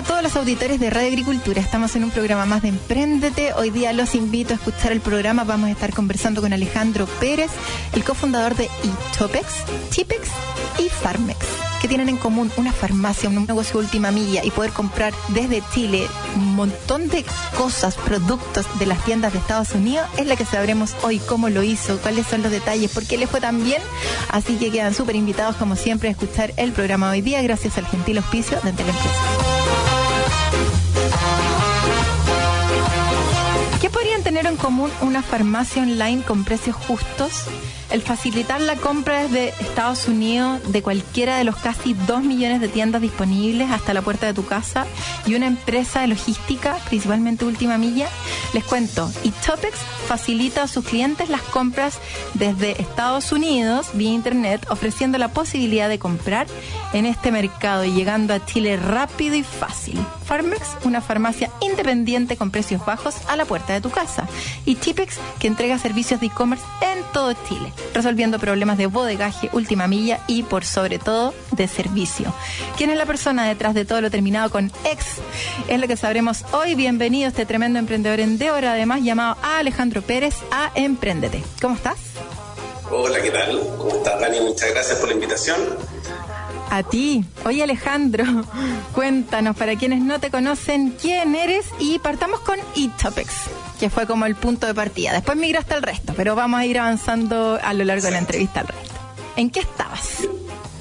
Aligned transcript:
A 0.00 0.02
todos 0.02 0.22
los 0.22 0.34
auditores 0.34 0.80
de 0.80 0.88
Radio 0.88 1.08
Agricultura. 1.08 1.60
Estamos 1.60 1.94
en 1.94 2.04
un 2.04 2.10
programa 2.10 2.46
más 2.46 2.62
de 2.62 2.68
Emprendete. 2.68 3.52
Hoy 3.52 3.68
día 3.68 3.92
los 3.92 4.14
invito 4.14 4.54
a 4.54 4.56
escuchar 4.56 4.92
el 4.92 5.02
programa. 5.02 5.44
Vamos 5.44 5.68
a 5.68 5.72
estar 5.72 5.92
conversando 5.92 6.40
con 6.40 6.54
Alejandro 6.54 7.04
Pérez, 7.20 7.50
el 7.92 8.02
cofundador 8.02 8.56
de 8.56 8.70
eTopex, 8.82 9.46
Chipex 9.90 10.30
y 10.78 10.88
Farmex, 10.88 11.38
que 11.82 11.88
tienen 11.88 12.08
en 12.08 12.16
común 12.16 12.50
una 12.56 12.72
farmacia, 12.72 13.28
un 13.28 13.44
negocio 13.46 13.78
de 13.78 13.84
última 13.84 14.10
milla 14.10 14.42
y 14.42 14.50
poder 14.50 14.70
comprar 14.70 15.12
desde 15.28 15.62
Chile 15.74 16.08
un 16.34 16.54
montón 16.54 17.10
de 17.10 17.22
cosas, 17.58 17.96
productos 17.96 18.64
de 18.78 18.86
las 18.86 19.04
tiendas 19.04 19.34
de 19.34 19.38
Estados 19.38 19.72
Unidos. 19.72 20.08
Es 20.16 20.26
la 20.26 20.36
que 20.36 20.46
sabremos 20.46 20.96
hoy 21.02 21.18
cómo 21.18 21.50
lo 21.50 21.62
hizo, 21.62 21.98
cuáles 21.98 22.26
son 22.26 22.42
los 22.42 22.50
detalles, 22.50 22.90
por 22.90 23.06
qué 23.06 23.18
le 23.18 23.26
fue 23.26 23.42
tan 23.42 23.62
bien. 23.62 23.82
Así 24.30 24.56
que 24.56 24.70
quedan 24.70 24.94
súper 24.94 25.16
invitados, 25.16 25.56
como 25.56 25.76
siempre, 25.76 26.08
a 26.08 26.12
escuchar 26.12 26.54
el 26.56 26.72
programa 26.72 27.10
hoy 27.10 27.20
día, 27.20 27.42
gracias 27.42 27.76
al 27.76 27.86
gentil 27.86 28.16
auspicio 28.16 28.58
de 28.62 28.72
Teleempresa. 28.72 29.59
Tener 34.30 34.46
en 34.46 34.54
común 34.54 34.92
una 35.00 35.24
farmacia 35.24 35.82
online 35.82 36.22
con 36.22 36.44
precios 36.44 36.76
justos? 36.76 37.48
El 37.90 38.02
facilitar 38.02 38.60
la 38.60 38.76
compra 38.76 39.22
desde 39.24 39.48
Estados 39.48 40.06
Unidos 40.06 40.60
de 40.72 40.80
cualquiera 40.80 41.36
de 41.38 41.44
los 41.44 41.56
casi 41.56 41.94
2 41.94 42.22
millones 42.22 42.60
de 42.60 42.68
tiendas 42.68 43.02
disponibles 43.02 43.70
hasta 43.70 43.94
la 43.94 44.02
puerta 44.02 44.26
de 44.26 44.34
tu 44.34 44.46
casa 44.46 44.86
y 45.26 45.34
una 45.34 45.48
empresa 45.48 46.00
de 46.00 46.06
logística, 46.06 46.76
principalmente 46.88 47.44
última 47.44 47.78
milla. 47.78 48.08
Les 48.52 48.64
cuento, 48.64 49.10
eTopex 49.24 49.76
facilita 50.06 50.62
a 50.62 50.68
sus 50.68 50.84
clientes 50.84 51.28
las 51.28 51.42
compras 51.42 51.98
desde 52.34 52.80
Estados 52.80 53.32
Unidos 53.32 53.90
vía 53.94 54.12
internet, 54.12 54.66
ofreciendo 54.70 55.18
la 55.18 55.28
posibilidad 55.28 55.88
de 55.88 55.98
comprar 55.98 56.46
en 56.92 57.06
este 57.06 57.30
mercado 57.32 57.84
y 57.84 57.92
llegando 57.92 58.34
a 58.34 58.44
Chile 58.44 58.76
rápido 58.76 59.36
y 59.36 59.42
fácil. 59.42 59.98
Farmex, 60.24 60.76
una 60.84 61.00
farmacia 61.00 61.50
independiente 61.60 62.36
con 62.36 62.50
precios 62.50 62.84
bajos 62.84 63.16
a 63.28 63.36
la 63.36 63.44
puerta 63.44 63.72
de 63.72 63.80
tu 63.80 63.90
casa. 63.90 64.28
Y 64.64 64.76
Chipex, 64.76 65.18
que 65.38 65.48
entrega 65.48 65.78
servicios 65.78 66.20
de 66.20 66.26
e-commerce 66.26 66.64
en 66.82 67.02
todo 67.12 67.32
Chile, 67.48 67.72
resolviendo 67.94 68.38
problemas 68.38 68.78
de 68.78 68.86
bodegaje, 68.86 69.50
última 69.52 69.86
milla 69.86 70.20
y, 70.26 70.42
por 70.42 70.64
sobre 70.64 70.98
todo, 70.98 71.34
de 71.52 71.68
servicio. 71.68 72.32
¿Quién 72.76 72.90
es 72.90 72.96
la 72.96 73.06
persona 73.06 73.46
detrás 73.46 73.74
de 73.74 73.84
todo 73.84 74.00
lo 74.00 74.10
terminado 74.10 74.50
con 74.50 74.72
ex? 74.84 75.18
Es 75.68 75.80
lo 75.80 75.86
que 75.88 75.96
sabremos 75.96 76.44
hoy. 76.52 76.74
Bienvenido 76.74 77.26
a 77.26 77.28
este 77.28 77.46
tremendo 77.46 77.78
emprendedor 77.78 78.20
en 78.20 78.38
de 78.38 78.50
hora, 78.50 78.72
además 78.72 79.02
llamado 79.02 79.36
a 79.42 79.58
Alejandro 79.58 80.02
Pérez 80.02 80.34
a 80.50 80.70
Emprendete. 80.74 81.42
¿Cómo 81.60 81.74
estás? 81.74 81.98
Hola, 82.90 83.20
¿qué 83.22 83.30
tal? 83.30 83.60
¿Cómo 83.78 83.96
estás, 83.96 84.20
Dani? 84.20 84.40
Muchas 84.40 84.70
gracias 84.70 84.98
por 84.98 85.08
la 85.08 85.14
invitación. 85.14 85.60
A 86.70 86.84
ti. 86.84 87.24
Oye 87.44 87.64
Alejandro, 87.64 88.24
cuéntanos 88.94 89.56
para 89.56 89.76
quienes 89.76 90.00
no 90.00 90.20
te 90.20 90.30
conocen 90.30 90.96
quién 91.00 91.34
eres 91.34 91.66
y 91.80 91.98
partamos 91.98 92.40
con 92.40 92.58
eTopics, 92.76 93.50
que 93.80 93.90
fue 93.90 94.06
como 94.06 94.24
el 94.24 94.36
punto 94.36 94.66
de 94.68 94.74
partida. 94.74 95.12
Después 95.12 95.36
migraste 95.36 95.74
al 95.74 95.82
resto, 95.82 96.14
pero 96.16 96.36
vamos 96.36 96.60
a 96.60 96.66
ir 96.66 96.78
avanzando 96.78 97.58
a 97.60 97.74
lo 97.74 97.84
largo 97.84 98.04
de 98.04 98.12
la 98.12 98.18
entrevista 98.18 98.60
al 98.60 98.68
resto. 98.68 98.94
¿En 99.36 99.50
qué 99.50 99.60
estabas? 99.60 100.28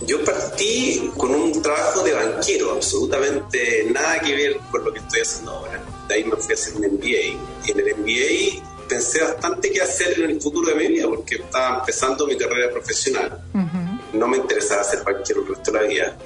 Yo 0.06 0.24
partí 0.24 1.12
con 1.18 1.34
un 1.34 1.62
trabajo 1.62 2.04
de 2.04 2.14
banquero, 2.14 2.74
absolutamente 2.74 3.88
nada 3.92 4.20
que 4.20 4.36
ver 4.36 4.58
con 4.72 4.84
lo 4.86 4.94
que 4.94 5.00
estoy 5.00 5.22
haciendo 5.22 5.52
ahora. 5.52 5.84
De 6.08 6.16
ahí 6.16 6.24
me 6.24 6.36
fui 6.36 6.52
a 6.52 6.56
hacer 6.56 6.76
un 6.76 6.82
MBA. 6.82 7.66
Y 7.66 7.72
en 7.72 7.80
el 7.80 7.96
MBA 7.98 8.88
pensé 8.88 9.22
bastante 9.22 9.72
qué 9.72 9.82
hacer 9.82 10.20
en 10.20 10.32
el 10.32 10.42
futuro 10.42 10.70
de 10.70 10.76
mi 10.76 10.88
vida, 10.88 11.08
porque 11.08 11.36
estaba 11.36 11.80
empezando 11.80 12.26
mi 12.26 12.38
carrera 12.38 12.72
profesional. 12.72 13.42
No 14.14 14.28
me 14.28 14.38
interesaba 14.38 14.84
ser 14.84 15.04
banquero 15.04 15.42
el 15.42 15.48
resto 15.50 15.72
de 15.72 15.82
la 15.82 15.88
vida. 15.88 16.18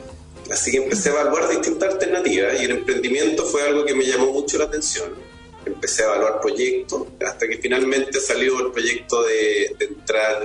Así 0.52 0.72
que 0.72 0.78
empecé 0.78 1.10
a 1.10 1.14
evaluar 1.22 1.50
distintas 1.50 1.94
alternativas 1.94 2.62
y 2.62 2.66
el 2.66 2.72
emprendimiento 2.72 3.46
fue 3.46 3.62
algo 3.64 3.86
que 3.86 3.94
me 3.96 4.06
llamó 4.06 4.32
mucho 4.32 4.58
la 4.58 4.66
atención. 4.66 5.12
Empecé 5.66 6.04
a 6.04 6.08
evaluar 6.08 6.42
proyectos 6.42 7.04
hasta 7.26 7.48
que 7.48 7.58
finalmente 7.58 8.20
salió 8.20 8.60
el 8.66 8.72
proyecto 8.72 9.24
de, 9.24 9.76
de 9.80 9.86
entrar 9.86 10.44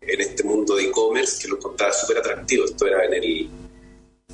en 0.00 0.20
este 0.20 0.42
mundo 0.42 0.74
de 0.76 0.84
e-commerce 0.84 1.42
que 1.42 1.48
lo 1.48 1.56
encontraba 1.56 1.92
súper 1.92 2.18
atractivo. 2.18 2.64
Esto 2.64 2.86
era 2.86 3.04
en 3.04 3.14
el 3.14 3.50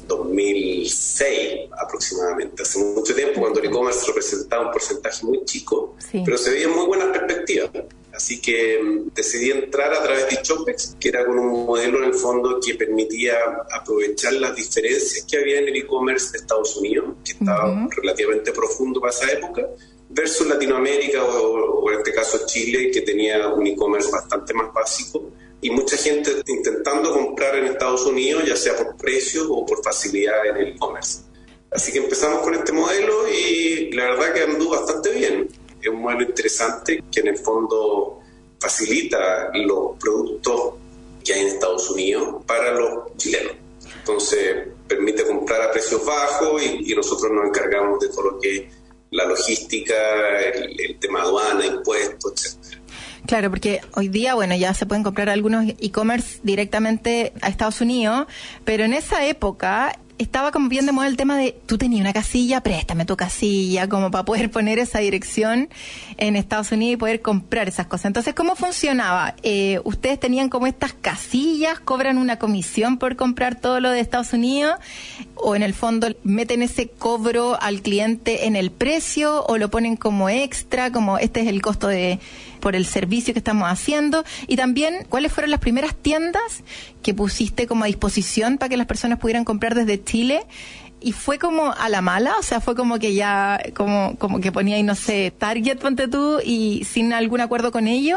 2006 0.06 1.70
aproximadamente, 1.80 2.62
hace 2.62 2.78
mucho 2.78 3.14
tiempo, 3.14 3.40
cuando 3.40 3.60
el 3.60 3.66
e-commerce 3.66 4.06
representaba 4.06 4.66
un 4.66 4.72
porcentaje 4.72 5.24
muy 5.26 5.44
chico, 5.44 5.96
Sí. 6.10 6.22
pero 6.24 6.38
se 6.38 6.50
veían 6.50 6.70
muy 6.72 6.86
buenas 6.86 7.08
perspectivas. 7.08 7.70
Así 8.14 8.40
que 8.40 8.80
mm, 8.80 9.14
decidí 9.14 9.50
entrar 9.50 9.92
a 9.92 10.02
través 10.02 10.28
de 10.30 10.40
Chopex, 10.42 10.96
que 11.00 11.08
era 11.08 11.24
con 11.24 11.38
un 11.38 11.66
modelo 11.66 11.98
en 11.98 12.04
el 12.04 12.14
fondo 12.14 12.60
que 12.64 12.74
permitía 12.74 13.34
aprovechar 13.72 14.34
las 14.34 14.54
diferencias 14.54 15.26
que 15.28 15.38
había 15.38 15.58
en 15.60 15.68
el 15.68 15.76
e-commerce 15.76 16.30
de 16.32 16.38
Estados 16.38 16.76
Unidos, 16.76 17.16
que 17.24 17.32
estaba 17.32 17.70
Ujú. 17.70 17.90
relativamente 17.90 18.52
profundo 18.52 19.00
para 19.00 19.12
esa 19.12 19.30
época, 19.32 19.66
versus 20.08 20.46
Latinoamérica 20.46 21.24
o, 21.24 21.80
o 21.80 21.90
en 21.90 21.98
este 21.98 22.12
caso 22.12 22.40
Chile, 22.46 22.90
que 22.92 23.00
tenía 23.00 23.48
un 23.48 23.66
e-commerce 23.66 24.10
bastante 24.10 24.54
más 24.54 24.72
básico 24.72 25.32
y 25.60 25.70
mucha 25.70 25.96
gente 25.96 26.30
intentando 26.46 27.12
comprar 27.12 27.56
en 27.56 27.64
Estados 27.66 28.04
Unidos, 28.06 28.44
ya 28.46 28.54
sea 28.54 28.76
por 28.76 28.96
precio 28.96 29.50
o 29.50 29.64
por 29.64 29.82
facilidad 29.82 30.46
en 30.46 30.56
el 30.58 30.68
e-commerce. 30.74 31.22
Así 31.70 31.90
que 31.90 31.98
empezamos 31.98 32.42
con 32.42 32.54
este 32.54 32.70
modelo 32.70 33.28
y 33.28 33.90
la 33.92 34.04
verdad 34.04 34.32
que 34.34 34.42
anduvo 34.42 34.72
bastante 34.72 35.10
bien. 35.10 35.48
Es 35.84 35.90
un 35.90 36.00
modelo 36.00 36.22
interesante 36.22 37.04
que 37.12 37.20
en 37.20 37.28
el 37.28 37.36
fondo 37.36 38.20
facilita 38.58 39.50
los 39.52 39.98
productos 40.00 40.74
que 41.22 41.34
hay 41.34 41.42
en 41.42 41.48
Estados 41.48 41.90
Unidos 41.90 42.42
para 42.46 42.72
los 42.72 43.14
chilenos. 43.18 43.52
Entonces 43.98 44.68
permite 44.88 45.26
comprar 45.26 45.60
a 45.60 45.70
precios 45.70 46.04
bajos 46.06 46.62
y, 46.62 46.94
nosotros 46.94 47.30
nos 47.32 47.48
encargamos 47.48 48.00
de 48.00 48.08
todo 48.08 48.32
lo 48.32 48.40
que 48.40 48.56
es 48.56 48.62
la 49.10 49.26
logística, 49.26 49.94
el, 50.40 50.80
el 50.80 50.98
tema 50.98 51.20
aduana, 51.20 51.66
impuestos, 51.66 52.32
etcétera. 52.32 52.82
Claro, 53.26 53.50
porque 53.50 53.80
hoy 53.94 54.08
día, 54.08 54.34
bueno, 54.34 54.54
ya 54.54 54.72
se 54.74 54.86
pueden 54.86 55.02
comprar 55.02 55.28
algunos 55.28 55.66
e-commerce 55.78 56.40
directamente 56.42 57.32
a 57.40 57.48
Estados 57.48 57.80
Unidos, 57.80 58.26
pero 58.64 58.84
en 58.84 58.92
esa 58.92 59.26
época 59.26 59.98
estaba 60.18 60.52
como 60.52 60.68
bien 60.68 60.86
de 60.86 60.92
moda 60.92 61.08
el 61.08 61.16
tema 61.16 61.36
de 61.36 61.56
tú 61.66 61.78
tenías 61.78 62.00
una 62.00 62.12
casilla, 62.12 62.60
préstame 62.60 63.04
tu 63.04 63.16
casilla, 63.16 63.88
como 63.88 64.10
para 64.10 64.24
poder 64.24 64.50
poner 64.50 64.78
esa 64.78 65.00
dirección 65.00 65.68
en 66.16 66.36
Estados 66.36 66.72
Unidos 66.72 66.94
y 66.94 66.96
poder 66.96 67.22
comprar 67.22 67.68
esas 67.68 67.86
cosas. 67.86 68.06
Entonces, 68.06 68.34
¿cómo 68.34 68.54
funcionaba? 68.54 69.34
Eh, 69.42 69.80
¿Ustedes 69.84 70.20
tenían 70.20 70.48
como 70.48 70.66
estas 70.66 70.92
casillas, 70.92 71.80
cobran 71.80 72.18
una 72.18 72.38
comisión 72.38 72.98
por 72.98 73.16
comprar 73.16 73.60
todo 73.60 73.80
lo 73.80 73.90
de 73.90 74.00
Estados 74.00 74.32
Unidos? 74.32 74.76
¿O 75.34 75.56
en 75.56 75.62
el 75.62 75.74
fondo 75.74 76.08
meten 76.22 76.62
ese 76.62 76.88
cobro 76.88 77.60
al 77.60 77.82
cliente 77.82 78.46
en 78.46 78.56
el 78.56 78.70
precio 78.70 79.44
o 79.46 79.58
lo 79.58 79.68
ponen 79.70 79.96
como 79.96 80.28
extra, 80.28 80.92
como 80.92 81.18
este 81.18 81.40
es 81.40 81.48
el 81.48 81.60
costo 81.60 81.88
de 81.88 82.20
por 82.64 82.74
el 82.74 82.86
servicio 82.86 83.34
que 83.34 83.40
estamos 83.40 83.68
haciendo 83.70 84.24
y 84.46 84.56
también 84.56 85.04
cuáles 85.10 85.30
fueron 85.30 85.50
las 85.50 85.60
primeras 85.60 85.94
tiendas 85.94 86.64
que 87.02 87.12
pusiste 87.12 87.66
como 87.66 87.84
a 87.84 87.88
disposición 87.88 88.56
para 88.56 88.70
que 88.70 88.78
las 88.78 88.86
personas 88.86 89.18
pudieran 89.18 89.44
comprar 89.44 89.74
desde 89.74 90.02
Chile 90.02 90.46
y 90.98 91.12
fue 91.12 91.38
como 91.38 91.74
a 91.74 91.90
la 91.90 92.00
mala, 92.00 92.36
o 92.40 92.42
sea, 92.42 92.62
fue 92.62 92.74
como 92.74 92.98
que 92.98 93.12
ya, 93.12 93.60
como, 93.76 94.16
como 94.18 94.40
que 94.40 94.50
ponía 94.50 94.76
ahí, 94.76 94.82
no 94.82 94.94
sé, 94.94 95.34
Target, 95.36 95.76
ponte 95.76 96.08
tú, 96.08 96.40
y 96.42 96.86
sin 96.90 97.12
algún 97.12 97.42
acuerdo 97.42 97.70
con 97.70 97.86
ello, 97.86 98.16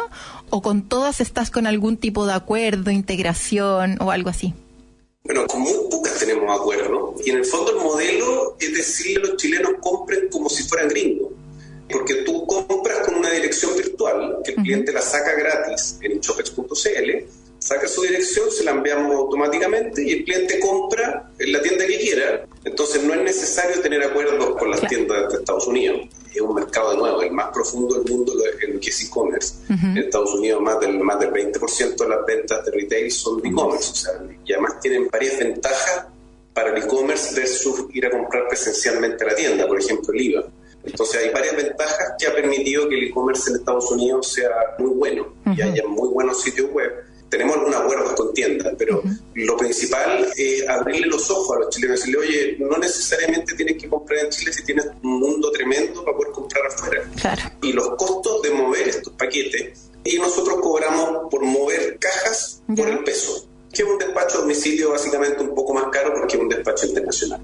o 0.50 0.62
con 0.62 0.84
todas 0.84 1.20
estás 1.20 1.52
con 1.52 1.68
algún 1.68 1.98
tipo 1.98 2.26
de 2.26 2.32
acuerdo, 2.32 2.90
integración 2.90 3.98
o 4.00 4.12
algo 4.12 4.30
así. 4.30 4.54
Bueno, 5.26 5.46
con 5.48 5.60
muy 5.60 5.74
pocas 5.92 6.18
tenemos 6.18 6.58
acuerdo 6.58 7.16
y 7.26 7.32
en 7.32 7.38
el 7.40 7.46
fondo 7.46 7.72
el 7.72 7.84
modelo 7.84 8.56
es 8.62 8.74
decirle 8.74 9.18
a 9.18 9.28
los 9.28 9.36
chilenos 9.36 9.74
compren 9.82 10.30
como 10.32 10.50
si 10.50 10.64
fueran 10.64 10.88
gringos. 10.88 11.34
Porque 11.90 12.16
tú 12.26 12.37
virtual 14.14 14.38
que 14.44 14.52
el 14.52 14.58
cliente 14.58 14.92
la 14.92 15.02
saca 15.02 15.34
gratis 15.36 15.98
en 16.02 16.20
chopex.cl, 16.20 17.26
saca 17.60 17.88
su 17.88 18.02
dirección, 18.02 18.50
se 18.52 18.64
la 18.64 18.72
enviamos 18.72 19.14
automáticamente 19.16 20.04
y 20.04 20.12
el 20.14 20.24
cliente 20.24 20.60
compra 20.60 21.30
en 21.38 21.52
la 21.52 21.62
tienda 21.62 21.86
que 21.86 21.98
quiera. 22.00 22.46
Entonces 22.64 23.04
no 23.04 23.14
es 23.14 23.22
necesario 23.22 23.82
tener 23.82 24.04
acuerdos 24.04 24.56
con 24.58 24.70
las 24.72 24.80
Claro. 24.82 24.96
tiendas 24.96 25.32
de 25.34 25.40
Estados 25.40 25.68
Unidos. 25.68 26.02
Es 26.34 26.42
un 26.42 26.54
mercado 26.56 26.92
de 26.92 26.98
nuevo, 26.98 27.22
el 27.24 27.32
más 27.32 27.48
profundo 27.52 27.96
del 27.96 28.12
mundo 28.14 28.34
en 28.62 28.80
que 28.80 28.90
es 28.90 29.04
e-commerce. 29.04 29.56
En 29.70 29.98
Estados 29.98 30.34
Unidos 30.36 30.62
más 30.62 30.80
del, 30.80 31.00
más 31.00 31.20
del 31.20 31.32
20% 31.32 31.96
de 31.96 32.10
las 32.10 32.26
ventas 32.26 32.64
de 32.66 32.72
retail 32.72 33.12
son 33.12 33.42
de 33.42 33.50
e-commerce. 33.50 33.92
O 33.92 33.96
sea, 33.96 34.12
y 34.46 34.54
además 34.54 34.80
tienen 34.80 35.08
varias 35.12 35.40
ventajas 35.40 36.06
para 36.54 36.76
el 36.76 36.84
e-commerce 36.84 37.34
versus 37.40 37.86
ir 37.94 38.06
a 38.06 38.12
comprar 38.12 38.48
presencialmente 38.48 39.24
a 39.24 39.28
la 39.28 39.36
tienda, 39.36 39.68
por 39.68 39.80
ejemplo, 39.80 40.14
el 40.14 40.22
IVA. 40.22 40.44
Entonces 40.88 41.22
hay 41.22 41.30
varias 41.32 41.56
ventajas 41.56 42.14
que 42.18 42.28
ha 42.28 42.34
permitido 42.34 42.88
que 42.88 42.96
el 42.96 43.04
e-commerce 43.06 43.50
en 43.50 43.58
Estados 43.58 43.92
Unidos 43.92 44.32
sea 44.32 44.50
muy 44.80 44.92
bueno 44.92 45.34
y 45.56 45.62
haya 45.62 45.84
muy 45.88 46.10
buenos 46.10 46.42
sitios 46.42 46.72
web. 46.72 46.92
Tenemos 47.30 47.58
algunos 47.58 47.76
acuerdos 47.76 48.14
con 48.14 48.34
tiendas, 48.34 48.74
pero 48.78 49.04
lo 49.34 49.58
principal 49.58 50.26
es 50.38 50.68
abrirle 50.70 51.08
los 51.08 51.30
ojos 51.30 51.58
a 51.58 51.60
los 51.60 51.70
chilenos 51.76 51.98
y 51.98 52.12
decirle, 52.12 52.26
oye, 52.26 52.56
no 52.60 52.78
necesariamente 52.78 53.54
tienes 53.54 53.82
que 53.82 53.90
comprar 53.90 54.20
en 54.24 54.30
Chile 54.30 54.54
si 54.54 54.64
tienes 54.64 54.86
un 55.04 55.20
mundo 55.20 55.52
tremendo 55.52 56.06
para 56.06 56.16
poder 56.16 56.32
comprar 56.32 56.68
afuera. 56.68 57.04
Y 57.62 57.74
los 57.74 57.90
costos 57.98 58.42
de 58.44 58.52
mover 58.52 58.88
estos 58.88 59.12
paquetes, 59.14 59.90
y 60.06 60.18
nosotros 60.18 60.60
cobramos 60.62 61.30
por 61.30 61.44
mover 61.44 62.00
cajas 62.00 62.64
por 62.74 62.88
el 62.88 63.04
peso, 63.04 63.46
que 63.74 63.82
es 63.82 63.90
un 63.90 63.98
despacho 63.98 64.38
a 64.38 64.42
domicilio 64.42 64.92
básicamente 64.92 65.44
un 65.44 65.54
poco 65.54 65.74
más 65.74 65.88
caro 65.92 66.14
porque 66.14 66.38
es 66.38 66.42
un 66.42 66.48
despacho 66.48 66.86
internacional 66.86 67.42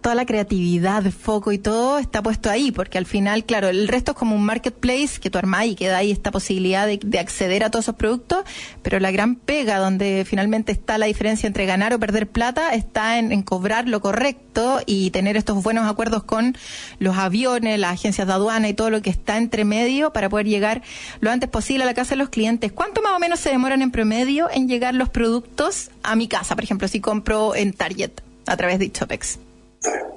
toda 0.00 0.14
la 0.14 0.26
creatividad, 0.26 1.04
foco 1.10 1.52
y 1.52 1.58
todo 1.58 1.98
está 1.98 2.22
puesto 2.22 2.50
ahí, 2.50 2.72
porque 2.72 2.98
al 2.98 3.06
final, 3.06 3.44
claro, 3.44 3.68
el 3.68 3.88
resto 3.88 4.12
es 4.12 4.16
como 4.16 4.36
un 4.36 4.44
marketplace 4.44 5.20
que 5.20 5.30
tú 5.30 5.38
armás 5.38 5.66
y 5.66 5.74
queda 5.74 5.98
ahí 5.98 6.10
esta 6.10 6.30
posibilidad 6.30 6.86
de, 6.86 7.18
acceder 7.18 7.64
a 7.64 7.70
todos 7.70 7.86
esos 7.86 7.96
productos, 7.96 8.44
pero 8.82 9.00
la 9.00 9.10
gran 9.10 9.34
pega 9.34 9.78
donde 9.78 10.24
finalmente 10.26 10.72
está 10.72 10.98
la 10.98 11.06
diferencia 11.06 11.46
entre 11.46 11.66
ganar 11.66 11.92
o 11.92 11.98
perder 11.98 12.28
plata 12.28 12.74
está 12.74 13.18
en, 13.18 13.42
cobrar 13.42 13.88
lo 13.88 14.00
correcto 14.00 14.80
y 14.86 15.10
tener 15.10 15.36
estos 15.36 15.62
buenos 15.62 15.90
acuerdos 15.90 16.22
con 16.22 16.56
los 16.98 17.16
aviones, 17.16 17.78
las 17.78 17.92
agencias 17.92 18.26
de 18.26 18.32
aduana 18.32 18.68
y 18.68 18.74
todo 18.74 18.90
lo 18.90 19.02
que 19.02 19.10
está 19.10 19.36
entre 19.36 19.64
medio 19.64 20.12
para 20.12 20.28
poder 20.28 20.46
llegar 20.46 20.82
lo 21.20 21.30
antes 21.30 21.48
posible 21.48 21.84
a 21.84 21.86
la 21.86 21.94
casa 21.94 22.10
de 22.10 22.16
los 22.16 22.28
clientes. 22.28 22.72
¿Cuánto 22.72 23.02
más 23.02 23.12
o 23.12 23.18
menos 23.18 23.40
se 23.40 23.50
demoran 23.50 23.82
en 23.82 23.90
promedio 23.90 24.48
en 24.50 24.68
llegar 24.68 24.94
los 24.94 25.08
productos 25.08 25.90
a 26.02 26.14
mi 26.16 26.28
casa, 26.28 26.54
por 26.54 26.64
ejemplo, 26.64 26.88
si 26.88 27.00
compro 27.00 27.54
en 27.54 27.72
Target 27.72 28.12
a 28.46 28.56
través 28.56 28.78
de 28.78 28.92
Chopex? 28.92 29.47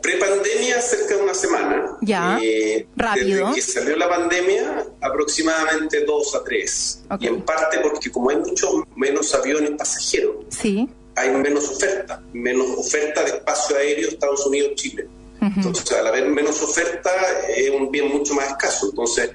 Prepandemia, 0.02 0.82
cerca 0.82 1.16
de 1.16 1.22
una 1.22 1.34
semana. 1.34 1.98
Ya. 2.02 2.40
Eh, 2.42 2.88
rápido. 2.96 3.50
Desde 3.50 3.56
que 3.56 3.62
salió 3.62 3.96
la 3.96 4.10
pandemia, 4.10 4.86
aproximadamente 5.02 6.04
dos 6.06 6.34
a 6.36 6.44
tres. 6.44 7.04
Y 7.20 7.28
en 7.28 7.42
parte 7.44 7.80
porque, 7.80 8.12
como 8.12 8.30
hay 8.32 8.38
mucho 8.38 8.88
menos 8.96 9.34
aviones 9.36 9.72
pasajeros, 9.72 10.46
sí. 10.50 10.90
hay 11.16 11.30
menos 11.30 11.70
oferta. 11.70 12.22
Menos 12.34 12.68
oferta 12.78 13.24
de 13.24 13.32
espacio 13.32 13.78
aéreo 13.78 14.10
Estados 14.10 14.46
Unidos-Chile. 14.48 15.08
Entonces, 15.42 15.92
al 15.94 16.06
haber 16.06 16.30
menos 16.30 16.62
oferta, 16.62 17.12
es 17.50 17.70
un 17.72 17.90
bien 17.90 18.10
mucho 18.10 18.34
más 18.36 18.48
escaso. 18.50 18.90
Entonces, 18.90 19.32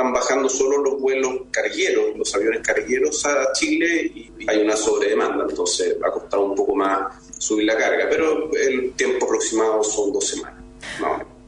están 0.00 0.12
bajando 0.14 0.48
solo 0.48 0.78
los 0.78 0.98
vuelos 0.98 1.42
cargueros, 1.50 2.16
los 2.16 2.34
aviones 2.34 2.62
cargueros 2.62 3.24
a 3.26 3.52
Chile 3.52 4.10
y 4.14 4.30
hay 4.48 4.62
una 4.62 4.74
sobredemanda. 4.74 5.44
Entonces, 5.48 5.96
ha 6.02 6.10
costado 6.10 6.44
un 6.44 6.54
poco 6.54 6.74
más 6.74 7.14
subir 7.36 7.66
la 7.66 7.76
carga, 7.76 8.06
pero 8.08 8.50
el 8.54 8.92
tiempo 8.92 9.26
aproximado 9.26 9.84
son 9.84 10.12
dos 10.12 10.26
semanas. 10.26 10.62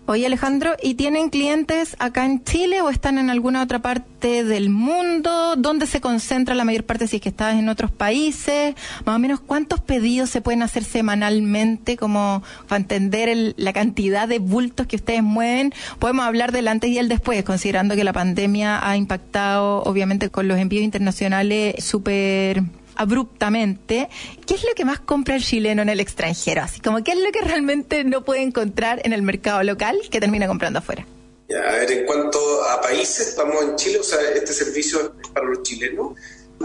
Oye 0.05 0.27
Alejandro, 0.27 0.73
¿y 0.83 0.95
tienen 0.95 1.31
clientes 1.31 1.95
acá 2.01 2.25
en 2.25 2.43
Chile 2.43 2.83
o 2.83 2.91
están 2.91 3.19
en 3.19 3.31
alguna 3.31 3.63
otra 3.63 3.79
parte 3.79 4.43
del 4.43 4.69
mundo? 4.69 5.55
¿Dónde 5.57 5.87
se 5.87 6.01
concentra 6.01 6.57
la 6.57 6.65
mayor 6.65 6.83
parte 6.83 7.07
si 7.07 7.17
es 7.17 7.23
que 7.23 7.29
estás 7.29 7.55
en 7.55 7.69
otros 7.69 7.93
países? 7.93 8.75
Más 9.05 9.15
o 9.15 9.19
menos, 9.21 9.39
¿cuántos 9.39 9.79
pedidos 9.81 10.29
se 10.29 10.41
pueden 10.41 10.63
hacer 10.63 10.83
semanalmente 10.83 11.97
como 11.97 12.43
para 12.67 12.81
entender 12.81 13.55
la 13.57 13.73
cantidad 13.73 14.27
de 14.27 14.41
bultos 14.41 14.89
que 14.89 14.97
ustedes 14.97 15.23
mueven? 15.23 15.73
Podemos 16.01 16.27
hablar 16.27 16.51
del 16.51 16.67
antes 16.67 16.91
y 16.91 16.99
el 16.99 17.09
después, 17.09 17.45
considerando 17.45 17.95
que 17.95 18.03
la 18.03 18.13
pandemia 18.13 18.85
ha 18.87 18.97
impactado 18.97 19.85
obviamente 19.85 20.31
con 20.31 20.49
los 20.49 20.59
envíos 20.59 20.83
internacionales 20.83 21.77
súper 21.79 22.65
abruptamente, 22.97 24.09
¿qué 24.47 24.55
es 24.55 24.65
lo 24.65 24.75
que 24.75 24.85
más 24.85 25.01
compra 25.01 25.37
el 25.37 25.45
chileno 25.45 25.83
en 25.83 25.89
el 25.89 26.01
extranjero? 26.01 26.63
Así 26.63 26.81
como, 26.81 27.03
¿qué 27.03 27.13
es 27.13 27.19
lo 27.19 27.31
que 27.33 27.41
realmente 27.41 28.05
no 28.05 28.25
puede 28.25 28.43
encontrar 28.43 29.01
en 29.05 29.13
el 29.13 29.23
mercado 29.23 29.63
local 29.63 29.99
que 30.11 30.21
termina 30.21 30.47
comprando 30.47 30.79
afuera? 30.81 31.07
a 31.55 31.73
ver, 31.73 31.91
en 31.93 32.07
cuanto 32.07 32.39
a 32.65 32.81
países, 32.81 33.29
estamos 33.29 33.63
en 33.63 33.77
Chile, 33.77 33.99
o 34.01 34.03
sea, 34.03 34.19
este 34.35 34.53
servicio 34.53 35.13
es 35.21 35.29
para 35.29 35.47
los 35.47 35.63
chilenos. 35.63 36.15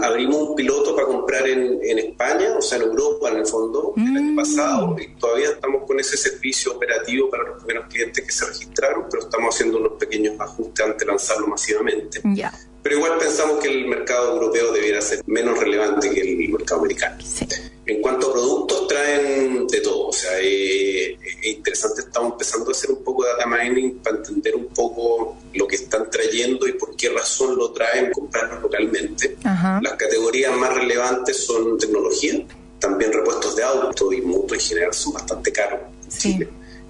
Abrimos 0.00 0.50
un 0.50 0.54
piloto 0.54 0.94
para 0.94 1.08
comprar 1.08 1.48
en, 1.48 1.98
España, 1.98 2.56
o 2.56 2.62
sea, 2.62 2.78
en 2.78 2.84
Europa, 2.84 3.30
en 3.30 3.38
el 3.38 3.46
fondo, 3.46 3.94
el 3.96 4.16
año 4.16 4.32
mm. 4.32 4.36
pasado, 4.36 4.96
y 4.98 5.08
todavía 5.16 5.50
estamos 5.50 5.82
con 5.86 5.98
ese 5.98 6.16
servicio 6.16 6.72
operativo 6.76 7.28
para 7.28 7.42
los 7.42 7.64
primeros 7.64 7.88
clientes 7.88 8.24
que 8.24 8.30
se 8.30 8.46
registraron, 8.46 9.06
pero 9.10 9.24
estamos 9.24 9.54
haciendo 9.54 9.78
unos 9.78 9.94
pequeños 9.98 10.38
ajustes 10.38 10.86
antes 10.86 11.00
de 11.00 11.06
lanzarlo 11.06 11.48
masivamente. 11.48 12.20
Ya. 12.24 12.52
Pero 12.82 12.96
igual 12.96 13.18
pensamos 13.18 13.58
que 13.58 13.68
el 13.68 13.86
mercado 13.86 14.34
europeo 14.34 14.72
debiera 14.72 15.00
ser 15.00 15.22
menos 15.26 15.58
relevante 15.58 16.10
que 16.10 16.20
el 16.20 16.48
mercado 16.48 16.80
americano. 16.80 17.16
En 17.86 18.02
cuanto 18.02 18.28
a 18.28 18.32
productos, 18.32 18.86
traen 18.86 19.66
de 19.66 19.80
todo. 19.80 20.08
O 20.08 20.12
sea, 20.12 20.38
es, 20.38 21.16
interesante, 21.42 22.02
estamos 22.02 22.32
empezando 22.32 22.68
a 22.68 22.72
hacer 22.72 22.90
un 22.90 23.02
poco 23.02 23.24
de 23.24 23.30
data 23.30 23.46
mining 23.46 23.98
para 23.98 24.18
entender 24.18 24.54
un 24.54 24.66
poco 24.66 25.36
lo 25.54 25.66
que 25.66 25.76
están 25.76 26.10
trayendo 26.10 26.68
y 26.68 26.72
por 26.72 26.94
qué 26.96 27.08
razón 27.08 27.56
lo 27.56 27.72
traen, 27.72 28.10
comprarlo 28.12 28.60
localmente. 28.60 29.36
Las 29.42 29.94
categorías 29.96 30.54
más 30.56 30.74
relevantes 30.74 31.44
son 31.44 31.78
tecnología, 31.78 32.44
también 32.78 33.12
repuestos 33.12 33.56
de 33.56 33.64
auto 33.64 34.12
y 34.12 34.20
moto 34.20 34.54
en 34.54 34.60
general 34.60 34.92
son 34.92 35.14
bastante 35.14 35.50
caros 35.50 35.80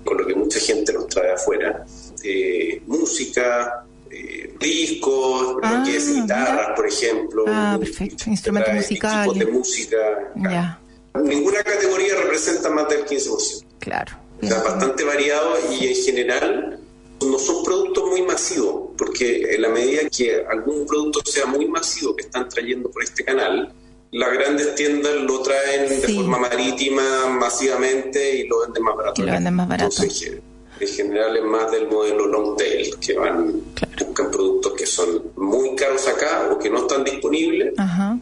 con 0.08 0.16
lo 0.16 0.26
que 0.26 0.34
mucha 0.34 0.58
gente 0.58 0.92
los 0.92 1.06
trae 1.06 1.32
afuera. 1.32 1.84
Eh, 2.24 2.82
música, 2.86 3.84
eh, 4.60 4.66
discos, 4.66 5.56
lo 5.62 5.84
que 5.84 5.96
es 5.96 6.08
ah, 6.08 6.12
guitarras, 6.12 6.68
por 6.76 6.86
ejemplo. 6.86 7.44
Ah, 7.46 7.76
perfecto. 7.78 8.24
Instrumentos 8.30 8.74
musicales. 8.74 9.38
de 9.38 9.46
música. 9.46 9.96
Ninguna 11.14 11.62
categoría 11.62 12.14
representa 12.16 12.70
más 12.70 12.88
del 12.88 13.04
15%. 13.04 13.64
Claro. 13.78 14.16
O 14.42 14.46
sea, 14.46 14.62
bastante 14.62 15.04
variado 15.04 15.54
y 15.72 15.88
en 15.88 15.94
general 15.96 16.80
no 17.26 17.38
son 17.38 17.64
productos 17.64 18.04
muy 18.08 18.22
masivos, 18.22 18.90
porque 18.96 19.54
en 19.54 19.62
la 19.62 19.68
medida 19.68 20.02
que 20.08 20.44
algún 20.48 20.86
producto 20.86 21.20
sea 21.24 21.46
muy 21.46 21.66
masivo 21.66 22.14
que 22.14 22.24
están 22.24 22.48
trayendo 22.48 22.90
por 22.90 23.02
este 23.02 23.24
canal, 23.24 23.72
las 24.12 24.32
grandes 24.32 24.74
tiendas 24.74 25.14
lo 25.16 25.42
traen 25.42 26.00
de 26.00 26.08
forma 26.14 26.38
marítima 26.38 27.28
masivamente 27.28 28.36
y 28.36 28.46
lo 28.46 28.60
venden 28.60 28.82
más 28.82 28.96
barato. 28.96 29.22
Y 29.22 29.26
lo 29.26 29.32
venden 29.32 29.54
más 29.54 29.68
barato 29.68 30.02
en 30.80 30.88
general 30.88 31.36
es 31.36 31.44
más 31.44 31.70
del 31.70 31.88
modelo 31.88 32.26
long 32.26 32.56
tail, 32.56 32.96
que 32.98 33.14
van, 33.14 33.62
buscan 33.98 34.30
productos 34.30 34.72
que 34.72 34.86
son 34.86 35.32
muy 35.36 35.74
caros 35.74 36.06
acá 36.08 36.48
o 36.52 36.58
que 36.58 36.70
no 36.70 36.78
están 36.78 37.04
disponibles 37.04 37.74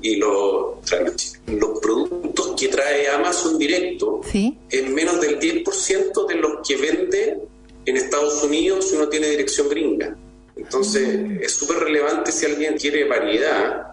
y 0.02 0.16
los 0.16 0.80
traen 0.82 1.12
Los 1.46 1.80
productos 1.80 2.54
que 2.58 2.68
trae 2.68 3.08
Amazon 3.08 3.58
directo 3.58 4.20
es 4.32 4.88
menos 4.90 5.20
del 5.20 5.38
10% 5.38 6.26
de 6.26 6.34
los 6.36 6.66
que 6.66 6.76
vende 6.76 7.38
en 7.84 7.96
Estados 7.96 8.42
Unidos 8.42 8.88
si 8.88 8.96
uno 8.96 9.08
tiene 9.08 9.28
dirección 9.28 9.68
gringa. 9.68 10.16
Entonces 10.56 11.18
mm. 11.18 11.42
es 11.42 11.52
súper 11.52 11.78
relevante 11.78 12.32
si 12.32 12.46
alguien 12.46 12.76
quiere 12.76 13.04
variedad, 13.04 13.88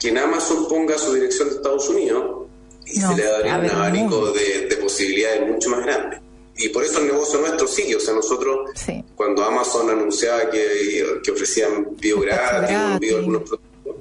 que 0.00 0.08
en 0.08 0.18
Amazon 0.18 0.66
ponga 0.68 0.98
su 0.98 1.12
dirección 1.12 1.48
de 1.48 1.56
Estados 1.56 1.88
Unidos 1.88 2.46
y 2.86 3.00
se 3.00 3.14
le 3.14 3.24
daría 3.24 3.58
un 3.58 3.70
abanico 3.70 4.32
de, 4.32 4.66
de 4.66 4.76
posibilidades 4.76 5.46
mucho 5.46 5.68
más 5.68 5.82
grande 5.84 6.27
y 6.58 6.68
por 6.70 6.84
eso 6.84 6.98
el 7.00 7.06
negocio 7.06 7.40
nuestro 7.40 7.68
sigue. 7.68 7.96
O 7.96 8.00
sea, 8.00 8.14
nosotros, 8.14 8.70
cuando 9.14 9.44
Amazon 9.44 9.90
anunciaba 9.90 10.50
que, 10.50 11.20
que 11.22 11.30
ofrecían 11.30 11.96
bio 11.96 12.20
gratis, 12.20 12.76
algunos 13.14 13.42
productos, 13.42 13.96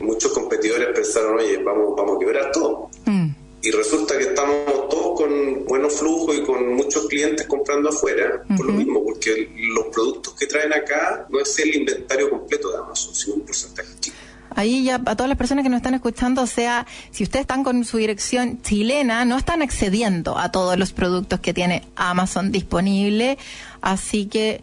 muchos 0.00 0.32
competidores 0.32 0.88
pensaron, 0.94 1.38
oye, 1.38 1.58
vamos, 1.58 1.94
vamos 1.96 2.16
a 2.16 2.18
quebrar 2.20 2.52
todo. 2.52 2.90
Mm. 3.06 3.28
Y 3.62 3.70
resulta 3.72 4.16
que 4.16 4.24
estamos 4.24 4.88
todos 4.88 5.20
con 5.20 5.64
buenos 5.64 5.94
flujos 5.94 6.36
y 6.36 6.42
con 6.42 6.74
muchos 6.74 7.06
clientes 7.08 7.46
comprando 7.48 7.88
afuera, 7.88 8.44
por 8.56 8.66
lo 8.66 8.72
mismo, 8.72 9.02
porque 9.02 9.50
los 9.56 9.86
productos 9.86 10.34
que 10.34 10.46
traen 10.46 10.72
acá 10.72 11.26
no 11.28 11.40
es 11.40 11.58
el 11.58 11.74
inventario 11.74 12.30
completo 12.30 12.70
de 12.70 12.78
Amazon, 12.78 13.14
sino 13.14 13.34
un 13.34 13.40
porcentaje 13.40 13.88
chico 13.98 14.15
ahí 14.56 14.82
ya 14.82 14.96
a 14.96 15.14
todas 15.14 15.28
las 15.28 15.38
personas 15.38 15.62
que 15.62 15.68
nos 15.68 15.76
están 15.76 15.94
escuchando, 15.94 16.42
o 16.42 16.46
sea, 16.46 16.86
si 17.12 17.22
ustedes 17.22 17.42
están 17.42 17.62
con 17.62 17.84
su 17.84 17.98
dirección 17.98 18.60
chilena, 18.62 19.24
no 19.24 19.36
están 19.36 19.62
accediendo 19.62 20.36
a 20.36 20.50
todos 20.50 20.76
los 20.76 20.92
productos 20.92 21.38
que 21.40 21.54
tiene 21.54 21.82
Amazon 21.94 22.50
disponible, 22.50 23.38
así 23.82 24.26
que 24.26 24.62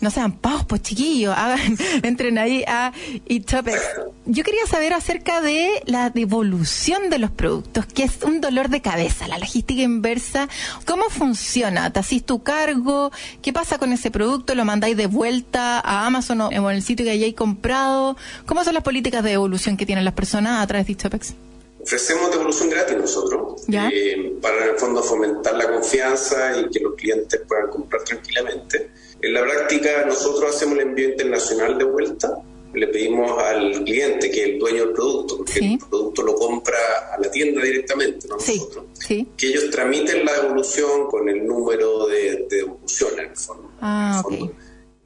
no 0.00 0.10
sean 0.10 0.32
pavos, 0.32 0.64
pues 0.64 0.82
chiquillos, 0.82 1.34
hagan, 1.36 1.76
entren 2.02 2.38
ahí 2.38 2.64
a 2.66 2.92
eTopics. 3.26 3.82
Yo 4.26 4.44
quería 4.44 4.66
saber 4.66 4.92
acerca 4.92 5.40
de 5.40 5.82
la 5.86 6.10
devolución 6.10 7.10
de 7.10 7.18
los 7.18 7.30
productos, 7.30 7.86
que 7.86 8.04
es 8.04 8.22
un 8.22 8.40
dolor 8.40 8.68
de 8.68 8.82
cabeza, 8.82 9.26
la 9.28 9.38
logística 9.38 9.82
inversa. 9.82 10.48
¿Cómo 10.86 11.04
funciona? 11.10 11.92
¿Te 11.92 12.00
hacís 12.00 12.24
tu 12.24 12.42
cargo? 12.42 13.10
¿Qué 13.42 13.52
pasa 13.52 13.78
con 13.78 13.92
ese 13.92 14.10
producto? 14.10 14.54
¿Lo 14.54 14.64
mandáis 14.64 14.96
de 14.96 15.06
vuelta 15.06 15.80
a 15.80 16.06
Amazon 16.06 16.40
o 16.42 16.50
en 16.50 16.76
el 16.76 16.82
sitio 16.82 17.04
que 17.04 17.12
hayáis 17.12 17.34
comprado? 17.34 18.16
¿Cómo 18.46 18.64
son 18.64 18.74
las 18.74 18.82
políticas 18.82 19.22
de 19.24 19.30
devolución 19.30 19.76
que 19.76 19.86
tienen 19.86 20.04
las 20.04 20.14
personas 20.14 20.62
a 20.62 20.66
través 20.66 20.86
de 20.86 20.92
eTopics? 20.92 21.34
Ofrecemos 21.80 22.30
devolución 22.30 22.68
gratis 22.68 22.96
nosotros, 22.98 23.62
eh, 23.72 24.36
para 24.42 24.64
en 24.64 24.70
el 24.70 24.76
fondo 24.76 25.02
fomentar 25.02 25.54
la 25.54 25.70
confianza 25.70 26.58
y 26.58 26.68
que 26.68 26.80
los 26.80 26.94
clientes 26.96 27.40
puedan 27.48 27.70
comprar 27.70 28.02
tranquilamente 28.04 28.90
en 29.20 29.34
la 29.34 29.42
práctica 29.42 30.04
nosotros 30.06 30.54
hacemos 30.54 30.76
el 30.78 30.88
envío 30.88 31.08
internacional 31.10 31.76
de 31.76 31.84
vuelta, 31.84 32.38
le 32.74 32.86
pedimos 32.88 33.42
al 33.42 33.84
cliente, 33.84 34.30
que 34.30 34.42
es 34.42 34.48
el 34.50 34.58
dueño 34.58 34.84
del 34.86 34.92
producto, 34.92 35.38
porque 35.38 35.58
el 35.58 35.78
producto 35.78 36.22
lo 36.22 36.34
compra 36.34 36.76
a 37.12 37.20
la 37.20 37.30
tienda 37.30 37.62
directamente, 37.62 38.28
no 38.28 38.36
nosotros, 38.36 38.84
que 39.06 39.26
ellos 39.46 39.70
tramiten 39.70 40.24
la 40.24 40.40
devolución 40.40 41.06
con 41.08 41.28
el 41.28 41.46
número 41.46 42.06
de, 42.06 42.46
devolución 42.48 43.18
en 43.18 43.30
el 43.30 43.36
fondo. 43.36 43.70
Ah, 43.80 44.22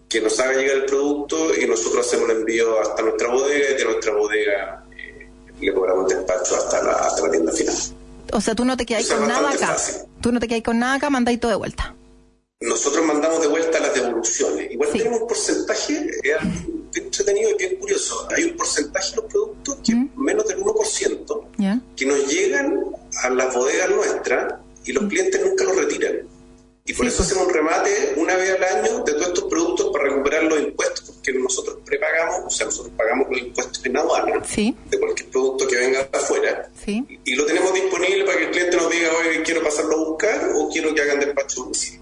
que 0.09 0.21
nos 0.21 0.39
haga 0.41 0.53
llegar 0.53 0.77
el 0.77 0.85
producto 0.85 1.59
y 1.59 1.67
nosotros 1.67 2.07
hacemos 2.07 2.29
el 2.29 2.39
envío 2.39 2.79
hasta 2.81 3.01
nuestra 3.01 3.29
bodega 3.29 3.71
y 3.71 3.75
de 3.79 3.85
nuestra 3.87 4.13
bodega 4.13 4.85
eh, 4.95 5.27
le 5.59 5.73
cobramos 5.73 6.07
despacho 6.07 6.55
hasta 6.55 6.83
la, 6.83 6.93
hasta 6.93 7.23
la 7.23 7.31
tienda 7.31 7.51
final. 7.51 7.75
O 8.35 8.41
sea, 8.41 8.55
tú 8.55 8.67
no 8.67 8.77
te 8.77 8.85
quedas 8.85 9.07
con 9.07 9.27
nada 9.27 9.51
acá. 9.51 9.75
Tú 10.21 10.31
no 10.31 10.39
te 10.39 10.49
quedas 10.49 10.63
con 10.63 10.79
nada 10.79 10.95
acá, 10.97 11.09
mandáis 11.09 11.41
todo 11.41 11.51
de 11.51 11.57
vuelta. 11.57 11.95
Nosotros 12.63 13.05
mandamos 13.05 13.41
de 13.41 13.49
vuelta 13.49 13.81
las 13.81 13.95
devoluciones. 13.95 14.71
Igual 14.71 14.91
tenemos 14.93 15.21
un 15.21 15.29
porcentaje, 15.29 16.11
es 16.23 16.37
entretenido 16.95 17.51
y 17.51 17.55
bien 17.55 17.77
curioso. 17.77 18.29
Hay 18.35 18.45
un 18.45 18.57
porcentaje 18.57 19.11
de 19.11 19.17
los 19.17 19.25
productos 19.27 19.79
que 19.85 19.95
¿Mm? 19.95 20.11
menos 20.17 20.47
del 20.47 20.59
1% 20.59 21.87
que 21.97 22.07
nos 22.07 22.33
llegan 22.33 22.81
a 23.23 23.31
las 23.31 23.55
bodegas 23.55 23.91
nuestras 23.91 24.55
y 24.85 24.93
los 24.93 25.05
clientes 25.05 25.41
nunca 25.45 25.65
los 25.65 25.77
retiran. 25.77 26.29
Y 26.85 26.95
por 26.95 27.07
eso 27.07 27.23
hacemos 27.23 27.47
un 27.47 27.55
remate 27.55 28.15
una 28.17 28.35
vez 28.35 28.57
al 28.57 28.65
año 28.65 29.05
de 29.05 29.13
todos 29.13 29.29
estos 29.29 29.45
productos 29.45 29.91
para 29.93 30.05
recuperar 30.05 30.43
los 30.45 30.61
impuestos, 30.61 31.13
porque 31.13 31.33
nosotros 31.33 31.79
prepagamos, 31.85 32.41
o 32.45 32.51
sea, 32.51 32.67
nosotros 32.67 32.93
pagamos 32.97 33.29
los 33.31 33.39
impuestos 33.39 33.87
en 33.87 33.97
aduana 33.97 34.43
de 34.91 34.99
cualquier 34.99 35.31
producto 35.31 35.69
que 35.69 35.77
venga 35.77 36.03
de 36.03 36.19
afuera. 36.19 36.69
Y, 37.25 37.35
lo 37.37 37.47
tenemos 37.47 37.73
disponible 37.73 38.25
para 38.25 38.39
que 38.39 38.45
el 38.47 38.51
cliente 38.51 38.77
nos 38.77 38.91
diga, 38.91 39.11
oye, 39.21 39.43
quiero 39.45 39.63
pasarlo 39.63 39.95
a 39.95 40.05
buscar 40.09 40.51
o 40.57 40.69
quiero 40.71 40.93
que 40.93 41.03
hagan 41.03 41.21
despacho 41.21 41.63
domicilio. 41.63 42.02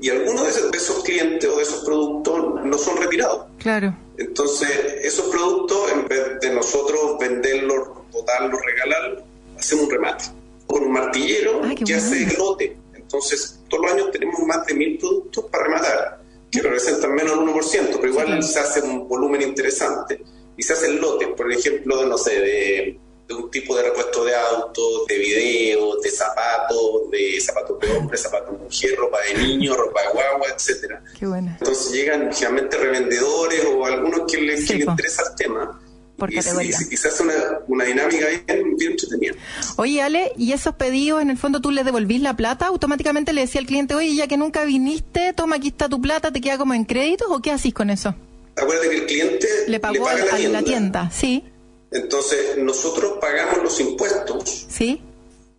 Y 0.00 0.10
algunos 0.10 0.70
de 0.70 0.76
esos, 0.76 1.02
clientes 1.02 1.48
o 1.48 1.56
de 1.56 1.62
esos 1.62 1.84
productos 1.84 2.64
no 2.64 2.78
son 2.78 2.96
retirados. 2.96 3.46
Claro. 3.58 3.96
Entonces, 4.18 4.68
esos 5.02 5.26
productos, 5.26 5.92
en 5.92 6.06
vez 6.06 6.40
de 6.40 6.54
nosotros 6.54 7.18
venderlos, 7.18 7.88
botarlos, 8.10 8.60
regalarlos, 8.64 9.22
hacemos 9.58 9.84
un 9.84 9.90
remate 9.90 10.24
con 10.66 10.84
un 10.84 10.92
martillero 10.92 11.60
que 11.84 11.94
hace 11.94 12.24
el 12.24 12.34
lote. 12.38 12.76
Entonces, 12.94 13.60
todos 13.68 13.84
los 13.84 13.92
años 13.92 14.10
tenemos 14.10 14.40
más 14.40 14.66
de 14.66 14.74
mil 14.74 14.98
productos 14.98 15.44
para 15.50 15.64
rematar, 15.64 16.22
que 16.50 16.60
representan 16.60 17.14
menos 17.14 17.38
del 17.38 17.48
1%, 17.48 17.98
pero 18.00 18.08
igual 18.08 18.42
se 18.42 18.58
hace 18.58 18.80
un 18.80 19.08
volumen 19.08 19.42
interesante 19.42 20.22
y 20.56 20.62
se 20.62 20.72
hacen 20.72 21.00
lotes, 21.00 21.28
por 21.36 21.50
ejemplo, 21.50 22.06
no 22.06 22.18
sé, 22.18 22.40
de, 22.40 23.00
un 23.30 23.50
tipo 23.50 23.74
de 23.76 23.84
repuesto 23.84 24.24
de 24.24 24.34
autos, 24.34 25.06
de 25.08 25.18
videos, 25.18 26.02
de 26.02 26.10
zapatos, 26.10 27.10
de 27.10 27.40
zapatos 27.40 27.80
de 27.80 27.96
hombre, 27.96 28.18
zapatos 28.18 28.58
de 28.58 28.64
mujer, 28.64 28.96
ropa 28.96 29.18
de 29.22 29.38
niño, 29.42 29.74
ropa 29.74 30.02
de 30.02 30.08
guagua, 30.08 30.46
etcétera. 30.54 31.02
Qué 31.18 31.26
bueno. 31.26 31.56
Entonces 31.58 31.92
llegan 31.92 32.32
generalmente 32.32 32.76
revendedores 32.76 33.64
o 33.64 33.84
algunos 33.86 34.30
que 34.30 34.38
les, 34.40 34.66
que 34.66 34.74
les 34.74 34.86
interesa 34.86 35.22
el 35.30 35.36
tema 35.36 35.80
y, 36.28 36.88
quizás 36.88 37.20
una, 37.20 37.34
una 37.68 37.84
dinámica 37.84 38.26
bien, 38.28 38.76
bien 38.76 38.92
entretenida. 38.92 39.34
Oye, 39.76 40.02
Ale, 40.02 40.32
¿y 40.36 40.52
esos 40.52 40.74
pedidos 40.74 41.22
en 41.22 41.30
el 41.30 41.38
fondo 41.38 41.60
tú 41.60 41.70
le 41.70 41.84
devolvís 41.84 42.20
la 42.20 42.36
plata? 42.36 42.66
¿Automáticamente 42.66 43.32
le 43.32 43.42
decía 43.42 43.60
al 43.60 43.66
cliente, 43.66 43.94
oye, 43.94 44.14
ya 44.14 44.28
que 44.28 44.36
nunca 44.36 44.64
viniste, 44.64 45.32
toma, 45.32 45.56
aquí 45.56 45.68
está 45.68 45.88
tu 45.88 46.00
plata, 46.00 46.32
te 46.32 46.40
queda 46.40 46.58
como 46.58 46.74
en 46.74 46.84
créditos 46.84 47.28
o 47.30 47.40
qué 47.40 47.50
haces 47.50 47.74
con 47.74 47.90
eso? 47.90 48.14
Acuérdate 48.56 48.90
que 48.90 48.96
el 48.98 49.06
cliente 49.06 49.48
le 49.66 49.80
pagó 49.80 50.06
a, 50.06 50.14
la, 50.14 50.36
tienda. 50.36 50.60
la 50.60 50.64
tienda, 50.64 51.10
sí. 51.10 51.44
Entonces, 51.92 52.56
nosotros 52.58 53.14
pagamos 53.20 53.62
los 53.62 53.80
impuestos. 53.80 54.66
Sí 54.68 55.00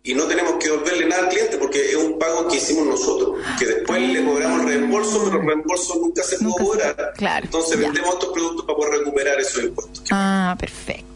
y 0.06 0.14
no 0.14 0.24
tenemos 0.26 0.56
que 0.56 0.68
devolverle 0.68 1.06
nada 1.06 1.22
al 1.22 1.28
cliente 1.30 1.56
porque 1.56 1.80
es 1.80 1.96
un 1.96 2.18
pago 2.18 2.46
que 2.46 2.58
hicimos 2.58 2.86
nosotros, 2.86 3.38
que 3.58 3.64
después 3.64 4.02
le 4.02 4.22
cobramos 4.22 4.66
reembolso, 4.66 5.24
pero 5.24 5.40
el 5.40 5.46
reembolso 5.46 5.94
nunca 5.98 6.22
se 6.22 6.36
pudo 6.38 6.56
cobrar. 6.56 7.14
Claro, 7.16 7.46
Entonces 7.46 7.78
vendemos 7.78 8.12
estos 8.12 8.28
productos 8.34 8.66
para 8.66 8.76
poder 8.76 8.98
recuperar 8.98 9.40
esos 9.40 9.64
impuestos. 9.64 10.04
Ah, 10.10 10.54
perfecto. 10.60 11.13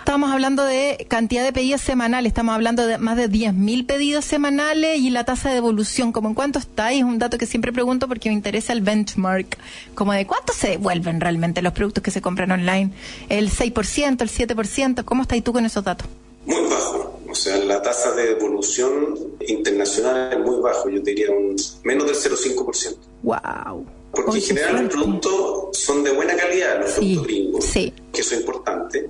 Estamos 0.00 0.32
hablando 0.32 0.64
de 0.64 1.06
cantidad 1.08 1.44
de 1.44 1.52
pedidos 1.52 1.82
semanales, 1.82 2.30
estamos 2.30 2.54
hablando 2.54 2.86
de 2.86 2.96
más 2.96 3.18
de 3.18 3.28
10.000 3.28 3.86
pedidos 3.86 4.24
semanales 4.24 4.98
y 4.98 5.10
la 5.10 5.24
tasa 5.24 5.50
de 5.50 5.56
devolución, 5.56 6.10
¿como 6.10 6.28
en 6.28 6.34
cuánto 6.34 6.58
está? 6.58 6.92
Y 6.92 6.98
es 6.98 7.04
un 7.04 7.18
dato 7.18 7.36
que 7.36 7.46
siempre 7.46 7.70
pregunto 7.70 8.08
porque 8.08 8.30
me 8.30 8.34
interesa 8.34 8.72
el 8.72 8.80
benchmark, 8.80 9.58
como 9.94 10.14
de 10.14 10.26
cuánto 10.26 10.54
se 10.54 10.70
devuelven 10.70 11.20
realmente 11.20 11.60
los 11.60 11.74
productos 11.74 12.02
que 12.02 12.10
se 12.10 12.22
compran 12.22 12.50
online, 12.50 12.92
el 13.28 13.50
6%, 13.50 14.22
el 14.22 14.30
7%, 14.30 15.04
¿cómo 15.04 15.22
estás 15.22 15.42
tú 15.44 15.52
con 15.52 15.66
esos 15.66 15.84
datos? 15.84 16.08
Muy 16.46 16.62
bajo. 16.68 17.20
O 17.30 17.34
sea, 17.34 17.58
la 17.58 17.80
tasa 17.82 18.12
de 18.12 18.34
devolución 18.34 19.16
internacional 19.46 20.32
es 20.32 20.38
muy 20.40 20.60
bajo, 20.60 20.88
yo 20.88 21.00
diría 21.00 21.30
un 21.30 21.54
menos 21.84 22.06
del 22.06 22.16
0,5%. 22.16 22.96
¡Wow! 23.22 23.86
Porque 24.12 24.38
en 24.38 24.42
general 24.42 24.82
los 24.82 24.94
productos 24.94 25.78
son 25.78 26.02
de 26.02 26.10
buena 26.10 26.34
calidad, 26.34 26.80
los 26.80 26.92
productos 26.92 27.26
gringos, 27.26 27.64
sí. 27.64 27.92
que 28.12 28.22
eso 28.22 28.34
es 28.34 28.40
importante. 28.40 29.08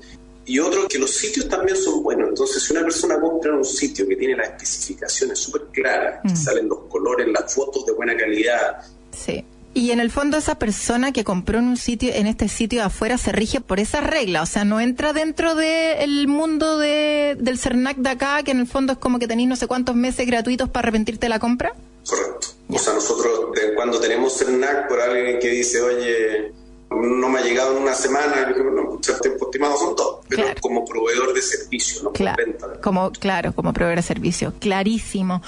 Y 0.51 0.59
otro, 0.59 0.89
que 0.89 0.99
los 0.99 1.13
sitios 1.13 1.49
también 1.49 1.77
son 1.77 2.03
buenos. 2.03 2.31
Entonces, 2.31 2.61
si 2.61 2.73
una 2.73 2.83
persona 2.83 3.21
compra 3.21 3.53
en 3.53 3.59
un 3.59 3.65
sitio 3.65 4.05
que 4.09 4.17
tiene 4.17 4.37
las 4.37 4.49
especificaciones 4.49 5.39
súper 5.39 5.63
claras, 5.71 6.21
mm. 6.25 6.35
salen 6.35 6.69
los 6.69 6.81
colores, 6.89 7.29
las 7.29 7.55
fotos 7.55 7.87
de 7.87 7.93
buena 7.93 8.17
calidad, 8.17 8.83
sí. 9.13 9.45
Y 9.73 9.93
en 9.93 10.01
el 10.01 10.11
fondo 10.11 10.37
esa 10.37 10.57
persona 10.57 11.13
que 11.13 11.23
compró 11.23 11.61
en 11.61 11.69
un 11.69 11.77
sitio, 11.77 12.13
en 12.13 12.27
este 12.27 12.49
sitio 12.49 12.81
de 12.81 12.87
afuera, 12.87 13.17
se 13.17 13.31
rige 13.31 13.61
por 13.61 13.79
esa 13.79 14.01
regla, 14.01 14.43
o 14.43 14.47
sea, 14.47 14.65
no 14.65 14.81
entra 14.81 15.13
dentro 15.13 15.55
del 15.55 16.27
mundo 16.27 16.79
de, 16.79 17.37
del 17.39 17.57
CERNAC 17.57 17.99
de 17.99 18.11
acá, 18.11 18.43
que 18.43 18.51
en 18.51 18.59
el 18.59 18.67
fondo 18.67 18.95
es 18.95 18.99
como 18.99 19.21
que 19.21 19.29
tenéis 19.29 19.49
no 19.49 19.55
sé 19.55 19.69
cuántos 19.69 19.95
meses 19.95 20.27
gratuitos 20.27 20.69
para 20.69 20.89
arrepentirte 20.89 21.27
de 21.27 21.29
la 21.29 21.39
compra. 21.39 21.73
Correcto. 22.05 22.49
O 22.69 22.79
sea, 22.79 22.95
nosotros 22.95 23.51
cuando 23.77 24.01
tenemos 24.01 24.37
CERNAC 24.37 24.89
por 24.89 25.01
alguien 25.01 25.39
que 25.39 25.49
dice, 25.51 25.81
oye, 25.81 26.53
no 26.91 27.29
me 27.29 27.39
ha 27.39 27.43
llegado 27.43 27.77
en 27.77 27.83
una 27.83 27.95
semana, 27.95 28.53
no, 28.57 28.95
el 28.95 29.21
tiempo 29.21 29.47
estimado 29.47 29.77
son 29.77 29.95
dos, 29.95 30.19
pero 30.29 30.45
como 30.61 30.85
proveedor 30.85 31.33
de 31.33 31.43
servicio, 31.43 32.03
no 32.03 32.13
claro. 32.13 32.45
venta. 32.45 32.81
Como, 32.81 33.13
claro, 33.13 33.55
como 33.55 33.73
proveedor 33.73 33.99
de 33.99 34.03
servicio, 34.03 34.53
clarísimo. 34.59 35.43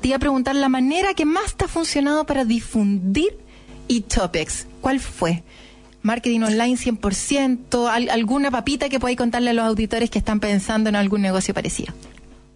Te 0.00 0.08
iba 0.08 0.16
a 0.16 0.20
preguntar 0.20 0.54
la 0.54 0.68
manera 0.68 1.12
que 1.14 1.24
más 1.24 1.56
te 1.56 1.66
ha 1.66 1.68
funcionado 1.68 2.24
para 2.24 2.44
difundir 2.44 3.36
y 3.86 4.02
Topics. 4.02 4.66
¿Cuál 4.80 5.00
fue? 5.00 5.42
Marketing 6.02 6.40
online 6.40 6.76
100%, 6.76 8.08
alguna 8.10 8.50
papita 8.50 8.88
que 8.88 8.98
podáis 9.00 9.18
contarle 9.18 9.50
a 9.50 9.52
los 9.52 9.64
auditores 9.66 10.08
que 10.10 10.18
están 10.18 10.40
pensando 10.40 10.88
en 10.88 10.96
algún 10.96 11.20
negocio 11.20 11.52
parecido. 11.52 11.92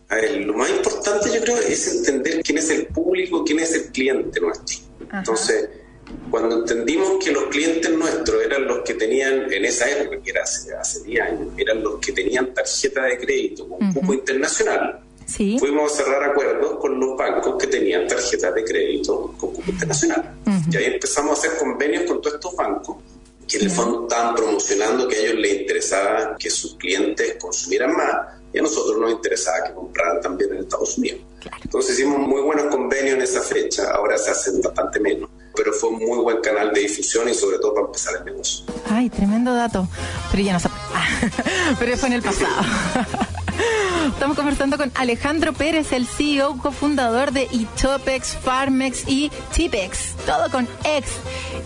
A 0.08 0.14
ver, 0.14 0.44
lo 0.44 0.54
más 0.54 0.70
importante 0.70 1.30
yo 1.34 1.40
creo 1.42 1.56
es 1.56 1.96
entender 1.96 2.42
quién 2.42 2.58
es 2.58 2.70
el 2.70 2.86
público, 2.86 3.44
quién 3.44 3.58
es 3.58 3.74
el 3.74 3.84
cliente 3.86 4.40
nuestro. 4.40 4.78
Entonces, 5.12 5.68
cuando 6.30 6.60
entendimos 6.60 7.22
que 7.22 7.30
los 7.30 7.44
clientes 7.44 7.90
nuestros 7.90 8.42
eran 8.42 8.66
los 8.66 8.80
que 8.80 8.94
tenían, 8.94 9.52
en 9.52 9.64
esa 9.64 9.90
época, 9.90 10.20
que 10.22 10.30
era 10.30 10.42
hace, 10.42 11.02
10 11.04 11.20
años, 11.20 11.48
eran 11.56 11.82
los 11.82 11.98
que 11.98 12.12
tenían 12.12 12.54
tarjeta 12.54 13.04
de 13.04 13.18
crédito 13.18 13.68
con 13.68 13.86
un 13.86 13.92
cupo 13.92 14.14
internacional, 14.14 15.00
fuimos 15.58 15.92
a 15.92 15.96
cerrar 15.96 16.30
acuerdos 16.30 16.78
con 16.78 16.98
los 16.98 17.16
bancos 17.16 17.56
que 17.58 17.66
tenían 17.66 18.06
tarjetas 18.06 18.54
de 18.54 18.64
crédito 18.64 19.34
con 19.38 19.52
cupo 19.52 19.70
internacional. 19.70 20.34
Y 20.70 20.76
ahí 20.76 20.84
empezamos 20.84 21.30
a 21.30 21.32
hacer 21.40 21.58
convenios 21.58 22.04
con 22.04 22.20
todos 22.20 22.34
estos 22.34 22.56
bancos 22.56 22.96
que 23.48 23.58
en 23.58 23.64
el 23.64 23.70
fondo 23.70 24.02
estaban 24.02 24.34
promocionando 24.34 25.08
que 25.08 25.16
a 25.16 25.18
ellos 25.18 25.34
les 25.34 25.60
interesaba 25.60 26.36
que 26.38 26.48
sus 26.48 26.76
clientes 26.76 27.36
consumieran 27.40 27.94
más 27.94 28.38
y 28.52 28.58
a 28.58 28.62
nosotros 28.62 28.98
nos 28.98 29.10
interesaba 29.12 29.64
que 29.66 29.74
compraran 29.74 30.20
también 30.20 30.54
en 30.54 30.58
Estados 30.60 30.96
Unidos. 30.98 31.20
Entonces 31.62 31.98
hicimos 31.98 32.18
muy 32.18 32.40
buenos 32.40 32.66
convenios 32.66 33.16
en 33.16 33.22
esa 33.22 33.42
fecha, 33.42 33.90
ahora 33.90 34.16
se 34.16 34.30
hacen 34.30 34.60
bastante 34.60 35.00
menos, 35.00 35.28
pero 35.54 35.72
fue 35.72 35.90
un 35.90 35.98
muy 35.98 36.18
buen 36.18 36.40
canal 36.40 36.72
de 36.72 36.80
difusión 36.80 37.28
y 37.28 37.34
sobre 37.34 37.58
todo 37.58 37.74
para 37.74 37.86
empezar 37.86 38.14
el 38.18 38.24
negocio. 38.24 38.64
Ay, 38.88 39.10
tremendo 39.10 39.54
dato, 39.54 39.88
pero 40.30 40.42
ya 40.42 40.52
no 40.54 40.60
se... 40.60 40.68
pero 41.78 41.96
fue 41.96 42.08
en 42.08 42.14
el 42.14 42.22
pasado. 42.22 42.50
Estamos 44.06 44.36
conversando 44.36 44.78
con 44.78 44.90
Alejandro 44.96 45.52
Pérez, 45.52 45.92
el 45.92 46.06
CEO, 46.06 46.58
cofundador 46.58 47.30
de 47.30 47.48
Itopex, 47.52 48.36
Farmex 48.36 49.06
y 49.06 49.30
Tipex. 49.52 50.16
Todo 50.26 50.50
con 50.50 50.66
X. 50.84 51.12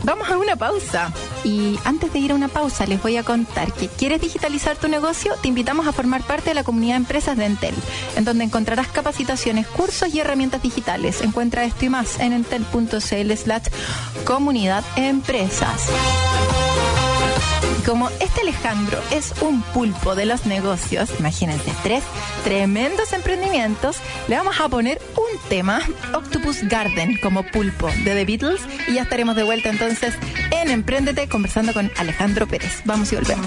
Vamos 0.05 0.29
a 0.29 0.37
una 0.37 0.57
pausa. 0.57 1.13
Y 1.45 1.79
antes 1.85 2.13
de 2.13 2.19
ir 2.19 2.33
a 2.33 2.35
una 2.35 2.49
pausa, 2.49 2.87
les 2.87 3.03
voy 3.03 3.17
a 3.17 3.23
contar 3.23 3.73
que 3.73 3.89
quieres 3.89 4.21
digitalizar 4.21 4.77
tu 4.77 4.89
negocio, 4.89 5.35
te 5.41 5.49
invitamos 5.49 5.87
a 5.87 5.93
formar 5.93 6.23
parte 6.25 6.51
de 6.51 6.55
la 6.55 6.65
comunidad 6.65 6.95
de 6.95 6.99
empresas 6.99 7.39
de 7.39 7.47
Entel, 7.47 7.75
en 8.17 8.25
donde 8.25 8.45
encontrarás 8.45 8.89
capacitaciones, 8.89 9.67
cursos 9.67 10.15
y 10.15 10.21
herramientas 10.21 10.63
digitales. 10.63 11.23
Encuentra 11.23 11.65
esto 11.65 11.87
y 11.87 11.89
más 11.89 12.21
en 12.21 12.35
entel.cl 12.35 13.33
slash 13.33 13.69
comunidad 14.25 14.85
empresas 14.97 15.89
como 17.87 18.11
este 18.21 18.41
Alejandro 18.41 18.99
es 19.13 19.33
un 19.41 19.63
pulpo 19.63 20.17
de 20.17 20.27
los 20.27 20.45
negocios, 20.45 21.09
imagínense, 21.21 21.73
tres 21.85 22.03
tremendos 22.43 23.13
emprendimientos, 23.13 23.99
le 24.27 24.37
vamos 24.37 24.61
a 24.61 24.69
poner 24.69 25.01
un 25.17 25.49
tema, 25.49 25.81
Octopus 26.13 26.65
Garden, 26.65 27.17
como 27.23 27.45
pulpo 27.45 27.89
de 28.05 28.15
The 28.15 28.25
Beatles, 28.25 28.61
y 28.89 28.95
ya 28.95 29.03
estaremos 29.03 29.37
de 29.37 29.45
vuelta 29.45 29.71
entonces 29.71 30.15
en 30.51 30.71
Emprendete 30.71 31.29
conversando 31.29 31.73
con 31.73 31.91
Alejandro 31.97 32.49
Pérez. 32.49 32.83
Vamos 32.85 33.13
y 33.13 33.17
volvemos. 33.17 33.47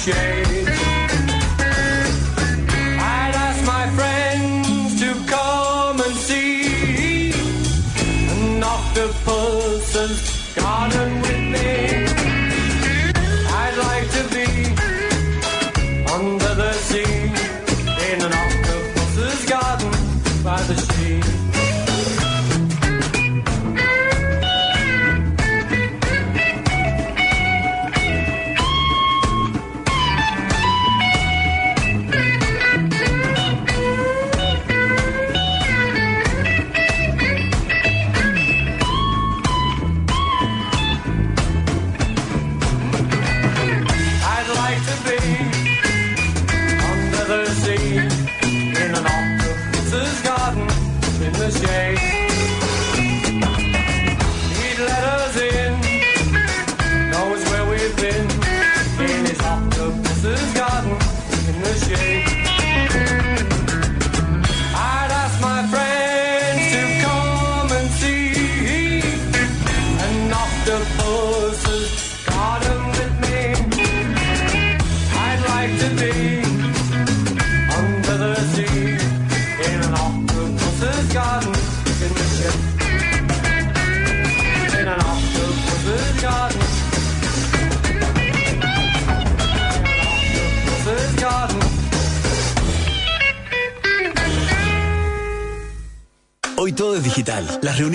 Shade. 0.00 0.66
I'd 2.98 3.34
ask 3.46 3.60
my 3.66 3.86
friends 3.98 4.98
to 5.00 5.12
come 5.26 6.00
and 6.00 6.14
see 6.16 7.32
an 8.30 8.62
octopus's 8.62 10.54
garden 10.54 11.20
with 11.20 11.49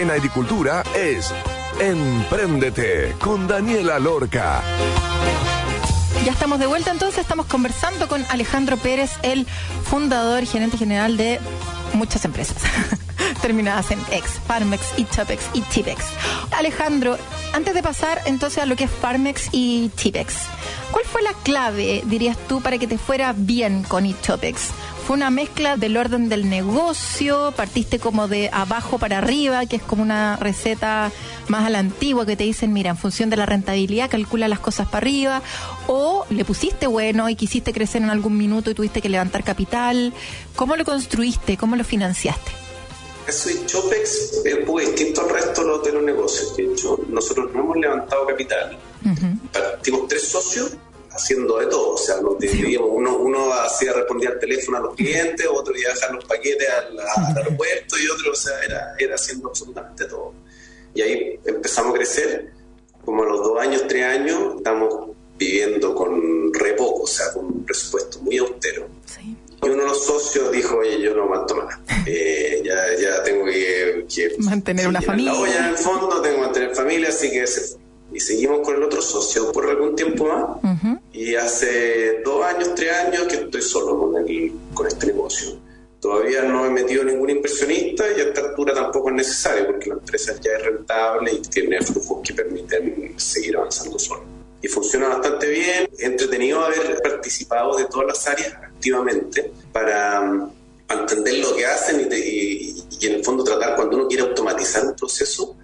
En 0.00 0.10
agricultura 0.10 0.82
es 0.96 1.30
Empréndete 1.78 3.16
con 3.18 3.46
Daniela 3.46 3.98
Lorca. 3.98 4.62
Ya 6.24 6.32
estamos 6.32 6.58
de 6.58 6.66
vuelta, 6.66 6.90
entonces 6.90 7.18
estamos 7.18 7.44
conversando 7.44 8.08
con 8.08 8.24
Alejandro 8.30 8.78
Pérez, 8.78 9.10
el 9.22 9.46
fundador 9.84 10.42
y 10.42 10.46
gerente 10.46 10.78
general 10.78 11.18
de 11.18 11.38
muchas 11.92 12.24
empresas 12.24 12.56
terminadas 13.42 13.90
en 13.90 14.00
ex, 14.10 14.40
Farmex, 14.46 14.98
Itopex 14.98 15.44
y 15.52 15.60
Tipex. 15.60 16.02
Alejandro, 16.56 17.18
antes 17.52 17.74
de 17.74 17.82
pasar 17.82 18.22
entonces 18.24 18.62
a 18.62 18.66
lo 18.66 18.76
que 18.76 18.84
es 18.84 18.90
Farmex 18.90 19.50
y 19.52 19.90
Tipex, 19.90 20.34
¿cuál 20.92 21.04
fue 21.04 21.20
la 21.20 21.34
clave, 21.42 22.02
dirías 22.06 22.38
tú, 22.48 22.62
para 22.62 22.78
que 22.78 22.86
te 22.86 22.96
fuera 22.96 23.34
bien 23.36 23.82
con 23.82 24.06
Itopex? 24.06 24.70
¿Fue 25.10 25.16
una 25.16 25.30
mezcla 25.30 25.76
del 25.76 25.96
orden 25.96 26.28
del 26.28 26.48
negocio? 26.48 27.52
¿Partiste 27.56 27.98
como 27.98 28.28
de 28.28 28.48
abajo 28.52 28.96
para 28.96 29.18
arriba, 29.18 29.66
que 29.66 29.74
es 29.74 29.82
como 29.82 30.04
una 30.04 30.36
receta 30.36 31.10
más 31.48 31.66
a 31.66 31.68
la 31.68 31.80
antigua 31.80 32.24
que 32.24 32.36
te 32.36 32.44
dicen, 32.44 32.72
mira, 32.72 32.90
en 32.90 32.96
función 32.96 33.28
de 33.28 33.36
la 33.36 33.44
rentabilidad 33.44 34.08
calcula 34.08 34.46
las 34.46 34.60
cosas 34.60 34.86
para 34.86 34.98
arriba? 34.98 35.42
¿O 35.88 36.26
le 36.30 36.44
pusiste 36.44 36.86
bueno 36.86 37.28
y 37.28 37.34
quisiste 37.34 37.72
crecer 37.72 38.02
en 38.02 38.10
algún 38.10 38.38
minuto 38.38 38.70
y 38.70 38.74
tuviste 38.74 39.02
que 39.02 39.08
levantar 39.08 39.42
capital? 39.42 40.14
¿Cómo 40.54 40.76
lo 40.76 40.84
construiste? 40.84 41.56
¿Cómo 41.56 41.74
lo 41.74 41.82
financiaste? 41.82 42.52
Eso 43.26 43.50
y 43.50 43.66
Chopex 43.66 44.42
es 44.44 44.54
un 44.54 44.64
poco 44.64 44.78
distinto 44.78 45.22
al 45.22 45.30
resto 45.30 45.62
de 45.62 45.66
los, 45.66 45.84
de 45.86 45.92
los 45.92 46.02
negocios. 46.04 46.56
De 46.56 46.72
hecho, 46.72 47.00
nosotros 47.08 47.50
no 47.52 47.62
hemos 47.62 47.76
levantado 47.78 48.28
capital. 48.28 48.78
Partimos 49.52 50.06
tres 50.06 50.28
socios 50.28 50.76
haciendo 51.20 51.58
de 51.58 51.66
todo. 51.66 51.94
O 51.94 51.98
sea, 51.98 52.20
nos 52.20 52.38
dividíamos. 52.38 52.88
Uno, 52.92 53.16
uno 53.16 53.52
hacía 53.52 53.92
respondía 53.92 54.30
al 54.30 54.38
teléfono 54.38 54.78
a 54.78 54.80
los 54.80 54.94
clientes, 54.94 55.46
otro 55.50 55.76
iba 55.76 55.90
a 55.90 55.94
dejar 55.94 56.14
los 56.14 56.24
paquetes 56.24 56.68
al, 56.68 56.98
al 56.98 57.36
aeropuerto 57.36 57.98
y 57.98 58.08
otro, 58.08 58.32
o 58.32 58.36
sea, 58.36 58.52
era, 58.64 58.94
era 58.98 59.14
haciendo 59.14 59.48
absolutamente 59.48 60.04
todo. 60.06 60.34
Y 60.94 61.02
ahí 61.02 61.40
empezamos 61.44 61.94
a 61.94 61.98
crecer. 61.98 62.52
Como 63.04 63.22
a 63.22 63.26
los 63.26 63.38
dos 63.42 63.60
años, 63.60 63.84
tres 63.88 64.04
años, 64.04 64.56
estamos 64.58 65.10
viviendo 65.38 65.94
con 65.94 66.52
re 66.52 66.74
poco, 66.74 67.04
o 67.04 67.06
sea, 67.06 67.32
con 67.32 67.46
un 67.46 67.64
presupuesto 67.64 68.20
muy 68.20 68.36
austero. 68.38 68.88
Sí. 69.06 69.36
Y 69.62 69.68
uno 69.68 69.82
de 69.82 69.88
los 69.88 70.04
socios 70.04 70.52
dijo, 70.52 70.78
oye, 70.78 71.00
yo 71.00 71.14
no 71.14 71.24
aguanto 71.24 71.54
más. 71.56 71.78
Eh, 72.06 72.62
ya, 72.64 72.76
ya 72.98 73.22
tengo 73.22 73.44
que, 73.44 74.06
que 74.14 74.34
Mantener 74.38 74.88
una 74.88 75.02
familia. 75.02 75.32
La 75.32 75.38
olla 75.38 75.58
en 75.58 75.64
el 75.66 75.78
fondo, 75.78 76.20
tengo 76.22 76.36
que 76.36 76.42
mantener 76.42 76.74
familia, 76.74 77.08
así 77.08 77.30
que 77.30 77.46
se 77.46 77.60
fue. 77.60 77.79
Y 78.12 78.20
seguimos 78.20 78.60
con 78.60 78.74
el 78.76 78.82
otro 78.82 79.00
socio 79.02 79.52
por 79.52 79.68
algún 79.68 79.94
tiempo 79.94 80.26
más. 80.26 80.56
Ujú. 80.64 80.98
Y 81.12 81.34
hace 81.36 82.20
dos 82.24 82.44
años, 82.44 82.74
tres 82.74 82.92
años 82.92 83.22
que 83.24 83.36
estoy 83.36 83.62
solo 83.62 83.98
con, 83.98 84.26
el, 84.28 84.52
con 84.74 84.86
este 84.86 85.06
negocio. 85.08 85.56
Todavía 86.00 86.42
no 86.42 86.64
he 86.64 86.70
metido 86.70 87.04
ningún 87.04 87.28
inversionista 87.30 88.04
y 88.16 88.20
a 88.20 88.24
esta 88.24 88.40
altura 88.40 88.72
tampoco 88.74 89.10
es 89.10 89.16
necesario 89.16 89.66
porque 89.66 89.90
la 89.90 89.94
empresa 89.96 90.34
ya 90.40 90.52
es 90.58 90.64
rentable 90.64 91.32
y 91.34 91.40
tiene 91.42 91.80
flujos 91.82 92.20
que 92.26 92.32
permiten 92.34 93.14
seguir 93.18 93.56
avanzando 93.58 93.98
solo. 93.98 94.22
Y 94.62 94.68
funciona 94.68 95.08
bastante 95.08 95.48
bien. 95.50 95.88
Entretenido 95.98 96.64
haber 96.64 97.00
participado 97.02 97.76
de 97.76 97.84
todas 97.84 98.06
las 98.08 98.26
áreas 98.26 98.54
activamente 98.54 99.52
para 99.72 100.22
um, 100.22 100.50
entender 100.88 101.34
lo 101.38 101.54
que 101.54 101.66
hacen 101.66 102.00
y, 102.00 102.04
te- 102.06 102.18
y- 102.18 102.82
y 102.98 103.06
en 103.06 103.14
el 103.16 103.24
fondo 103.24 103.44
tratar 103.44 103.76
cuando 103.76 103.96
uno 103.98 104.08
quiere 104.08 104.22
automatizar 104.24 104.84
un 104.86 104.94
proceso. 104.96 105.56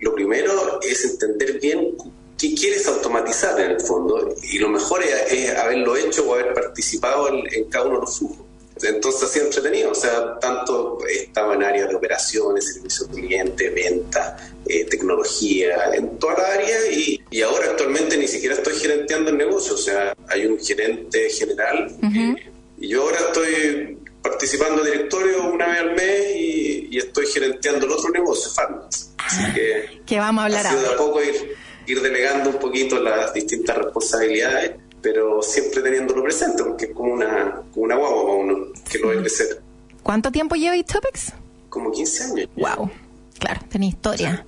Lo 0.00 0.14
primero 0.14 0.80
es 0.82 1.04
entender 1.04 1.60
bien 1.60 1.96
qué 2.38 2.54
quieres 2.54 2.86
automatizar 2.86 3.60
en 3.60 3.72
el 3.72 3.80
fondo 3.80 4.34
y 4.42 4.58
lo 4.58 4.68
mejor 4.68 5.02
es, 5.02 5.32
es 5.32 5.56
haberlo 5.56 5.96
hecho 5.96 6.28
o 6.28 6.34
haber 6.34 6.54
participado 6.54 7.28
en, 7.28 7.42
en 7.52 7.64
cada 7.64 7.86
uno 7.86 7.96
de 7.96 8.00
los 8.00 8.18
flujos. 8.18 8.46
Entonces 8.82 9.22
ha 9.24 9.26
sido 9.26 9.44
entretenido, 9.46 9.90
o 9.90 9.94
sea, 9.94 10.38
tanto 10.38 10.98
estaba 11.06 11.54
en 11.54 11.62
áreas 11.62 11.90
de 11.90 11.96
operaciones, 11.96 12.72
servicio 12.72 13.06
al 13.06 13.14
cliente, 13.14 13.68
venta, 13.70 14.36
eh, 14.66 14.84
tecnología, 14.86 15.90
en 15.94 16.18
toda 16.18 16.38
la 16.38 16.46
área 16.54 16.90
y, 16.90 17.20
y 17.30 17.42
ahora 17.42 17.66
actualmente 17.72 18.16
ni 18.16 18.26
siquiera 18.26 18.54
estoy 18.54 18.74
gerenteando 18.74 19.30
el 19.30 19.36
negocio, 19.36 19.74
o 19.74 19.78
sea, 19.78 20.14
hay 20.28 20.46
un 20.46 20.58
gerente 20.58 21.28
general 21.28 21.94
eh, 22.02 22.34
y 22.78 22.88
yo 22.88 23.02
ahora 23.02 23.18
estoy 23.18 23.98
participando 24.22 24.84
en 24.84 24.92
directorio 24.92 25.50
una 25.50 25.66
vez 25.66 25.78
al 25.78 25.94
mes 25.94 26.36
y, 26.36 26.88
y 26.90 26.98
estoy 26.98 27.26
gerenteando 27.26 27.86
el 27.86 27.92
otro 27.92 28.10
negocio, 28.10 28.50
Farmax. 28.50 29.12
Así 29.18 29.52
que 29.54 30.00
Que 30.06 30.18
vamos 30.18 30.42
a 30.42 30.44
hablar 30.46 30.66
ha 30.66 30.70
sido 30.70 30.80
de 30.82 30.86
ahora. 30.88 31.02
a 31.02 31.06
poco 31.06 31.22
ir, 31.22 31.56
ir 31.86 32.02
delegando 32.02 32.50
un 32.50 32.56
poquito 32.58 33.00
las 33.00 33.32
distintas 33.32 33.76
responsabilidades, 33.78 34.72
pero 35.00 35.42
siempre 35.42 35.80
teniéndolo 35.82 36.22
presente, 36.22 36.62
porque 36.62 36.86
es 36.86 36.92
como 36.92 37.12
una, 37.14 37.62
como 37.72 37.84
una 37.84 37.96
guagua 37.96 38.22
para 38.24 38.34
uno, 38.36 38.66
que 38.90 38.98
lo 38.98 39.08
ve 39.08 39.18
crecer. 39.18 39.62
¿Cuánto 40.02 40.30
tiempo 40.30 40.56
lleva 40.56 40.76
Topics? 40.82 41.32
Como 41.68 41.90
15 41.92 42.24
años. 42.24 42.48
Wow. 42.56 42.90
Claro, 43.38 43.60
tenía 43.70 43.88
historia. 43.88 44.46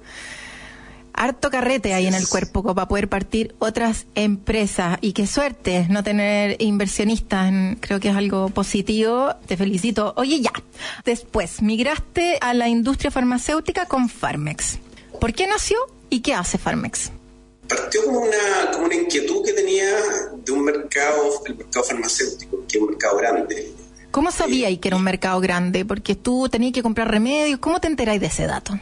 Harto 1.15 1.51
carrete 1.51 1.93
ahí 1.95 2.07
en 2.07 2.15
el 2.15 2.27
cuerpo 2.27 2.63
para 2.75 2.89
poder 2.89 3.09
partir 3.09 3.55
otras 3.59 4.07
empresas. 4.15 4.99
Y 5.01 5.13
qué 5.13 5.27
suerte 5.27 5.87
no 5.91 6.03
tener 6.03 6.57
inversionistas. 6.61 7.49
en- 7.49 7.77
Creo 7.81 8.01
que 8.01 8.09
es 8.09 8.17
algo 8.17 8.49
positivo. 8.49 9.35
Te 9.47 9.57
felicito. 9.57 10.15
Oye, 10.17 10.41
ya. 10.41 10.53
Después, 11.05 11.61
migraste 11.63 12.39
a 12.41 12.55
la 12.55 12.69
industria 12.69 13.11
farmacéutica 13.11 13.87
con 13.87 14.09
Farmex. 14.09 14.79
¿Por 15.21 15.33
qué 15.35 15.47
nació 15.47 15.77
y 16.11 16.21
qué 16.21 16.35
hace 16.35 16.59
Farmex? 16.59 17.11
Partió 17.69 18.05
como 18.05 18.21
una, 18.21 18.71
como 18.73 18.87
una 18.87 18.95
inquietud 18.97 19.45
que 19.45 19.53
tenía 19.53 19.87
de 20.45 20.53
un 20.53 20.65
mercado, 20.65 21.23
el 21.47 21.57
mercado 21.57 21.85
farmacéutico, 21.85 22.59
que 22.69 22.79
es 22.79 22.83
un 22.83 22.89
mercado 22.91 23.17
grande. 23.19 23.73
¿Cómo 24.11 24.31
sabíais 24.31 24.79
que 24.79 24.89
era 24.89 24.97
un 24.97 25.05
mercado 25.05 25.41
grande? 25.41 25.85
Porque 25.85 26.15
tú 26.15 26.49
tenías 26.51 26.73
que 26.73 26.83
comprar 26.83 27.11
remedios. 27.11 27.61
¿Cómo 27.61 27.81
te 27.81 27.87
enteráis 27.89 28.21
de 28.21 28.27
ese 28.27 28.47
dato? 28.47 28.79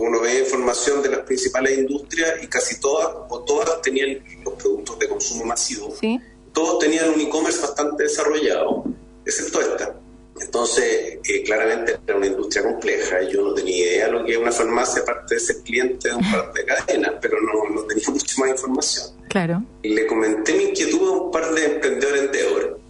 Uno 0.00 0.20
ve 0.20 0.40
información 0.40 1.02
de 1.02 1.10
las 1.10 1.20
principales 1.20 1.78
industrias 1.78 2.42
y 2.42 2.46
casi 2.46 2.80
todas 2.80 3.08
o 3.28 3.40
todas 3.40 3.80
tenían 3.82 4.22
los 4.44 4.54
productos 4.54 4.98
de 4.98 5.08
consumo 5.08 5.44
masivo. 5.44 5.94
Sí. 5.98 6.20
Todos 6.52 6.78
tenían 6.80 7.10
un 7.10 7.20
e-commerce 7.20 7.60
bastante 7.60 8.04
desarrollado, 8.04 8.84
excepto 9.24 9.60
esta. 9.60 9.94
Entonces, 10.40 11.18
eh, 11.24 11.42
claramente 11.44 11.98
era 12.06 12.16
una 12.16 12.26
industria 12.26 12.64
compleja. 12.64 13.22
Yo 13.22 13.42
no 13.42 13.54
tenía 13.54 13.76
idea 13.76 14.06
de 14.06 14.12
lo 14.12 14.24
que 14.24 14.32
es 14.32 14.38
una 14.38 14.52
farmacia, 14.52 15.02
aparte 15.02 15.34
de 15.34 15.40
ser 15.40 15.56
cliente 15.62 16.08
de 16.08 16.14
un 16.14 16.30
par 16.30 16.52
de 16.52 16.64
cadenas, 16.64 17.12
pero 17.20 17.38
no, 17.40 17.74
no 17.74 17.82
tenía 17.82 18.04
mucho 18.10 18.40
más 18.40 18.50
información. 18.50 19.06
Claro. 19.28 19.62
Le 19.82 20.06
comenté 20.06 20.54
mi 20.54 20.64
inquietud 20.64 21.08
a 21.08 21.10
un 21.12 21.30
par 21.30 21.54
de 21.54 21.64
emprendedores 21.64 22.22
en 22.22 22.32
Deor. 22.32 22.80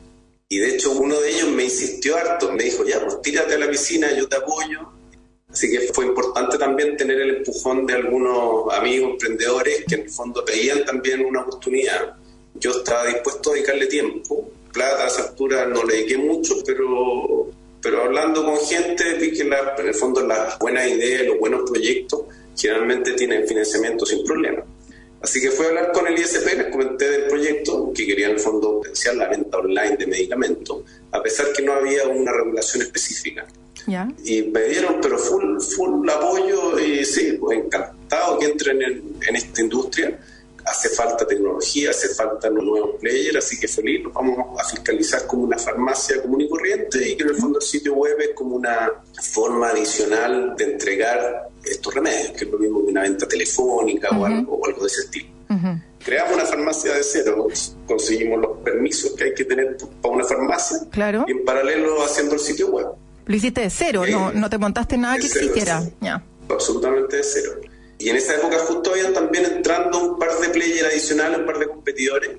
Y 0.48 0.58
de 0.58 0.74
hecho 0.74 0.92
uno 0.92 1.18
de 1.18 1.30
ellos 1.30 1.48
me 1.48 1.64
insistió 1.64 2.16
harto, 2.16 2.52
me 2.52 2.64
dijo, 2.64 2.84
ya, 2.84 3.00
pues 3.00 3.22
tírate 3.22 3.54
a 3.54 3.58
la 3.58 3.70
piscina, 3.70 4.12
yo 4.12 4.28
te 4.28 4.36
apoyo. 4.36 4.92
Así 5.52 5.70
que 5.70 5.80
fue 5.92 6.06
importante 6.06 6.56
también 6.56 6.96
tener 6.96 7.20
el 7.20 7.36
empujón 7.36 7.84
de 7.86 7.92
algunos 7.94 8.72
amigos 8.72 9.12
emprendedores 9.12 9.84
que 9.86 9.96
en 9.96 10.00
el 10.02 10.10
fondo 10.10 10.42
pedían 10.44 10.84
también 10.84 11.24
una 11.24 11.42
oportunidad. 11.42 12.14
Yo 12.54 12.70
estaba 12.70 13.06
dispuesto 13.06 13.50
a 13.50 13.54
dedicarle 13.54 13.86
tiempo. 13.86 14.50
Plata 14.72 15.04
a 15.04 15.08
esa 15.08 15.22
altura 15.28 15.66
no 15.66 15.84
le 15.84 15.96
dediqué 15.96 16.16
mucho, 16.16 16.54
pero, 16.64 17.50
pero 17.82 18.02
hablando 18.04 18.42
con 18.44 18.56
gente 18.60 19.12
vi 19.14 19.32
que 19.32 19.44
la- 19.44 19.74
en 19.78 19.86
el 19.88 19.94
fondo 19.94 20.26
las 20.26 20.58
buenas 20.58 20.88
ideas, 20.88 21.26
los 21.26 21.38
buenos 21.38 21.68
proyectos 21.68 22.22
generalmente 22.56 23.12
tienen 23.12 23.46
financiamiento 23.46 24.06
sin 24.06 24.24
problema. 24.24 24.64
Así 25.20 25.40
que 25.40 25.50
fui 25.50 25.66
a 25.66 25.68
hablar 25.68 25.92
con 25.92 26.06
el 26.06 26.18
ISP, 26.18 26.46
les 26.56 26.66
comenté 26.68 27.08
del 27.10 27.24
proyecto, 27.26 27.92
que 27.94 28.06
quería 28.06 28.26
en 28.26 28.32
el 28.32 28.40
fondo 28.40 28.78
potenciar 28.78 29.14
la 29.16 29.28
venta 29.28 29.58
online 29.58 29.96
de 29.98 30.06
medicamentos, 30.06 30.82
a 31.12 31.22
pesar 31.22 31.52
que 31.52 31.62
no 31.62 31.74
había 31.74 32.08
una 32.08 32.32
regulación 32.32 32.82
específica. 32.82 33.46
¿Ya? 33.86 34.08
Y 34.24 34.42
me 34.42 34.62
dieron, 34.64 34.96
pero 35.02 35.18
full, 35.18 35.58
full 35.60 36.08
apoyo 36.08 36.78
y 36.78 37.04
sí, 37.04 37.36
pues 37.40 37.58
encantado 37.58 38.38
que 38.38 38.46
entren 38.46 38.80
en, 38.82 39.02
en 39.28 39.36
esta 39.36 39.60
industria. 39.62 40.18
Hace 40.64 40.90
falta 40.90 41.26
tecnología, 41.26 41.90
hace 41.90 42.10
falta 42.14 42.48
nuevos 42.48 43.00
players, 43.00 43.36
así 43.38 43.58
que 43.58 43.66
feliz, 43.66 44.04
los 44.04 44.12
vamos 44.12 44.38
a 44.60 44.64
fiscalizar 44.64 45.26
como 45.26 45.42
una 45.42 45.58
farmacia 45.58 46.22
común 46.22 46.42
y 46.42 46.48
corriente 46.48 47.08
y 47.08 47.16
que 47.16 47.24
en 47.24 47.30
el 47.30 47.34
fondo 47.36 47.58
el 47.58 47.64
sitio 47.64 47.94
web 47.94 48.14
es 48.20 48.30
como 48.36 48.54
una 48.54 48.92
forma 49.20 49.70
adicional 49.70 50.54
de 50.56 50.64
entregar 50.64 51.48
estos 51.64 51.92
remedios, 51.92 52.30
que 52.30 52.44
es 52.44 52.50
lo 52.50 52.58
mismo 52.58 52.84
que 52.84 52.92
una 52.92 53.02
venta 53.02 53.26
telefónica 53.26 54.10
o, 54.16 54.24
algo, 54.24 54.54
o 54.54 54.66
algo 54.66 54.82
de 54.82 54.86
ese 54.86 55.00
estilo. 55.02 55.26
Creamos 56.04 56.34
una 56.34 56.44
farmacia 56.44 56.94
de 56.94 57.02
cero, 57.02 57.48
conseguimos 57.86 58.40
los 58.40 58.58
permisos 58.58 59.12
que 59.12 59.24
hay 59.24 59.34
que 59.34 59.44
tener 59.44 59.76
para 60.00 60.14
una 60.14 60.24
farmacia 60.24 60.78
Claro. 60.90 61.24
y 61.26 61.32
en 61.32 61.44
paralelo 61.44 62.02
haciendo 62.04 62.34
el 62.34 62.40
sitio 62.40 62.68
web. 62.70 62.86
Lo 63.26 63.36
hiciste 63.36 63.60
de 63.62 63.70
cero, 63.70 64.04
no, 64.10 64.30
Eh, 64.30 64.32
no 64.34 64.50
te 64.50 64.58
montaste 64.58 64.96
nada 64.98 65.16
que 65.16 65.28
cero, 65.28 65.40
existiera. 65.46 65.82
absolutamente 66.48 67.16
de 67.16 67.22
cero. 67.24 67.52
Y 67.98 68.08
en 68.08 68.16
esa 68.16 68.34
época 68.34 68.58
justo 68.58 68.90
habían 68.92 69.12
también 69.12 69.44
entrando 69.46 69.98
un 70.12 70.18
par 70.18 70.36
de 70.38 70.48
players 70.48 70.84
adicionales, 70.92 71.38
un 71.38 71.46
par 71.46 71.58
de 71.58 71.68
competidores, 71.68 72.30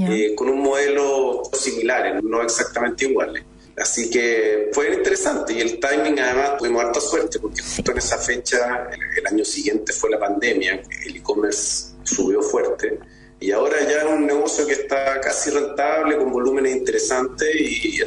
eh, 0.00 0.34
con 0.34 0.48
un 0.48 0.60
modelo 0.60 1.42
similar, 1.52 2.22
no 2.24 2.42
exactamente 2.42 3.04
iguales. 3.06 3.44
Así 3.78 4.10
que 4.10 4.68
fue 4.72 4.92
interesante 4.92 5.54
y 5.54 5.60
el 5.60 5.78
timing 5.80 6.18
además 6.20 6.58
tuvimos 6.58 6.84
harta 6.84 7.00
suerte 7.00 7.38
porque 7.38 7.62
justo 7.62 7.92
en 7.92 7.98
esa 7.98 8.18
fecha, 8.18 8.88
el, 8.92 9.18
el 9.18 9.26
año 9.26 9.44
siguiente 9.44 9.92
fue 9.94 10.10
la 10.10 10.18
pandemia, 10.18 10.82
el 11.06 11.16
e-commerce 11.16 11.92
subió 12.02 12.42
fuerte 12.42 12.98
y 13.42 13.50
ahora 13.52 13.76
ya 13.82 13.98
es 13.98 14.04
un 14.04 14.26
negocio 14.26 14.66
que 14.66 14.72
está 14.74 15.20
casi 15.20 15.50
rentable, 15.50 16.16
con 16.16 16.30
volúmenes 16.32 16.76
interesantes 16.76 17.48
y, 17.54 17.98
y- 17.98 18.02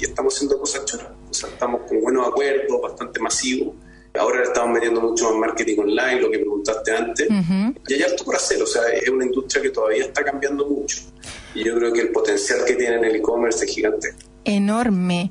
y 0.00 0.04
estamos 0.04 0.34
haciendo 0.34 0.58
cosas 0.58 0.84
chulas. 0.84 1.06
O 1.30 1.34
sea, 1.34 1.48
estamos 1.48 1.82
con 1.88 2.00
buenos 2.00 2.28
acuerdos, 2.28 2.80
bastante 2.82 3.20
masivos. 3.20 3.74
Ahora 4.18 4.42
estamos 4.42 4.74
metiendo 4.74 5.00
mucho 5.00 5.30
más 5.30 5.38
marketing 5.48 5.78
online, 5.78 6.20
lo 6.20 6.30
que 6.30 6.38
preguntaste 6.40 6.92
antes. 6.94 7.28
Y 7.88 7.94
hay 7.94 8.02
harto 8.02 8.24
por 8.24 8.36
hacer, 8.36 8.62
o 8.62 8.66
sea, 8.66 8.82
es 8.92 9.08
una 9.08 9.24
industria 9.24 9.62
que 9.62 9.70
todavía 9.70 10.04
está 10.04 10.22
cambiando 10.22 10.66
mucho. 10.66 10.98
Y 11.54 11.64
yo 11.64 11.74
creo 11.76 11.92
que 11.92 12.00
el 12.02 12.10
potencial 12.10 12.64
que 12.66 12.74
tiene 12.74 12.96
en 12.96 13.04
el 13.04 13.16
e-commerce 13.16 13.64
es 13.64 13.70
gigante. 13.74 14.14
Enorme. 14.44 15.30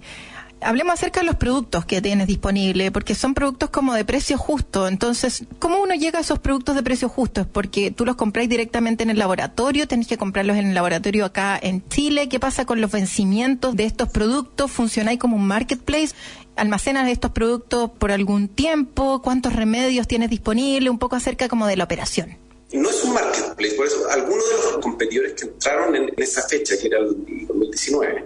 Hablemos 0.63 0.93
acerca 0.93 1.21
de 1.21 1.25
los 1.25 1.37
productos 1.37 1.85
que 1.85 2.03
tienes 2.03 2.27
disponible, 2.27 2.91
porque 2.91 3.15
son 3.15 3.33
productos 3.33 3.71
como 3.71 3.93
de 3.95 4.05
precio 4.05 4.37
justo. 4.37 4.87
Entonces, 4.87 5.45
¿cómo 5.57 5.81
uno 5.81 5.95
llega 5.95 6.19
a 6.19 6.21
esos 6.21 6.37
productos 6.37 6.75
de 6.75 6.83
precio 6.83 7.09
justo? 7.09 7.41
¿Es 7.41 7.47
porque 7.47 7.89
tú 7.89 8.05
los 8.05 8.15
compráis 8.15 8.47
directamente 8.47 9.01
en 9.01 9.09
el 9.09 9.17
laboratorio? 9.17 9.87
¿Tenés 9.87 10.05
que 10.05 10.17
comprarlos 10.17 10.57
en 10.57 10.67
el 10.67 10.75
laboratorio 10.75 11.25
acá 11.25 11.59
en 11.59 11.83
Chile? 11.89 12.29
¿Qué 12.29 12.39
pasa 12.39 12.65
con 12.65 12.79
los 12.79 12.91
vencimientos 12.91 13.75
de 13.75 13.85
estos 13.85 14.09
productos? 14.09 14.69
¿Funcionáis 14.69 15.17
como 15.17 15.35
un 15.35 15.47
marketplace? 15.47 16.13
¿Almacenas 16.55 17.09
estos 17.09 17.31
productos 17.31 17.89
por 17.97 18.11
algún 18.11 18.47
tiempo? 18.47 19.23
¿Cuántos 19.23 19.53
remedios 19.53 20.07
tienes 20.07 20.29
disponible? 20.29 20.91
Un 20.91 20.99
poco 20.99 21.15
acerca 21.15 21.47
como 21.49 21.65
de 21.65 21.77
la 21.77 21.85
operación. 21.85 22.37
No 22.73 22.89
es 22.89 23.03
un 23.03 23.13
marketplace, 23.13 23.75
por 23.75 23.85
eso 23.85 24.09
algunos 24.09 24.47
de 24.49 24.55
los 24.55 24.77
competidores 24.77 25.33
que 25.33 25.45
entraron 25.45 25.95
en, 25.95 26.11
esa 26.17 26.41
fecha, 26.47 26.77
que 26.77 26.87
era 26.87 26.99
el 26.99 27.47
2019, 27.47 28.25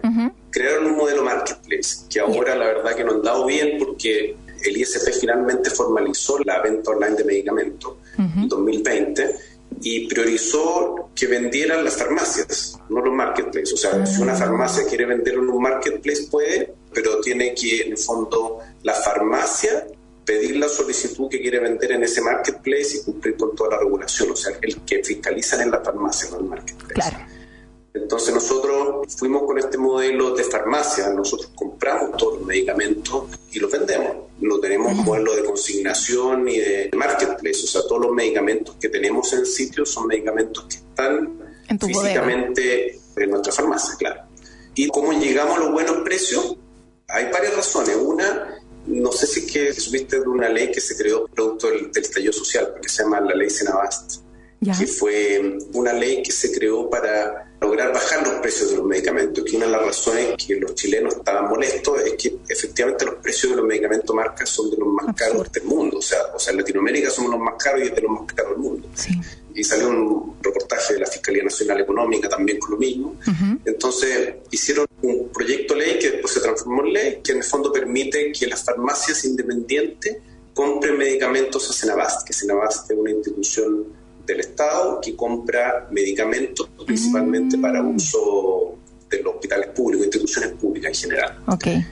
crearon 0.52 0.86
un 0.86 0.98
modelo 0.98 1.24
marketplace, 1.24 2.06
que 2.10 2.20
ahora 2.20 2.56
la 2.56 2.66
verdad 2.66 2.96
que 2.96 3.04
no 3.04 3.14
han 3.14 3.22
dado 3.24 3.46
bien 3.46 3.78
porque 3.80 4.36
el 4.64 4.78
ISP 4.78 5.14
finalmente 5.20 5.70
formalizó 5.70 6.40
la 6.44 6.62
venta 6.62 6.92
online 6.92 7.16
de 7.16 7.24
medicamentos 7.24 7.98
en 8.18 8.48
2020 8.48 9.36
y 9.82 10.08
priorizó 10.08 11.10
que 11.14 11.28
vendieran 11.28 11.84
las 11.84 11.98
farmacias, 11.98 12.80
no 12.90 13.02
los 13.02 13.14
marketplaces. 13.14 13.74
O 13.74 13.78
sea, 13.78 14.06
si 14.06 14.22
una 14.22 14.36
farmacia 14.36 14.86
quiere 14.88 15.06
venderlo 15.06 15.44
en 15.44 15.50
un 15.50 15.62
marketplace 15.62 16.28
puede, 16.30 16.74
pero 16.94 17.20
tiene 17.20 17.54
que 17.54 17.82
en 17.82 17.92
el 17.92 17.98
fondo 17.98 18.60
la 18.84 18.94
farmacia 18.94 19.88
pedir 20.26 20.58
la 20.58 20.68
solicitud 20.68 21.30
que 21.30 21.40
quiere 21.40 21.60
vender 21.60 21.94
en 21.94 22.04
ese 22.04 22.22
marketplace 22.22 22.98
y 22.98 23.04
cumplir 23.04 23.38
con 23.38 23.56
toda 23.56 23.72
la 23.72 23.80
regulación. 23.80 24.32
O 24.32 24.36
sea, 24.36 24.58
el 24.62 24.82
que 24.82 25.04
fiscalizan 25.04 25.62
en 25.62 25.72
la 25.72 25.82
farmacia, 25.82 26.30
no 26.32 26.40
el 26.40 26.46
marketplace. 26.46 26.94
Claro. 26.94 27.36
Entonces 27.96 28.34
nosotros 28.34 29.16
fuimos 29.16 29.44
con 29.44 29.58
este 29.58 29.78
modelo 29.78 30.36
de 30.36 30.44
farmacia, 30.44 31.10
nosotros 31.12 31.52
compramos 31.56 32.18
todos 32.18 32.40
los 32.40 32.48
medicamentos 32.48 33.24
y 33.54 33.60
los 33.60 33.72
vendemos. 33.72 34.18
No 34.42 34.60
tenemos 34.60 34.92
un 34.92 35.06
modelo 35.06 35.34
de 35.34 35.46
consignación 35.46 36.44
ni 36.44 36.60
de 36.60 36.90
marketplace, 36.94 37.64
o 37.64 37.68
sea, 37.68 37.82
todos 37.88 38.02
los 38.02 38.12
medicamentos 38.12 38.76
que 38.82 38.90
tenemos 38.90 39.32
en 39.32 39.40
el 39.40 39.46
sitio 39.46 39.86
son 39.86 40.08
medicamentos 40.08 40.66
que 40.66 40.76
están 40.76 41.40
En 41.70 41.80
físicamente 41.80 43.00
en 43.16 43.30
nuestra 43.30 43.54
farmacia, 43.54 43.96
claro. 43.98 44.24
¿Y 44.76 44.90
cómo 44.90 45.14
llegamos 45.14 45.58
a 45.58 45.62
los 45.62 45.72
buenos 45.72 45.98
precios? 46.04 46.58
Hay 47.08 47.32
varias 47.32 47.56
razones. 47.56 47.96
Una, 47.96 48.60
no 48.88 49.12
sé 49.12 49.28
si 49.28 49.42
es 49.42 49.52
que 49.52 49.74
supiste 49.74 50.20
de 50.20 50.28
una 50.28 50.50
ley 50.50 50.72
que 50.72 50.82
se 50.82 50.96
creó 50.96 51.28
producto 51.28 51.70
del, 51.70 51.92
del 51.92 52.04
estallido 52.04 52.34
social, 52.34 52.74
que 52.82 52.90
se 52.90 53.04
llama 53.04 53.20
la 53.22 53.36
ley 53.36 53.50
Senabast 53.50 54.22
Ya. 54.62 54.76
que 54.76 54.88
fue 54.88 55.58
una 55.74 55.94
ley 55.94 56.24
que 56.24 56.32
se 56.32 56.52
creó 56.52 56.90
para 56.90 57.54
lograr 57.62 57.94
bajar 57.94 58.26
los 58.26 58.36
precios 58.40 58.72
de 58.72 58.78
los 58.78 58.86
medicamentos. 58.86 59.44
Que 59.44 59.58
una 59.58 59.66
de 59.68 59.72
las 59.74 59.86
razones 59.86 60.36
que 60.44 60.56
los 60.56 60.74
chilenos 60.74 61.14
estaban 61.18 61.50
molestos 61.50 62.02
es 62.02 62.14
que 62.14 62.38
efectivamente 62.48 63.06
los 63.06 63.16
precios 63.16 63.52
de 63.52 63.58
los 63.58 63.66
medicamentos 63.66 64.16
marcas 64.16 64.50
son 64.50 64.72
de 64.72 64.78
los 64.78 64.88
más 64.88 65.14
caros 65.16 65.52
del 65.52 65.66
mundo. 65.66 65.98
O 65.98 66.02
sea, 66.02 66.18
o 66.34 66.40
sea, 66.40 66.52
en 66.54 66.60
Latinoamérica 66.60 67.12
somos 67.12 67.32
los 67.32 67.40
más 67.42 67.56
caros 67.60 67.82
y 67.82 67.84
es 67.88 67.96
de 67.96 68.02
los 68.02 68.12
más 68.12 68.34
caros 68.34 68.52
del 68.54 68.60
mundo. 68.60 68.90
Sí. 68.96 69.12
Y 69.54 69.64
salió 69.64 69.90
un 69.90 70.36
reportaje 70.42 70.94
de 70.96 71.00
la 71.02 71.06
Fiscalía 71.08 71.44
Nacional 71.44 71.82
Económica 71.82 72.28
también 72.28 72.58
con 72.58 72.72
lo 72.72 72.78
mismo. 72.78 73.16
Entonces 73.66 74.36
hicieron 74.52 74.88
un 75.06 75.30
proyecto 75.30 75.74
de 75.74 75.80
ley 75.82 76.00
que 76.00 76.12
después 76.12 76.34
se 76.34 76.40
transformó 76.40 76.86
en 76.86 76.94
ley, 76.94 77.20
que 77.24 77.32
en 77.32 77.40
el 77.40 77.44
fondo 77.44 77.72
permite 77.72 78.32
que 78.32 78.48
las 78.48 78.64
farmacias 78.64 79.24
independientes 79.26 80.18
compren 80.54 80.98
medicamentos 80.98 81.70
a 81.70 81.74
Senabast, 81.74 82.26
que 82.26 82.34
Senabast 82.34 82.90
es 82.90 82.98
una 82.98 83.12
institución 83.12 83.86
del 84.26 84.40
Estado 84.40 85.00
que 85.02 85.16
compra 85.16 85.88
medicamentos 85.92 86.70
principalmente 86.86 87.58
para 87.58 87.82
uso 87.82 88.78
de 89.10 89.22
los 89.22 89.36
hospitales 89.36 89.68
públicos, 89.68 90.08
instituciones 90.08 90.54
públicas 90.54 90.92
en 90.92 91.10
general. 91.10 91.44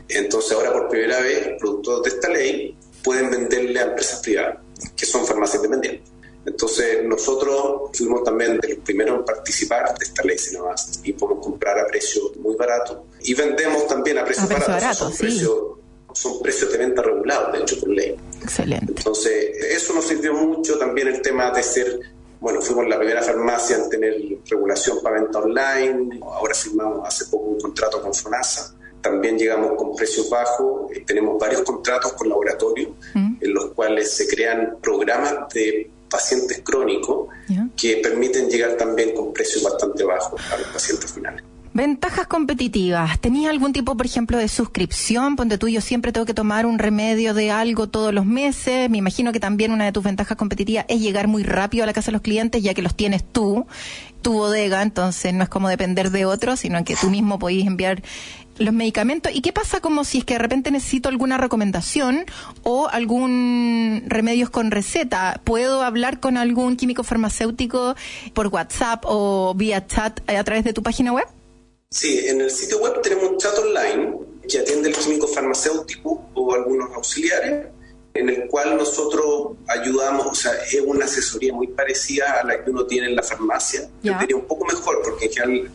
Entonces 0.07 0.51
ahora 0.53 0.73
por 0.73 0.89
primera 0.89 1.19
vez, 1.19 1.49
productos 1.59 2.03
de 2.03 2.09
esta 2.09 2.29
ley 2.29 2.75
pueden 3.03 3.29
venderle 3.29 3.79
a 3.79 3.83
empresas 3.83 4.19
privadas, 4.21 4.57
que 4.95 5.05
son 5.05 5.25
farmacias 5.25 5.63
independientes. 5.63 6.12
Entonces 6.45 7.03
nosotros 7.05 7.89
fuimos 7.93 8.23
también 8.23 8.57
de 8.59 8.69
los 8.69 8.79
primeros 8.79 9.19
en 9.19 9.25
participar 9.25 9.97
de 9.97 10.05
esta 10.05 10.23
ley 10.23 10.37
Senabast 10.37 11.05
y 11.07 11.13
podemos 11.13 11.45
comprar 11.45 11.79
a 11.79 11.87
precios 11.87 12.35
muy 12.37 12.55
baratos 12.55 12.97
y 13.21 13.33
vendemos 13.33 13.87
también 13.87 14.17
a 14.17 14.25
precios 14.25 14.45
A 14.45 14.49
precio 14.49 14.67
baratos. 14.73 14.83
barato, 14.83 15.05
son, 15.05 15.13
sí. 15.13 15.23
precios, 15.23 15.57
son 16.13 16.41
precios 16.41 16.71
de 16.71 16.77
venta 16.77 17.01
regulados, 17.01 17.53
de 17.53 17.59
hecho, 17.59 17.79
por 17.79 17.89
ley. 17.89 18.15
Excelente. 18.41 18.93
Entonces, 18.97 19.57
eso 19.71 19.93
nos 19.93 20.05
sirvió 20.05 20.33
mucho 20.33 20.77
también 20.77 21.07
el 21.07 21.21
tema 21.21 21.49
de 21.51 21.63
ser, 21.63 21.99
bueno, 22.41 22.61
fuimos 22.61 22.87
la 22.87 22.97
primera 22.97 23.21
farmacia 23.21 23.77
en 23.77 23.89
tener 23.89 24.15
regulación 24.49 24.99
para 25.01 25.21
venta 25.21 25.39
online, 25.39 26.19
ahora 26.21 26.53
firmamos 26.53 27.07
hace 27.07 27.25
poco 27.25 27.45
un 27.45 27.59
contrato 27.61 28.01
con 28.01 28.13
FONASA, 28.13 28.75
también 29.01 29.37
llegamos 29.37 29.73
con 29.77 29.95
precios 29.95 30.29
bajos, 30.29 30.91
eh, 30.93 31.03
tenemos 31.05 31.39
varios 31.39 31.61
contratos 31.61 32.13
con 32.13 32.29
laboratorios 32.29 32.89
en 33.15 33.53
los 33.53 33.73
cuales 33.73 34.11
se 34.11 34.27
crean 34.27 34.77
programas 34.81 35.53
de 35.53 35.89
pacientes 36.13 36.61
crónicos 36.63 37.27
que 37.75 37.97
permiten 37.97 38.47
llegar 38.47 38.77
también 38.77 39.15
con 39.15 39.33
precios 39.33 39.63
bastante 39.63 40.03
bajos 40.03 40.39
a 40.51 40.57
los 40.57 40.67
pacientes 40.67 41.11
finales. 41.11 41.43
Ventajas 41.75 42.27
competitivas. 42.27 43.19
¿Tenías 43.19 43.49
algún 43.49 43.73
tipo, 43.73 43.97
por 43.97 44.05
ejemplo, 44.05 44.37
de 44.37 44.47
suscripción? 44.47 45.35
Ponte 45.35 45.57
tú, 45.57 45.67
yo 45.67 45.81
siempre 45.81 46.11
tengo 46.11 46.27
que 46.27 46.35
tomar 46.35 46.67
un 46.67 46.77
remedio 46.77 47.33
de 47.33 47.49
algo 47.49 47.89
todos 47.89 48.13
los 48.13 48.27
meses. 48.27 48.91
Me 48.91 48.99
imagino 48.99 49.31
que 49.31 49.39
también 49.39 49.71
una 49.71 49.85
de 49.85 49.91
tus 49.91 50.03
ventajas 50.03 50.37
competitivas 50.37 50.85
es 50.87 51.01
llegar 51.01 51.27
muy 51.27 51.41
rápido 51.41 51.83
a 51.83 51.87
la 51.87 51.93
casa 51.93 52.11
de 52.11 52.11
los 52.11 52.21
clientes, 52.21 52.61
ya 52.61 52.75
que 52.75 52.83
los 52.83 52.95
tienes 52.95 53.23
tú, 53.23 53.65
tu 54.23 54.33
bodega, 54.33 54.81
entonces 54.81 55.33
no 55.33 55.43
es 55.43 55.49
como 55.49 55.69
depender 55.69 56.09
de 56.09 56.25
otros, 56.25 56.61
sino 56.61 56.83
que 56.83 56.95
tú 56.95 57.11
mismo 57.11 57.37
podés 57.37 57.67
enviar 57.67 58.01
los 58.57 58.73
medicamentos. 58.73 59.31
¿Y 59.33 59.41
qué 59.41 59.53
pasa 59.53 59.79
como 59.79 60.03
si 60.03 60.19
es 60.19 60.25
que 60.25 60.35
de 60.35 60.39
repente 60.39 60.71
necesito 60.71 61.09
alguna 61.09 61.37
recomendación 61.37 62.25
o 62.63 62.87
algún 62.87 64.03
remedios 64.07 64.49
con 64.49 64.71
receta? 64.71 65.41
¿Puedo 65.43 65.83
hablar 65.83 66.19
con 66.19 66.37
algún 66.37 66.75
químico 66.75 67.03
farmacéutico 67.03 67.95
por 68.33 68.47
WhatsApp 68.47 69.03
o 69.05 69.53
vía 69.55 69.85
chat 69.85 70.19
a 70.29 70.43
través 70.43 70.63
de 70.63 70.73
tu 70.73 70.83
página 70.83 71.13
web? 71.13 71.25
Sí, 71.89 72.21
en 72.27 72.41
el 72.41 72.49
sitio 72.49 72.79
web 72.79 73.01
tenemos 73.01 73.29
un 73.29 73.37
chat 73.37 73.53
online 73.59 74.13
que 74.49 74.59
atiende 74.59 74.89
el 74.89 74.95
químico 74.95 75.27
farmacéutico 75.27 76.29
o 76.33 76.53
algunos 76.53 76.91
auxiliares, 76.95 77.67
en 78.13 78.29
el 78.29 78.47
cual 78.47 78.77
nosotros 78.77 79.53
ayudamos, 79.67 80.27
o 80.27 80.35
sea, 80.35 80.51
es 80.71 80.79
una 80.85 81.05
asesoría 81.05 81.51
muy 81.53 81.67
parecida 81.67 82.39
a 82.39 82.43
la 82.45 82.63
que 82.63 82.69
uno 82.69 82.85
tiene 82.85 83.07
en 83.07 83.15
la 83.15 83.23
farmacia. 83.23 83.89
Yo 84.03 84.11
diría 84.19 84.35
un 84.35 84.45
poco 84.45 84.65
mejor, 84.65 85.01
porque 85.03 85.25
en 85.25 85.31
general 85.31 85.71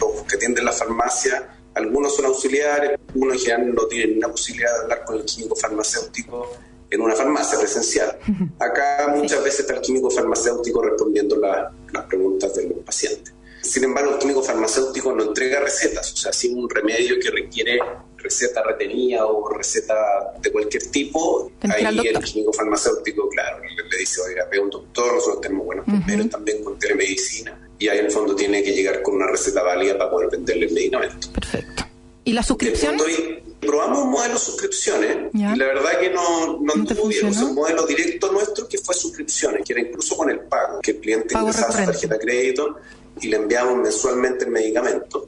los 0.00 0.22
que 0.22 0.36
atienden 0.36 0.64
la 0.64 0.72
farmacia, 0.72 1.56
algunos 1.74 2.14
son 2.14 2.26
auxiliares, 2.26 2.98
unos 3.14 3.34
en 3.34 3.40
general 3.40 3.74
no 3.74 3.86
tienen 3.86 4.20
la 4.20 4.28
posibilidad 4.28 4.72
de 4.72 4.80
hablar 4.82 5.04
con 5.04 5.16
el 5.16 5.24
químico 5.24 5.56
farmacéutico 5.56 6.56
en 6.90 7.00
una 7.00 7.14
farmacia 7.14 7.58
presencial. 7.58 8.18
Acá 8.60 9.12
muchas 9.14 9.42
veces 9.42 9.60
está 9.60 9.74
el 9.74 9.80
químico 9.80 10.10
farmacéutico 10.10 10.82
respondiendo 10.82 11.36
la- 11.36 11.72
las 11.92 12.04
preguntas 12.04 12.54
de 12.54 12.68
los 12.68 12.78
pacientes. 12.84 13.34
Sin 13.62 13.84
embargo, 13.84 14.12
el 14.12 14.18
químico 14.18 14.42
farmacéutico 14.42 15.12
no 15.12 15.22
entrega 15.24 15.60
recetas, 15.60 16.12
o 16.12 16.16
sea, 16.16 16.32
si 16.32 16.48
es 16.48 16.54
un 16.54 16.68
remedio 16.70 17.16
que 17.20 17.30
requiere 17.30 17.78
receta 18.22 18.62
retenida 18.62 19.26
o 19.26 19.48
receta 19.48 19.94
de 20.40 20.52
cualquier 20.52 20.90
tipo, 20.90 21.50
ahí 21.62 21.84
el 22.06 22.18
químico 22.20 22.52
farmacéutico, 22.52 23.28
claro, 23.28 23.62
le, 23.62 23.88
le 23.88 23.98
dice, 23.98 24.20
oiga, 24.22 24.46
ve 24.50 24.58
a 24.58 24.62
un 24.62 24.70
doctor, 24.70 25.14
nosotros 25.14 25.40
tenemos 25.40 25.66
buenos 25.66 25.84
primeros 25.84 26.30
también 26.30 26.62
con 26.62 26.78
telemedicina, 26.78 27.68
y 27.78 27.88
ahí 27.88 27.98
en 27.98 28.06
el 28.06 28.10
fondo 28.12 28.34
tiene 28.34 28.62
que 28.62 28.72
llegar 28.72 29.02
con 29.02 29.16
una 29.16 29.26
receta 29.26 29.62
válida 29.62 29.96
para 29.98 30.10
poder 30.10 30.30
venderle 30.30 30.66
el 30.66 30.72
medicamento. 30.72 31.32
Perfecto. 31.32 31.84
¿Y 32.24 32.32
la 32.32 32.42
suscripción? 32.42 32.96
probamos 33.60 34.04
un 34.04 34.10
modelo 34.10 34.34
de 34.34 34.40
suscripciones 34.40 35.16
Ya. 35.32 35.54
y 35.54 35.58
la 35.58 35.66
verdad 35.66 36.00
que 36.00 36.10
no, 36.10 36.58
no 36.60 36.74
¿No 36.74 37.06
bien. 37.06 37.26
O 37.26 37.32
sea, 37.32 37.44
un 37.44 37.54
modelo 37.54 37.86
directo 37.86 38.32
nuestro 38.32 38.66
que 38.66 38.78
fue 38.78 38.94
suscripciones, 38.94 39.62
que 39.64 39.72
era 39.74 39.82
incluso 39.82 40.16
con 40.16 40.30
el 40.30 40.40
pago, 40.40 40.80
que 40.80 40.92
el 40.92 41.00
cliente 41.00 41.34
ingresaba 41.34 41.72
su 41.72 41.78
tarjeta 41.84 42.14
de 42.14 42.20
crédito 42.20 42.76
y 43.20 43.28
le 43.28 43.36
enviamos 43.36 43.76
mensualmente 43.76 44.44
el 44.46 44.50
medicamento. 44.50 45.26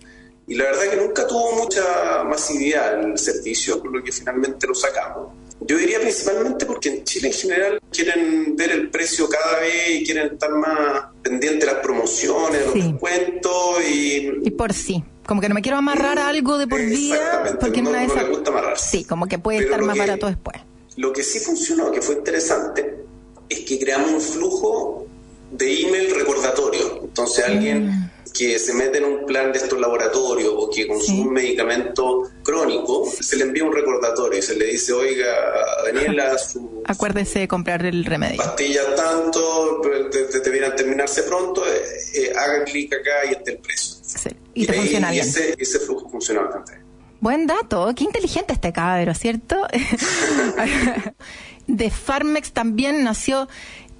Y 0.52 0.54
la 0.54 0.64
verdad 0.64 0.82
que 0.90 0.96
nunca 0.96 1.26
tuvo 1.26 1.52
mucha 1.62 2.24
masividad 2.24 3.02
el 3.02 3.16
servicio, 3.16 3.80
por 3.80 3.90
lo 3.96 4.04
que 4.04 4.12
finalmente 4.12 4.66
lo 4.66 4.74
sacamos. 4.74 5.28
Yo 5.60 5.78
diría 5.78 5.98
principalmente 5.98 6.66
porque 6.66 6.90
en 6.90 7.04
Chile 7.04 7.28
en 7.28 7.32
general 7.32 7.80
quieren 7.90 8.54
ver 8.54 8.70
el 8.72 8.90
precio 8.90 9.26
cada 9.30 9.60
vez 9.60 9.90
y 10.00 10.04
quieren 10.04 10.34
estar 10.34 10.50
más 10.50 11.04
pendientes 11.22 11.60
de 11.60 11.66
las 11.72 11.76
promociones, 11.76 12.66
los 12.66 12.74
Sí. 12.74 12.82
descuentos 12.82 13.76
y 13.90 14.30
Y 14.44 14.50
por 14.50 14.74
sí. 14.74 15.02
Como 15.26 15.40
que 15.40 15.48
no 15.48 15.54
me 15.54 15.62
quiero 15.62 15.78
amarrar 15.78 16.18
a 16.18 16.28
algo 16.28 16.58
de 16.58 16.66
por 16.66 16.80
vida, 16.84 17.56
porque 17.58 17.80
no- 17.80 17.88
una 17.88 18.04
no 18.04 18.12
esas- 18.12 18.24
le 18.24 18.28
gusta 18.28 18.50
amarrarse. 18.50 18.90
Sí, 18.98 19.04
como 19.04 19.26
que 19.28 19.38
puede 19.38 19.56
Pero 19.60 19.70
estar 19.70 19.82
más 19.86 19.94
que- 19.94 20.00
barato 20.00 20.26
después. 20.26 20.58
Lo 20.96 21.14
que 21.14 21.22
sí 21.22 21.38
funcionó, 21.40 21.90
que 21.90 22.02
fue 22.02 22.16
interesante, 22.16 22.94
es 23.48 23.60
que 23.60 23.78
creamos 23.78 24.10
un 24.10 24.20
flujo 24.20 25.06
de 25.52 25.80
email 25.82 26.14
recordatorio. 26.14 27.00
Entonces 27.04 27.42
alguien 27.46 28.10
que 28.32 28.58
se 28.58 28.72
mete 28.72 28.98
en 28.98 29.04
un 29.04 29.26
plan 29.26 29.52
de 29.52 29.58
estos 29.58 29.78
laboratorios 29.80 30.52
o 30.56 30.70
que 30.70 30.86
consume. 30.86 31.06
Sí. 31.16 31.20
un 31.20 31.32
medicamento 31.32 32.30
crónico, 32.42 33.06
se 33.20 33.36
le 33.36 33.44
envía 33.44 33.64
un 33.64 33.72
recordatorio 33.72 34.38
y 34.38 34.42
se 34.42 34.56
le 34.56 34.66
dice, 34.66 34.92
oiga, 34.92 35.26
Daniela, 35.84 36.38
su 36.38 36.82
Acuérdese 36.86 37.40
de 37.40 37.48
comprar 37.48 37.84
el 37.84 38.04
remedio. 38.04 38.38
pastilla 38.38 38.94
tanto, 38.94 39.80
te- 40.10 40.24
te- 40.24 40.40
debieran 40.40 40.74
terminarse 40.74 41.22
pronto, 41.24 41.62
eh, 41.66 41.70
eh, 42.14 42.32
haga 42.36 42.64
clic 42.64 42.92
acá 42.94 43.30
y 43.30 43.32
esté 43.34 43.52
el 43.52 43.58
precio. 43.58 43.96
Sí, 44.02 44.30
Y 44.54 44.66
te 44.66 44.72
ahí- 44.72 44.78
funciona 44.80 45.08
y 45.10 45.12
bien. 45.16 45.26
Ese, 45.28 45.54
ese 45.58 45.78
flujo 45.80 46.08
funciona 46.08 46.40
bastante. 46.42 46.80
Buen 47.20 47.46
dato, 47.46 47.92
qué 47.96 48.02
inteligente 48.04 48.52
este 48.52 48.72
cabro, 48.72 49.14
¿cierto? 49.14 49.56
de 51.66 51.90
Farmex 51.90 52.52
también 52.52 53.04
nació 53.04 53.48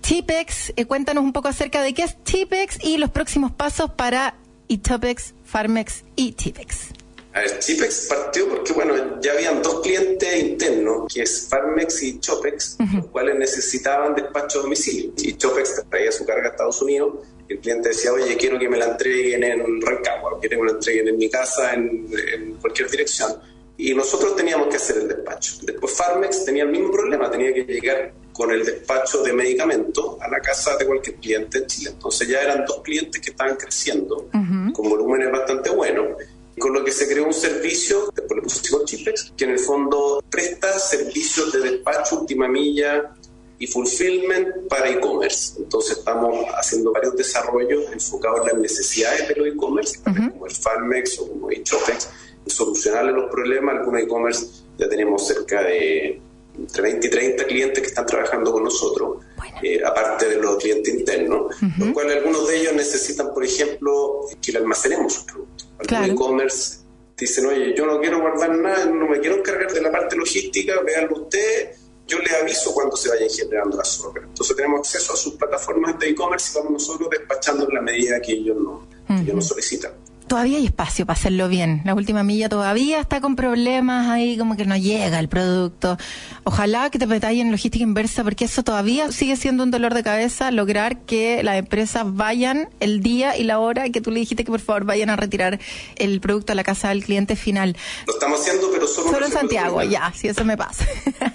Tipex. 0.02 0.74
Eh, 0.76 0.84
cuéntanos 0.84 1.24
un 1.24 1.32
poco 1.32 1.48
acerca 1.48 1.82
de 1.82 1.94
qué 1.94 2.02
es 2.02 2.22
Tipex 2.22 2.84
y 2.84 2.98
los 2.98 3.10
próximos 3.10 3.52
pasos 3.52 3.92
para 3.92 4.34
Itopex, 4.68 5.34
Farmex 5.44 6.04
y 6.16 6.32
Tipex. 6.32 6.88
A 7.34 7.40
ver, 7.40 7.58
Chipex 7.60 8.08
partió 8.10 8.46
porque, 8.46 8.74
bueno, 8.74 9.18
ya 9.22 9.32
habían 9.32 9.62
dos 9.62 9.80
clientes 9.80 10.42
internos, 10.42 11.10
que 11.10 11.22
es 11.22 11.48
Farmex 11.48 12.02
y 12.02 12.20
Chopex, 12.20 12.76
los 12.94 13.06
cuales 13.06 13.38
necesitaban 13.38 14.14
despacho 14.14 14.58
a 14.58 14.62
domicilio. 14.62 15.12
Y 15.16 15.32
Chopex 15.38 15.82
traía 15.88 16.12
su 16.12 16.26
carga 16.26 16.48
a 16.48 16.50
Estados 16.50 16.82
Unidos 16.82 17.14
el 17.52 17.60
cliente 17.60 17.90
decía, 17.90 18.12
oye, 18.12 18.36
quiero 18.36 18.58
que 18.58 18.68
me 18.68 18.78
la 18.78 18.86
entreguen 18.86 19.44
en 19.44 19.80
Rancagua, 19.80 20.38
quiero 20.40 20.56
que 20.56 20.62
me 20.62 20.68
la 20.70 20.72
entreguen 20.72 21.08
en 21.08 21.18
mi 21.18 21.28
casa, 21.28 21.74
en, 21.74 22.06
en 22.34 22.54
cualquier 22.54 22.90
dirección. 22.90 23.32
Y 23.76 23.94
nosotros 23.94 24.36
teníamos 24.36 24.68
que 24.68 24.76
hacer 24.76 24.98
el 24.98 25.08
despacho. 25.08 25.56
Después 25.62 25.92
Farmex 25.92 26.44
tenía 26.44 26.64
el 26.64 26.70
mismo 26.70 26.90
problema, 26.90 27.30
tenía 27.30 27.52
que 27.52 27.64
llegar 27.64 28.12
con 28.33 28.51
el 28.51 28.64
despacho 28.64 29.23
de 29.23 29.33
medicamentos 29.33 30.21
a 30.21 30.29
la 30.29 30.40
casa 30.40 30.77
de 30.77 30.87
cualquier 30.87 31.16
cliente 31.16 31.59
en 31.59 31.66
Chile. 31.66 31.90
Entonces 31.90 32.29
ya 32.29 32.40
eran 32.40 32.64
dos 32.64 32.81
clientes 32.83 33.21
que 33.21 33.31
estaban 33.31 33.57
creciendo 33.57 34.29
con 34.73 34.88
volúmenes 34.88 35.31
bastante 35.31 35.71
buenos 35.71 36.16
con 36.59 36.73
lo 36.73 36.85
que 36.85 36.92
se 36.92 37.09
creó 37.09 37.27
un 37.27 37.35
servicio, 37.35 38.12
después 38.14 38.37
le 38.37 38.42
pusimos 38.42 38.85
Chipex, 38.85 39.33
que 39.37 39.45
en 39.45 39.51
el 39.51 39.59
fondo 39.59 40.23
presta 40.31 40.79
servicios 40.79 41.53
de 41.53 41.61
despacho, 41.61 42.21
última 42.21 42.47
milla 42.47 43.14
y 43.59 43.66
fulfillment 43.66 44.68
para 44.68 44.90
e-commerce. 44.90 45.55
Entonces 45.59 45.99
estamos 45.99 46.47
haciendo 46.57 46.92
varios 46.92 47.16
desarrollos 47.16 47.90
enfocados 47.92 48.40
en 48.40 48.47
las 48.47 48.57
necesidades 48.57 49.29
de 49.29 49.35
los 49.37 49.49
e-commerce, 49.49 50.01
como 50.03 50.47
el 50.47 50.53
Farmex 50.53 51.18
o 51.21 51.29
como 51.29 51.51
el 51.51 51.62
Chopex, 51.62 52.09
solucionarle 52.47 53.12
los 53.12 53.31
problemas. 53.31 53.77
Algunos 53.77 54.03
e-commerce 54.03 54.47
ya 54.79 54.88
tenemos 54.88 55.27
cerca 55.27 55.62
de 55.62 56.21
entre 56.58 56.82
20 56.82 57.06
y 57.06 57.10
30 57.10 57.46
clientes 57.46 57.80
que 57.82 57.88
están 57.88 58.06
trabajando 58.06 58.52
con 58.52 58.64
nosotros, 58.64 59.24
eh, 59.62 59.80
aparte 59.84 60.28
de 60.28 60.36
los 60.36 60.56
clientes 60.56 60.92
internos, 60.94 61.54
los 61.78 61.90
cuales 61.92 62.16
algunos 62.18 62.46
de 62.48 62.60
ellos 62.60 62.72
necesitan, 62.74 63.32
por 63.32 63.44
ejemplo, 63.44 64.20
que 64.40 64.52
le 64.52 64.58
almacenemos 64.58 65.12
sus 65.14 65.24
productos. 65.24 65.68
Algunos 65.78 65.86
Claro. 65.88 66.12
e-commerce 66.12 66.78
dicen, 67.16 67.46
oye, 67.46 67.74
yo 67.76 67.86
no 67.86 68.00
quiero 68.00 68.20
guardar 68.20 68.50
nada, 68.56 68.84
no 68.86 69.06
me 69.08 69.20
quiero 69.20 69.36
encargar 69.36 69.72
de 69.72 69.80
la 69.80 69.90
parte 69.90 70.16
logística, 70.16 70.80
véanlo 70.82 71.22
ustedes, 71.22 71.78
yo 72.06 72.18
les 72.18 72.32
aviso 72.32 72.74
cuando 72.74 72.96
se 72.96 73.08
vayan 73.08 73.28
generando 73.30 73.76
las 73.76 74.00
órdenes. 74.00 74.28
Entonces 74.30 74.56
tenemos 74.56 74.80
acceso 74.80 75.12
a 75.12 75.16
sus 75.16 75.34
plataformas 75.34 75.98
de 75.98 76.08
e-commerce 76.08 76.50
y 76.52 76.56
vamos 76.56 76.72
nosotros 76.72 77.08
despachando 77.10 77.66
en 77.68 77.74
la 77.74 77.80
medida 77.80 78.20
que 78.20 78.32
ellos, 78.32 78.56
no, 78.56 78.86
que 79.06 79.22
ellos 79.22 79.34
nos 79.36 79.46
solicitan. 79.46 79.92
Todavía 80.26 80.58
hay 80.58 80.66
espacio 80.66 81.04
para 81.06 81.18
hacerlo 81.18 81.48
bien. 81.48 81.82
La 81.85 81.94
última 81.94 82.22
milla 82.22 82.48
todavía 82.48 83.00
está 83.00 83.20
con 83.20 83.37
problemas 83.37 84.08
ahí, 84.08 84.38
como 84.38 84.56
que 84.56 84.64
no 84.64 84.76
llega 84.76 85.18
el 85.18 85.28
producto. 85.28 85.98
Ojalá 86.44 86.90
que 86.90 86.98
te 86.98 87.06
metáis 87.06 87.40
en 87.40 87.50
logística 87.50 87.82
inversa, 87.82 88.24
porque 88.24 88.46
eso 88.46 88.62
todavía 88.62 89.12
sigue 89.12 89.37
siendo 89.37 89.62
un 89.62 89.70
dolor 89.70 89.94
de 89.94 90.02
cabeza, 90.02 90.50
lograr 90.50 91.00
que 91.00 91.42
las 91.42 91.56
empresas 91.56 92.04
vayan 92.06 92.68
el 92.80 93.02
día 93.02 93.37
y 93.37 93.44
la 93.44 93.58
hora 93.58 93.90
que 93.90 94.00
tú 94.00 94.11
le 94.11 94.20
dijiste 94.20 94.44
que 94.44 94.50
por 94.50 94.61
favor 94.61 94.85
vayan 94.85 95.11
a 95.11 95.16
retirar 95.16 95.58
el 95.96 96.20
producto 96.20 96.52
a 96.52 96.54
la 96.54 96.64
casa 96.64 96.88
del 96.88 97.04
cliente 97.04 97.37
final. 97.37 97.76
Lo 98.06 98.14
estamos 98.14 98.40
haciendo, 98.40 98.70
pero 98.72 98.87
solo, 98.87 99.11
Solo 99.11 99.26
en 99.26 99.32
Santiago, 99.32 99.82
ya, 99.82 100.12
si 100.14 100.28
eso 100.28 100.44
me 100.44 100.56
pasa. 100.56 100.87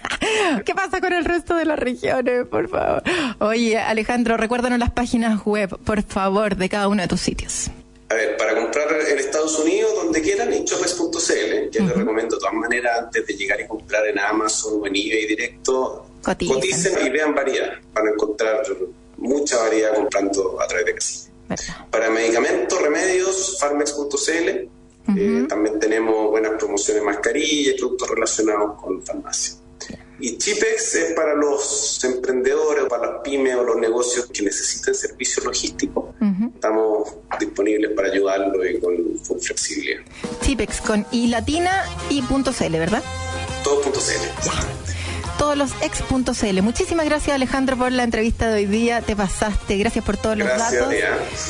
¿Qué 0.65 0.73
pasa 0.73 0.99
con 1.01 1.13
el 1.13 1.25
resto 1.25 1.55
de 1.55 1.65
las 1.65 1.77
regiones, 1.79 2.45
por 2.47 2.67
favor? 2.69 3.03
Oye, 3.39 3.77
Alejandro, 3.77 4.37
recuérdanos 4.37 4.79
las 4.79 4.91
páginas 4.91 5.43
web, 5.45 5.77
por 5.83 6.01
favor, 6.03 6.55
de 6.55 6.69
cada 6.69 6.87
uno 6.87 7.01
de 7.01 7.07
tus 7.07 7.21
sitios. 7.21 7.69
A 8.09 8.13
ver, 8.15 8.37
para 8.37 8.55
comprar 8.55 8.87
en 9.09 9.19
Estados 9.19 9.59
Unidos, 9.59 9.93
donde 9.95 10.21
quieran, 10.21 10.53
en 10.53 10.63
chopex.cl, 10.63 11.69
que 11.69 11.79
les 11.79 11.95
recomiendo 11.95 12.35
de 12.37 12.39
todas 12.39 12.53
maneras, 12.53 12.99
antes 12.99 13.27
de 13.27 13.33
llegar 13.33 13.59
y 13.59 13.67
comprar 13.67 14.07
en 14.07 14.17
Amazon 14.17 14.79
o 14.81 14.87
en 14.87 14.95
eBay 14.95 15.27
directo, 15.27 16.05
Coticen. 16.23 16.55
coticen 16.55 17.05
y 17.05 17.09
vean 17.09 17.35
variedad. 17.35 17.73
Van 17.93 18.07
a 18.07 18.11
encontrar 18.11 18.63
mucha 19.17 19.57
variedad 19.57 19.93
comprando 19.95 20.61
a 20.61 20.67
través 20.67 20.85
de 20.85 20.95
casilla. 20.95 21.31
Para 21.89 22.09
medicamentos, 22.09 22.81
remedios, 22.81 23.57
farmex.cl. 23.59 24.49
eh, 25.17 25.45
también 25.47 25.79
tenemos 25.79 26.29
buenas 26.29 26.53
promociones, 26.57 27.03
mascarillas, 27.03 27.75
productos 27.77 28.09
relacionados 28.09 28.81
con 28.81 29.01
farmacia. 29.03 29.55
Y 30.19 30.37
Chipex 30.37 30.95
es 30.95 31.13
para 31.13 31.35
los 31.35 32.03
emprendedores, 32.03 32.85
para 32.85 33.11
las 33.11 33.21
pymes 33.21 33.55
o 33.55 33.63
los 33.63 33.77
negocios 33.77 34.25
que 34.33 34.41
necesiten 34.41 34.95
servicios 34.95 35.45
logísticos. 35.45 36.05
Estamos 37.07 37.39
disponibles 37.39 37.91
para 37.91 38.09
ayudarlos 38.09 38.65
y 38.69 38.79
con 38.79 38.95
full 39.23 39.39
flexibilidad. 39.39 40.01
Tipex 40.41 40.81
con 40.81 41.05
i 41.11 41.27
latina 41.27 41.85
y 42.09 42.21
punto 42.21 42.51
cl, 42.51 42.71
¿verdad? 42.71 43.03
Todo.cl. 43.63 44.86
todos 45.37 45.57
los 45.57 45.71
ex.cl. 45.81 46.61
Muchísimas 46.61 47.05
gracias 47.05 47.35
Alejandro 47.35 47.77
por 47.77 47.91
la 47.91 48.03
entrevista 48.03 48.49
de 48.49 48.55
hoy 48.55 48.65
día, 48.65 49.01
te 49.01 49.15
pasaste, 49.15 49.77
gracias 49.77 50.03
por 50.03 50.17
todos 50.17 50.37
los 50.37 50.47
Gracias, 50.47 50.81
datos. 50.81 50.95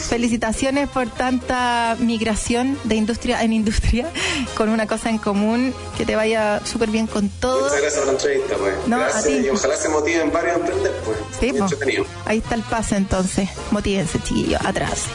Felicitaciones 0.10 0.89
por 0.89 1.10
tanta 1.10 1.95
migración 2.00 2.78
de 2.84 2.95
industria 2.95 3.41
en 3.43 3.54
industria, 3.54 4.10
con 4.56 4.69
una 4.69 4.88
cosa 4.88 5.10
en 5.10 5.17
común, 5.17 5.73
que 5.97 6.06
te 6.06 6.15
vaya 6.15 6.62
súper 6.65 6.89
bien 6.89 7.08
con 7.08 7.30
todo. 7.30 7.63
Muchas 7.63 7.82
gracias 7.82 7.95
por 7.95 8.06
la 8.06 8.12
entrevista, 8.13 8.56
pues. 8.58 8.76
No, 8.88 8.95
a 8.97 9.00
gracias 9.00 9.26
ti. 9.26 9.32
y 9.45 9.50
ojalá 9.50 9.76
se 9.76 9.89
motiven 9.89 10.32
varios 10.32 10.56
a 10.56 10.60
emprender, 10.60 10.93
pues. 11.06 11.17
Sí, 11.39 11.47
entretenido. 11.47 12.06
Ahí 12.26 12.39
está 12.39 12.56
el 12.56 12.63
pase 12.63 12.95
entonces. 12.95 13.50
Motívense, 13.71 14.19
chiquillos, 14.19 14.62
atrás. 14.65 15.06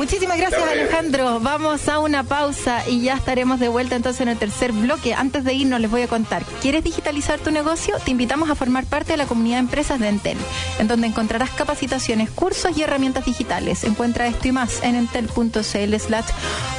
Muchísimas 0.00 0.38
gracias. 0.38 0.62
Alejandro. 0.62 1.40
Vamos 1.40 1.86
a 1.86 1.98
una 1.98 2.24
pausa 2.24 2.88
y 2.88 3.02
ya 3.02 3.16
estaremos 3.16 3.60
de 3.60 3.68
vuelta 3.68 3.96
entonces 3.96 4.22
en 4.22 4.28
el 4.28 4.38
tercer 4.38 4.72
bloque. 4.72 5.12
Antes 5.12 5.44
de 5.44 5.52
irnos, 5.52 5.78
les 5.78 5.90
voy 5.90 6.00
a 6.00 6.08
contar. 6.08 6.42
¿Quieres 6.62 6.82
digitalizar 6.82 7.38
tu 7.38 7.50
negocio? 7.50 7.98
Te 8.02 8.10
invitamos 8.10 8.48
a 8.48 8.54
formar 8.54 8.86
parte 8.86 9.12
de 9.12 9.18
la 9.18 9.26
comunidad 9.26 9.56
de 9.56 9.60
empresas 9.60 10.00
de 10.00 10.08
Entel, 10.08 10.38
en 10.78 10.88
donde 10.88 11.06
encontrarás 11.06 11.50
capacitaciones, 11.50 12.30
cursos 12.30 12.78
y 12.78 12.82
herramientas 12.82 13.26
digitales. 13.26 13.84
Encuentra 13.84 14.26
esto 14.26 14.48
y 14.48 14.52
más 14.52 14.82
en 14.82 14.96
entel.cl 14.96 15.60
slash 15.98 16.28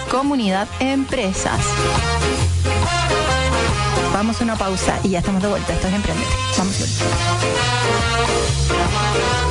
comunidad 0.09 0.67
empresas. 0.79 1.61
Vamos 4.13 4.41
a 4.41 4.43
una 4.43 4.55
pausa 4.55 4.99
y 5.03 5.09
ya 5.09 5.19
estamos 5.19 5.43
de 5.43 5.49
vuelta. 5.49 5.73
Esto 5.73 5.89
es 5.89 5.93
Emprender. 5.93 6.27
Vamos 6.57 6.75
a 6.75 6.79
ver. 9.45 9.50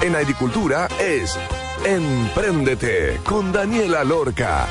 En 0.00 0.16
agricultura 0.16 0.88
es 1.00 1.38
Empréndete 1.84 3.20
con 3.24 3.52
Daniela 3.52 4.04
Lorca. 4.04 4.66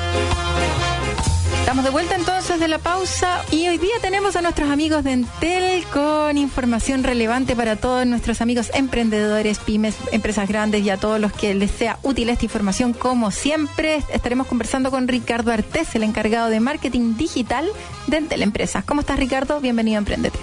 Estamos 1.60 1.84
de 1.84 1.90
vuelta 1.90 2.16
entonces 2.16 2.58
de 2.58 2.66
la 2.66 2.78
pausa 2.78 3.44
y 3.50 3.68
hoy 3.68 3.76
día 3.76 3.94
tenemos 4.00 4.36
a 4.36 4.42
nuestros 4.42 4.70
amigos 4.70 5.04
de 5.04 5.12
Entel 5.12 5.84
con 5.92 6.38
información 6.38 7.04
relevante 7.04 7.54
para 7.54 7.76
todos 7.76 8.06
nuestros 8.06 8.40
amigos 8.40 8.70
emprendedores, 8.72 9.58
pymes, 9.58 9.94
empresas 10.10 10.48
grandes 10.48 10.82
y 10.82 10.90
a 10.90 10.96
todos 10.96 11.20
los 11.20 11.32
que 11.32 11.54
les 11.54 11.70
sea 11.70 11.98
útil 12.02 12.30
esta 12.30 12.46
información. 12.46 12.94
Como 12.94 13.30
siempre, 13.30 14.02
estaremos 14.12 14.46
conversando 14.46 14.90
con 14.90 15.08
Ricardo 15.08 15.52
Artés, 15.52 15.94
el 15.94 16.04
encargado 16.04 16.48
de 16.48 16.60
marketing 16.60 17.16
digital 17.16 17.68
de 18.06 18.16
Entel 18.16 18.42
Empresas. 18.42 18.82
¿Cómo 18.84 19.02
estás, 19.02 19.18
Ricardo? 19.18 19.60
Bienvenido 19.60 19.96
a 19.96 19.98
Emprendete. 19.98 20.38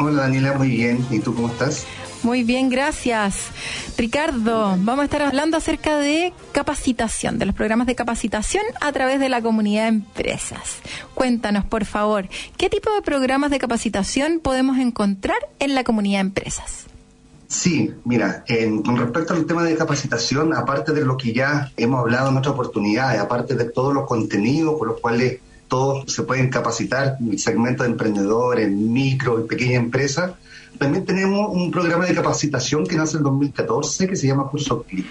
Hola 0.00 0.22
Daniela, 0.22 0.54
muy 0.54 0.68
bien. 0.68 1.04
¿Y 1.10 1.18
tú 1.20 1.34
cómo 1.34 1.48
estás? 1.48 1.84
Muy 2.22 2.42
bien, 2.42 2.68
gracias. 2.70 3.36
Ricardo, 3.96 4.70
vamos 4.78 5.00
a 5.00 5.04
estar 5.04 5.22
hablando 5.22 5.56
acerca 5.56 5.98
de 5.98 6.32
capacitación, 6.52 7.38
de 7.38 7.46
los 7.46 7.54
programas 7.54 7.86
de 7.86 7.94
capacitación 7.94 8.62
a 8.80 8.92
través 8.92 9.20
de 9.20 9.28
la 9.28 9.40
comunidad 9.42 9.82
de 9.84 9.88
empresas. 9.88 10.78
Cuéntanos, 11.14 11.64
por 11.64 11.84
favor, 11.84 12.28
¿qué 12.56 12.68
tipo 12.70 12.90
de 12.94 13.02
programas 13.02 13.50
de 13.50 13.58
capacitación 13.58 14.40
podemos 14.42 14.78
encontrar 14.78 15.36
en 15.58 15.74
la 15.74 15.84
comunidad 15.84 16.18
de 16.20 16.26
empresas? 16.28 16.84
Sí, 17.48 17.92
mira, 18.04 18.44
en- 18.48 18.82
con 18.82 18.96
respecto 18.96 19.34
al 19.34 19.44
tema 19.44 19.64
de 19.64 19.74
capacitación, 19.76 20.54
aparte 20.54 20.92
de 20.92 21.04
lo 21.04 21.16
que 21.16 21.32
ya 21.32 21.72
hemos 21.76 22.00
hablado 22.00 22.30
en 22.30 22.36
otras 22.36 22.54
oportunidades, 22.54 23.20
aparte 23.20 23.54
de 23.54 23.64
todos 23.64 23.92
los 23.92 24.06
contenidos 24.06 24.76
por 24.78 24.88
los 24.88 25.00
cuales 25.00 25.40
todos 25.70 26.12
se 26.12 26.24
pueden 26.24 26.50
capacitar, 26.50 27.16
segmento 27.38 27.84
de 27.84 27.90
emprendedores, 27.90 28.68
micro 28.70 29.40
y 29.40 29.48
pequeña 29.48 29.76
empresa, 29.76 30.36
también 30.78 31.04
tenemos 31.04 31.48
un 31.54 31.70
programa 31.70 32.06
de 32.06 32.14
capacitación 32.14 32.86
que 32.86 32.96
nace 32.96 33.18
en 33.18 33.22
2014 33.22 34.08
que 34.08 34.16
se 34.16 34.26
llama 34.26 34.48
Curso 34.48 34.82
Click, 34.82 35.06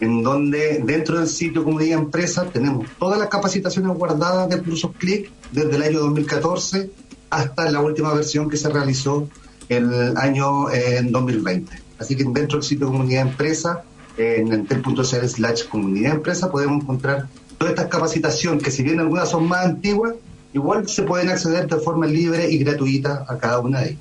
en 0.00 0.22
donde 0.22 0.82
dentro 0.84 1.18
del 1.18 1.28
sitio 1.28 1.62
Comunidad 1.62 2.00
Empresa 2.00 2.46
tenemos 2.46 2.86
todas 2.98 3.18
las 3.18 3.28
capacitaciones 3.28 3.96
guardadas 3.96 4.48
de 4.48 4.62
Cursos 4.62 4.92
Click 4.98 5.30
desde 5.52 5.76
el 5.76 5.82
año 5.82 6.00
2014 6.00 6.90
hasta 7.30 7.70
la 7.70 7.80
última 7.80 8.14
versión 8.14 8.48
que 8.48 8.56
se 8.56 8.70
realizó 8.70 9.28
el 9.68 10.16
año 10.16 10.70
eh, 10.70 10.98
en 10.98 11.12
2020. 11.12 11.72
Así 11.98 12.16
que 12.16 12.24
dentro 12.24 12.58
del 12.58 12.62
sitio 12.62 12.86
Comunidad 12.86 13.28
Empresa, 13.28 13.84
en 14.16 14.52
entel.cl 14.52 15.02
slash 15.02 15.68
comunidad 15.68 16.14
empresa, 16.14 16.50
podemos 16.50 16.82
encontrar 16.82 17.28
toda 17.62 17.70
esta 17.70 17.88
capacitación, 17.88 18.58
que 18.58 18.72
si 18.72 18.82
bien 18.82 18.98
algunas 18.98 19.30
son 19.30 19.46
más 19.46 19.64
antiguas, 19.64 20.14
igual 20.52 20.88
se 20.88 21.04
pueden 21.04 21.28
acceder 21.28 21.68
de 21.68 21.76
forma 21.76 22.06
libre 22.06 22.50
y 22.50 22.58
gratuita 22.58 23.24
a 23.28 23.38
cada 23.38 23.60
una 23.60 23.82
de 23.82 23.90
ellas. 23.90 24.00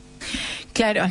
Claro. 0.74 1.06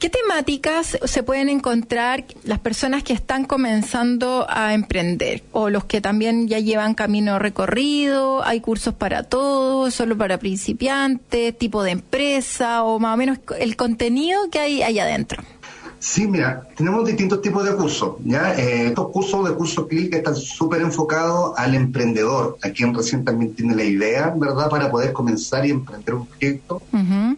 ¿Qué 0.00 0.10
temáticas 0.10 0.98
se 1.04 1.22
pueden 1.22 1.48
encontrar 1.48 2.24
las 2.42 2.58
personas 2.58 3.04
que 3.04 3.12
están 3.12 3.44
comenzando 3.44 4.46
a 4.48 4.74
emprender? 4.74 5.44
O 5.52 5.70
los 5.70 5.84
que 5.84 6.00
también 6.00 6.48
ya 6.48 6.58
llevan 6.58 6.94
camino 6.94 7.38
recorrido, 7.38 8.42
hay 8.42 8.60
cursos 8.60 8.92
para 8.92 9.22
todos, 9.22 9.94
solo 9.94 10.18
para 10.18 10.38
principiantes, 10.38 11.56
tipo 11.56 11.84
de 11.84 11.92
empresa, 11.92 12.82
o 12.82 12.98
más 12.98 13.14
o 13.14 13.16
menos 13.16 13.38
el 13.60 13.76
contenido 13.76 14.50
que 14.50 14.58
hay 14.58 14.82
allá 14.82 15.04
adentro. 15.04 15.44
Sí, 16.00 16.26
mira, 16.26 16.66
tenemos 16.76 17.06
distintos 17.06 17.42
tipos 17.42 17.62
de 17.62 17.76
cursos. 17.76 18.14
¿ya? 18.24 18.54
Eh, 18.58 18.86
estos 18.86 19.10
cursos 19.10 19.46
de 19.46 19.54
curso 19.54 19.86
clic 19.86 20.14
están 20.14 20.34
súper 20.34 20.80
enfocados 20.80 21.52
al 21.58 21.74
emprendedor, 21.74 22.56
a 22.62 22.70
quien 22.70 22.94
recién 22.94 23.22
también 23.22 23.54
tiene 23.54 23.76
la 23.76 23.84
idea, 23.84 24.34
¿verdad?, 24.34 24.70
para 24.70 24.90
poder 24.90 25.12
comenzar 25.12 25.66
y 25.66 25.70
emprender 25.70 26.14
un 26.14 26.26
proyecto. 26.26 26.80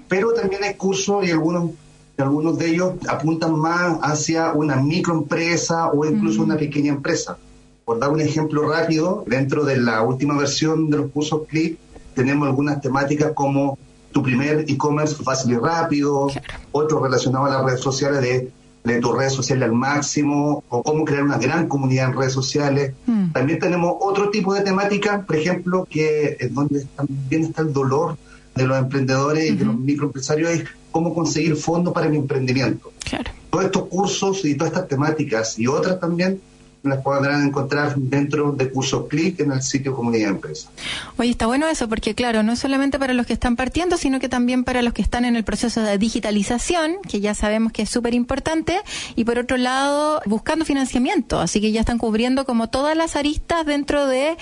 Pero 0.08 0.32
también 0.32 0.62
hay 0.62 0.74
cursos 0.74 1.26
y 1.26 1.32
algunos, 1.32 1.72
algunos 2.16 2.56
de 2.56 2.68
ellos 2.68 2.92
apuntan 3.08 3.58
más 3.58 3.98
hacia 4.00 4.52
una 4.52 4.76
microempresa 4.76 5.88
o 5.88 6.06
incluso 6.06 6.42
una 6.42 6.56
pequeña 6.56 6.92
empresa. 6.92 7.36
Por 7.84 7.98
dar 7.98 8.10
un 8.10 8.20
ejemplo 8.20 8.68
rápido, 8.68 9.24
dentro 9.26 9.64
de 9.64 9.78
la 9.78 10.02
última 10.02 10.38
versión 10.38 10.88
de 10.88 10.98
los 10.98 11.10
cursos 11.10 11.42
clic 11.48 11.78
tenemos 12.14 12.46
algunas 12.46 12.80
temáticas 12.80 13.32
como 13.34 13.76
tu 14.12 14.22
primer 14.22 14.64
e-commerce 14.68 15.16
fácil 15.22 15.52
y 15.52 15.56
rápido, 15.56 16.28
otros 16.70 17.02
relacionados 17.02 17.48
a 17.48 17.54
las 17.54 17.64
redes 17.64 17.80
sociales 17.80 18.20
de, 18.20 18.50
de 18.84 19.00
tus 19.00 19.16
redes 19.16 19.32
sociales 19.32 19.64
al 19.64 19.74
máximo, 19.74 20.62
o 20.68 20.82
cómo 20.82 21.04
crear 21.04 21.22
una 21.22 21.38
gran 21.38 21.68
comunidad 21.68 22.10
en 22.10 22.16
redes 22.16 22.32
sociales. 22.32 22.92
Mm. 23.06 23.32
También 23.32 23.58
tenemos 23.58 23.96
otro 24.00 24.30
tipo 24.30 24.54
de 24.54 24.62
temática, 24.62 25.22
por 25.26 25.36
ejemplo, 25.36 25.86
que 25.88 26.36
es 26.38 26.54
donde 26.54 26.86
también 26.96 27.44
está 27.44 27.62
el 27.62 27.72
dolor 27.72 28.16
de 28.54 28.66
los 28.66 28.78
emprendedores 28.78 29.50
y 29.50 29.56
de 29.56 29.64
los 29.64 29.78
microempresarios, 29.78 30.50
es 30.50 30.64
cómo 30.90 31.14
conseguir 31.14 31.56
fondos 31.56 31.94
para 31.94 32.08
mi 32.08 32.18
emprendimiento. 32.18 32.92
Claro. 33.02 33.30
Todos 33.50 33.64
estos 33.64 33.84
cursos 33.88 34.44
y 34.44 34.54
todas 34.54 34.72
estas 34.72 34.88
temáticas 34.88 35.58
y 35.58 35.66
otras 35.66 35.98
también 35.98 36.40
las 36.82 36.98
podrán 36.98 37.46
encontrar 37.46 37.94
dentro 37.96 38.52
de 38.52 38.70
Cursos 38.70 39.06
Click 39.08 39.40
en 39.40 39.52
el 39.52 39.62
sitio 39.62 39.94
Comunidad 39.94 40.30
Empresa. 40.30 40.68
Oye, 41.16 41.30
está 41.30 41.46
bueno 41.46 41.68
eso, 41.68 41.88
porque 41.88 42.14
claro, 42.14 42.42
no 42.42 42.52
es 42.52 42.58
solamente 42.58 42.98
para 42.98 43.14
los 43.14 43.26
que 43.26 43.32
están 43.32 43.56
partiendo, 43.56 43.96
sino 43.96 44.18
que 44.18 44.28
también 44.28 44.64
para 44.64 44.82
los 44.82 44.92
que 44.92 45.02
están 45.02 45.24
en 45.24 45.36
el 45.36 45.44
proceso 45.44 45.82
de 45.82 45.96
digitalización, 45.98 46.96
que 47.08 47.20
ya 47.20 47.34
sabemos 47.34 47.72
que 47.72 47.82
es 47.82 47.90
súper 47.90 48.14
importante, 48.14 48.80
y 49.14 49.24
por 49.24 49.38
otro 49.38 49.56
lado, 49.56 50.20
buscando 50.26 50.64
financiamiento, 50.64 51.40
así 51.40 51.60
que 51.60 51.70
ya 51.70 51.80
están 51.80 51.98
cubriendo 51.98 52.44
como 52.44 52.68
todas 52.68 52.96
las 52.96 53.16
aristas 53.16 53.64
dentro 53.64 54.06
de 54.06 54.36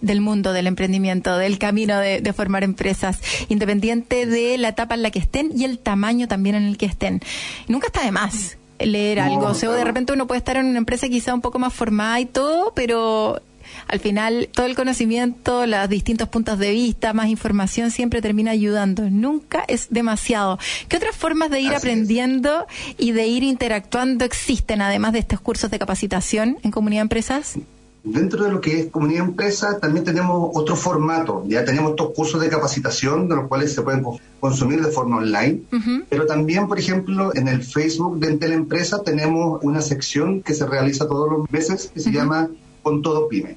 del 0.00 0.20
mundo 0.20 0.52
del 0.52 0.66
emprendimiento, 0.66 1.36
del 1.36 1.58
camino 1.58 1.98
de 1.98 2.32
formar 2.32 2.64
empresas, 2.64 3.20
independiente 3.48 4.26
de 4.26 4.58
la 4.58 4.68
etapa 4.68 4.94
en 4.94 5.02
la 5.02 5.10
que 5.10 5.20
estén 5.20 5.52
y 5.54 5.64
el 5.64 5.78
tamaño 5.78 6.26
también 6.26 6.56
en 6.56 6.64
el 6.64 6.76
que 6.76 6.86
estén. 6.86 7.20
Nunca 7.68 7.86
está 7.86 8.02
de 8.02 8.10
más 8.10 8.56
leer 8.86 9.20
algo, 9.20 9.46
o 9.46 9.54
sea, 9.54 9.70
de 9.70 9.84
repente 9.84 10.12
uno 10.12 10.26
puede 10.26 10.38
estar 10.38 10.56
en 10.56 10.66
una 10.66 10.78
empresa 10.78 11.08
quizá 11.08 11.34
un 11.34 11.40
poco 11.40 11.58
más 11.58 11.72
formada 11.72 12.20
y 12.20 12.26
todo, 12.26 12.72
pero 12.74 13.40
al 13.88 14.00
final 14.00 14.48
todo 14.52 14.66
el 14.66 14.74
conocimiento, 14.74 15.66
los 15.66 15.88
distintos 15.88 16.28
puntos 16.28 16.58
de 16.58 16.70
vista, 16.70 17.12
más 17.12 17.28
información 17.28 17.90
siempre 17.90 18.20
termina 18.22 18.50
ayudando. 18.50 19.08
Nunca 19.10 19.64
es 19.68 19.88
demasiado. 19.90 20.58
¿Qué 20.88 20.96
otras 20.96 21.16
formas 21.16 21.50
de 21.50 21.60
ir 21.60 21.68
Así 21.68 21.76
es. 21.76 21.82
aprendiendo 21.82 22.66
y 22.98 23.12
de 23.12 23.26
ir 23.26 23.42
interactuando 23.42 24.24
existen 24.24 24.82
además 24.82 25.12
de 25.12 25.20
estos 25.20 25.40
cursos 25.40 25.70
de 25.70 25.78
capacitación 25.78 26.58
en 26.62 26.70
comunidad 26.70 27.00
de 27.00 27.02
empresas? 27.02 27.56
Dentro 28.04 28.44
de 28.44 28.50
lo 28.50 28.60
que 28.60 28.80
es 28.80 28.86
comunidad 28.90 29.26
empresa, 29.26 29.78
también 29.78 30.04
tenemos 30.04 30.50
otro 30.54 30.74
formato. 30.74 31.44
Ya 31.46 31.64
tenemos 31.64 31.90
estos 31.92 32.10
cursos 32.10 32.40
de 32.40 32.48
capacitación, 32.48 33.28
de 33.28 33.36
los 33.36 33.46
cuales 33.46 33.72
se 33.72 33.82
pueden 33.82 34.02
co- 34.02 34.18
consumir 34.40 34.82
de 34.84 34.90
forma 34.90 35.18
online. 35.18 35.62
Ujú. 35.72 36.02
Pero 36.08 36.26
también, 36.26 36.66
por 36.66 36.80
ejemplo, 36.80 37.32
en 37.34 37.46
el 37.46 37.62
Facebook 37.62 38.18
de 38.18 38.28
Entel 38.28 38.52
Empresa 38.52 39.02
tenemos 39.04 39.60
una 39.62 39.80
sección 39.82 40.42
que 40.42 40.52
se 40.52 40.66
realiza 40.66 41.06
todos 41.06 41.30
los 41.30 41.50
meses 41.52 41.92
que 41.94 42.00
se 42.00 42.10
llama 42.10 42.48
Con 42.82 43.02
Todo 43.02 43.28
Pyme. 43.28 43.56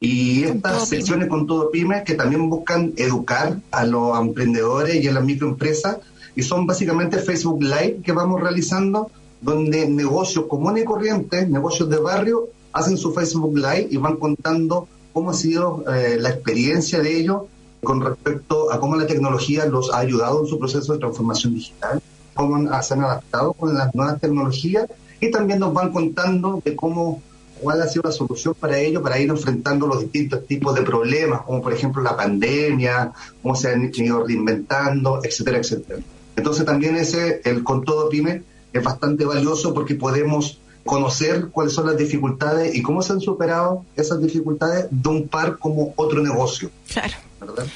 Y 0.00 0.42
Con 0.42 0.56
estas 0.56 0.72
todo 0.72 0.84
pyme. 0.84 0.96
secciones 0.96 1.28
con 1.28 1.46
todo 1.46 1.70
pymes 1.70 2.02
que 2.02 2.14
también 2.14 2.50
buscan 2.50 2.92
educar 2.96 3.58
a 3.70 3.84
los 3.84 4.18
emprendedores 4.20 5.02
y 5.02 5.06
a 5.06 5.12
las 5.12 5.24
microempresas 5.24 5.98
y 6.34 6.42
son 6.42 6.66
básicamente 6.66 7.18
Facebook 7.18 7.62
Live 7.62 8.00
que 8.04 8.10
vamos 8.12 8.40
realizando 8.40 9.08
donde 9.40 9.88
negocios 9.88 10.46
comunes 10.46 10.82
y 10.82 10.86
corrientes, 10.86 11.48
negocios 11.48 11.88
de 11.88 11.98
barrio, 11.98 12.48
hacen 12.74 12.98
su 12.98 13.14
Facebook 13.14 13.56
Live 13.56 13.88
y 13.90 13.96
van 13.96 14.16
contando 14.16 14.88
cómo 15.12 15.30
ha 15.30 15.34
sido 15.34 15.84
eh, 15.94 16.18
la 16.20 16.30
experiencia 16.30 17.00
de 17.00 17.18
ellos 17.18 17.42
con 17.82 18.00
respecto 18.00 18.72
a 18.72 18.80
cómo 18.80 18.96
la 18.96 19.06
tecnología 19.06 19.64
los 19.66 19.92
ha 19.92 19.98
ayudado 19.98 20.40
en 20.40 20.46
su 20.48 20.58
proceso 20.58 20.92
de 20.92 20.98
transformación 20.98 21.54
digital, 21.54 22.02
cómo 22.34 22.58
se 22.82 22.94
han 22.94 23.02
adaptado 23.02 23.52
con 23.52 23.74
las 23.74 23.94
nuevas 23.94 24.20
tecnologías 24.20 24.88
y 25.20 25.30
también 25.30 25.60
nos 25.60 25.72
van 25.72 25.92
contando 25.92 26.60
de 26.64 26.74
cómo 26.74 27.22
cuál 27.60 27.80
ha 27.80 27.86
sido 27.86 28.02
la 28.04 28.12
solución 28.12 28.54
para 28.58 28.78
ello, 28.78 29.02
para 29.02 29.20
ir 29.20 29.30
enfrentando 29.30 29.86
los 29.86 30.00
distintos 30.00 30.44
tipos 30.46 30.74
de 30.74 30.82
problemas, 30.82 31.42
como 31.42 31.62
por 31.62 31.72
ejemplo 31.72 32.02
la 32.02 32.16
pandemia, 32.16 33.12
cómo 33.40 33.54
se 33.54 33.70
han 33.70 33.92
ido 33.94 34.24
reinventando, 34.24 35.20
etcétera, 35.22 35.58
etcétera. 35.58 36.00
Entonces 36.34 36.64
también 36.64 36.96
ese, 36.96 37.40
el 37.44 37.62
con 37.62 37.84
todo 37.84 38.08
pyme, 38.08 38.42
es 38.72 38.82
bastante 38.82 39.24
valioso 39.24 39.72
porque 39.72 39.94
podemos 39.94 40.58
conocer 40.84 41.48
cuáles 41.50 41.72
son 41.72 41.86
las 41.86 41.96
dificultades 41.96 42.74
y 42.74 42.82
cómo 42.82 43.02
se 43.02 43.12
han 43.12 43.20
superado 43.20 43.84
esas 43.96 44.20
dificultades 44.20 44.86
de 44.90 45.08
un 45.08 45.28
par 45.28 45.58
como 45.58 45.92
otro 45.96 46.22
negocio, 46.22 46.70
Claro. 46.92 47.14
¿verdad? 47.40 47.66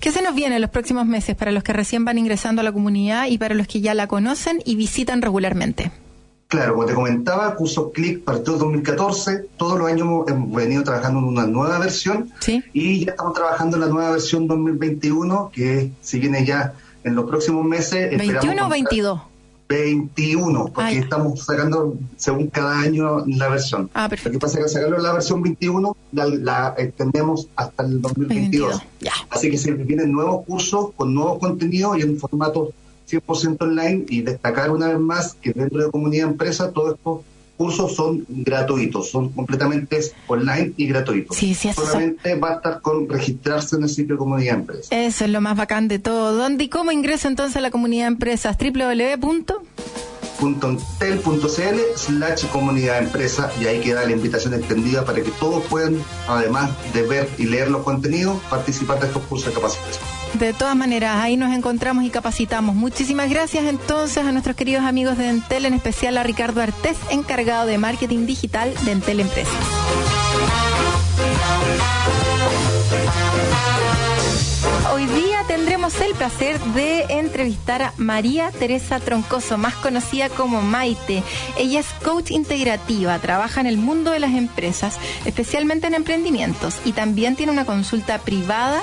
¿Qué 0.00 0.12
se 0.12 0.22
nos 0.22 0.34
viene 0.34 0.56
en 0.56 0.62
los 0.62 0.70
próximos 0.70 1.06
meses 1.06 1.34
para 1.36 1.50
los 1.50 1.62
que 1.62 1.72
recién 1.72 2.04
van 2.04 2.18
ingresando 2.18 2.60
a 2.60 2.64
la 2.64 2.72
comunidad 2.72 3.26
y 3.26 3.38
para 3.38 3.54
los 3.54 3.66
que 3.66 3.80
ya 3.80 3.94
la 3.94 4.06
conocen 4.06 4.62
y 4.64 4.76
visitan 4.76 5.22
regularmente? 5.22 5.90
Claro, 6.46 6.74
como 6.74 6.86
te 6.86 6.94
comentaba, 6.94 7.54
Curso 7.56 7.90
Click 7.92 8.24
partió 8.24 8.54
en 8.54 8.58
2014, 8.60 9.44
todos 9.58 9.78
los 9.78 9.86
años 9.88 10.08
hemos- 10.28 10.50
venido 10.54 10.82
trabajando 10.82 11.18
en 11.18 11.26
una 11.26 11.46
nueva 11.46 11.78
versión 11.78 12.30
Sí. 12.40 12.62
y 12.72 13.04
ya 13.04 13.10
estamos 13.10 13.34
trabajando 13.34 13.76
en 13.76 13.82
la 13.82 13.88
nueva 13.88 14.12
versión 14.12 14.46
2021, 14.46 15.50
que 15.52 15.90
si 16.00 16.18
viene 16.18 16.46
ya 16.46 16.72
en 17.04 17.14
los 17.14 17.28
próximos 17.28 17.66
meses. 17.66 18.12
esperamos 18.12 18.34
¿21 18.44 18.62
o 18.62 18.68
contar- 18.68 18.70
22? 18.70 19.20
21, 19.68 20.72
porque 20.74 20.98
estamos 20.98 21.44
sacando 21.44 21.96
según 22.16 22.48
cada 22.48 22.80
año 22.80 23.24
la 23.26 23.48
versión. 23.48 23.90
Ah, 23.94 24.04
Lo 24.04 24.10
perfecto. 24.10 24.32
que 24.32 24.38
pasa 24.38 24.58
es 24.58 24.64
que 24.64 24.70
sacarlo 24.70 24.98
la 24.98 25.12
versión 25.12 25.42
21 25.42 25.96
la, 26.12 26.26
la 26.26 26.74
extendemos 26.78 27.48
hasta 27.54 27.82
el 27.84 28.00
2022. 28.00 28.68
22, 28.68 28.82
ya. 29.00 29.12
Así 29.28 29.50
que 29.50 29.58
se 29.58 29.72
vienen 29.72 30.12
nuevos 30.12 30.46
cursos 30.46 30.90
con 30.96 31.14
nuevos 31.14 31.38
contenidos 31.38 31.98
y 31.98 32.02
en 32.02 32.18
formato 32.18 32.72
100% 33.10 33.56
online 33.60 34.06
y 34.08 34.22
destacar 34.22 34.70
una 34.70 34.88
vez 34.88 34.98
más 34.98 35.34
que 35.34 35.52
dentro 35.52 35.84
de 35.84 35.90
comunidad 35.90 36.28
empresa 36.28 36.70
todos 36.72 36.94
estos 36.94 37.20
cursos 37.58 37.94
son 37.94 38.24
gratuitos, 38.28 39.10
son 39.10 39.30
completamente 39.30 40.00
online 40.28 40.72
y 40.76 40.86
gratuitos. 40.86 41.36
Sí, 41.36 41.54
sí, 41.54 41.68
eso 41.68 41.84
Solamente 41.84 42.34
va 42.36 42.52
a 42.52 42.54
estar 42.54 42.80
con 42.80 43.08
registrarse 43.08 43.76
en 43.76 43.82
el 43.82 43.88
sitio 43.88 44.14
de 44.14 44.18
comunidad 44.18 44.54
empresa. 44.54 44.94
Eso 44.94 45.24
es 45.24 45.30
lo 45.30 45.40
más 45.40 45.56
bacán 45.56 45.88
de 45.88 45.98
todo. 45.98 46.36
¿Dónde 46.36 46.64
y 46.64 46.68
cómo 46.68 46.92
ingreso 46.92 47.28
entonces 47.28 47.56
a 47.56 47.60
la 47.60 47.70
comunidad 47.70 48.04
de 48.04 48.12
empresas? 48.12 48.56
www. 48.56 50.17
.tel.cl 50.38 51.78
slash 51.96 52.46
comunidad 52.46 52.98
empresa 52.98 53.50
y 53.60 53.66
ahí 53.66 53.80
queda 53.80 54.04
la 54.04 54.12
invitación 54.12 54.54
extendida 54.54 55.04
para 55.04 55.22
que 55.22 55.30
todos 55.32 55.64
puedan, 55.66 56.02
además 56.26 56.70
de 56.92 57.02
ver 57.02 57.28
y 57.38 57.44
leer 57.44 57.70
los 57.70 57.82
contenidos, 57.82 58.40
participar 58.48 59.00
de 59.00 59.06
estos 59.06 59.22
cursos 59.24 59.48
de 59.48 59.54
capacitación. 59.54 60.04
De 60.34 60.52
todas 60.52 60.76
maneras, 60.76 61.16
ahí 61.22 61.36
nos 61.36 61.56
encontramos 61.56 62.04
y 62.04 62.10
capacitamos. 62.10 62.74
Muchísimas 62.74 63.30
gracias 63.30 63.64
entonces 63.64 64.24
a 64.24 64.32
nuestros 64.32 64.56
queridos 64.56 64.84
amigos 64.84 65.16
de 65.18 65.28
Entel, 65.28 65.64
en 65.64 65.74
especial 65.74 66.18
a 66.18 66.22
Ricardo 66.22 66.60
Artés, 66.60 66.96
encargado 67.10 67.66
de 67.66 67.78
marketing 67.78 68.26
digital 68.26 68.72
de 68.84 68.92
Entel 68.92 69.20
Empresas. 69.20 69.54
Hoy 74.90 75.04
día 75.04 75.44
tendremos 75.46 76.00
el 76.00 76.14
placer 76.14 76.58
de 76.72 77.02
entrevistar 77.10 77.82
a 77.82 77.92
María 77.98 78.50
Teresa 78.50 78.98
Troncoso, 79.00 79.58
más 79.58 79.74
conocida 79.74 80.30
como 80.30 80.62
Maite. 80.62 81.22
Ella 81.58 81.80
es 81.80 81.86
coach 82.02 82.30
integrativa, 82.30 83.18
trabaja 83.18 83.60
en 83.60 83.66
el 83.66 83.76
mundo 83.76 84.10
de 84.12 84.18
las 84.18 84.32
empresas, 84.32 84.96
especialmente 85.26 85.88
en 85.88 85.94
emprendimientos, 85.94 86.76
y 86.86 86.92
también 86.92 87.36
tiene 87.36 87.52
una 87.52 87.66
consulta 87.66 88.18
privada 88.18 88.80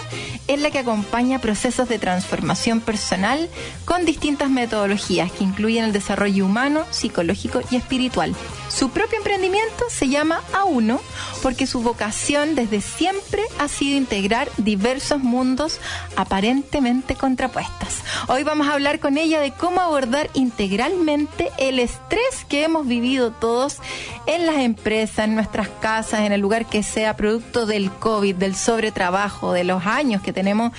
en 0.48 0.62
la 0.62 0.70
que 0.70 0.80
acompaña 0.80 1.40
procesos 1.40 1.90
de 1.90 1.98
transformación 1.98 2.82
personal 2.82 3.50
con 3.86 4.06
distintas 4.06 4.52
metodologías 4.52 5.32
que 5.32 5.44
incluyen 5.44 5.86
el 5.86 5.94
desarrollo 5.94 6.46
humano, 6.46 6.86
psicológico 6.92 7.62
y 7.72 7.78
espiritual. 7.78 8.36
Su 8.70 8.90
propio 8.90 9.18
emprendimiento 9.18 9.86
se 9.90 10.10
llama 10.10 10.42
A1 10.54 11.00
porque 11.42 11.66
su 11.66 11.82
vocación 11.82 12.56
desde 12.56 12.82
siempre 12.82 13.44
ha 13.60 13.68
sido 13.68 13.98
integrar 13.98 14.50
diversos 14.58 15.20
mundos 15.20 15.80
aparentemente 16.16 17.16
contrapuestas. 17.16 18.04
Hoy 18.28 18.44
vamos 18.44 18.68
a 18.68 18.74
hablar 18.74 19.00
con 19.00 19.18
ella 19.18 19.40
de 19.40 19.52
cómo 19.52 19.82
abordar 19.82 20.30
integralmente 20.34 21.52
el 21.58 21.80
estrés 21.80 22.46
que 22.48 22.64
hemos 22.64 22.88
vivido 22.88 23.32
todos 23.32 23.78
en 24.26 24.46
las 24.46 24.58
empresas, 24.58 25.26
en 25.26 25.36
nuestras 25.36 25.68
casas, 25.68 26.22
en 26.22 26.32
el 26.32 26.42
lugar 26.42 26.66
que 26.66 26.84
sea 26.84 27.16
producto 27.16 27.66
del 27.66 27.92
COVID, 27.92 28.36
del 28.36 28.56
sobretrabajo, 28.56 29.54
de 29.54 29.64
los 29.64 29.86
años 29.86 30.22
que 30.22 30.34
tenemos 30.34 30.72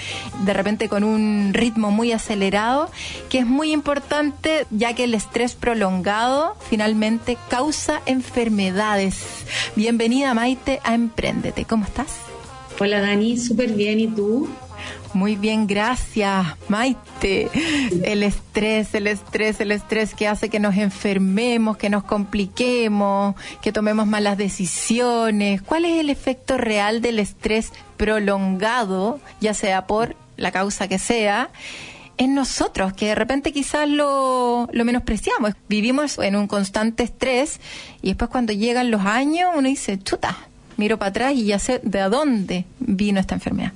de 0.44 0.52
repente 0.52 0.88
con 0.88 1.04
un 1.04 1.50
ritmo 1.52 1.90
muy 1.90 2.12
acelerado, 2.12 2.90
que 3.28 3.38
es 3.38 3.46
muy 3.46 3.72
importante 3.72 4.66
ya 4.70 4.94
que 4.94 5.04
el 5.04 5.14
estrés 5.14 5.54
prolongado 5.54 6.56
finalmente 6.68 7.36
causa 7.48 8.00
enfermedades. 8.06 9.16
Bienvenida 9.76 10.34
Maite 10.34 10.80
a 10.84 10.94
Emprendete. 10.94 11.64
¿Cómo 11.64 11.84
estás? 11.84 12.08
Hola 12.78 13.00
Dani, 13.00 13.38
súper 13.38 13.72
bien. 13.72 14.00
¿Y 14.00 14.08
tú? 14.08 14.48
Muy 15.14 15.36
bien, 15.36 15.66
gracias, 15.66 16.46
Maite. 16.68 17.50
El 18.02 18.22
estrés, 18.22 18.94
el 18.94 19.06
estrés, 19.06 19.60
el 19.60 19.72
estrés 19.72 20.14
que 20.14 20.28
hace 20.28 20.48
que 20.48 20.60
nos 20.60 20.76
enfermemos, 20.76 21.76
que 21.76 21.88
nos 21.88 22.04
compliquemos, 22.04 23.34
que 23.62 23.72
tomemos 23.72 24.06
malas 24.06 24.36
decisiones. 24.36 25.62
¿Cuál 25.62 25.84
es 25.84 26.00
el 26.00 26.10
efecto 26.10 26.58
real 26.58 27.00
del 27.00 27.18
estrés 27.18 27.72
prolongado, 27.96 29.20
ya 29.40 29.54
sea 29.54 29.86
por 29.86 30.16
la 30.36 30.52
causa 30.52 30.88
que 30.88 30.98
sea? 30.98 31.50
en 32.18 32.34
nosotros, 32.34 32.94
que 32.94 33.08
de 33.08 33.14
repente 33.14 33.52
quizás 33.52 33.86
lo, 33.86 34.68
lo 34.72 34.84
menospreciamos. 34.86 35.52
Vivimos 35.68 36.18
en 36.18 36.36
un 36.36 36.46
constante 36.46 37.02
estrés 37.02 37.60
y 38.00 38.08
después 38.08 38.30
cuando 38.30 38.54
llegan 38.54 38.90
los 38.90 39.02
años 39.02 39.50
uno 39.54 39.68
dice, 39.68 39.98
chuta, 39.98 40.36
miro 40.76 40.98
para 40.98 41.10
atrás 41.10 41.34
y 41.34 41.44
ya 41.44 41.58
sé 41.58 41.80
de 41.82 42.00
dónde 42.08 42.64
vino 42.78 43.20
esta 43.20 43.34
enfermedad. 43.34 43.72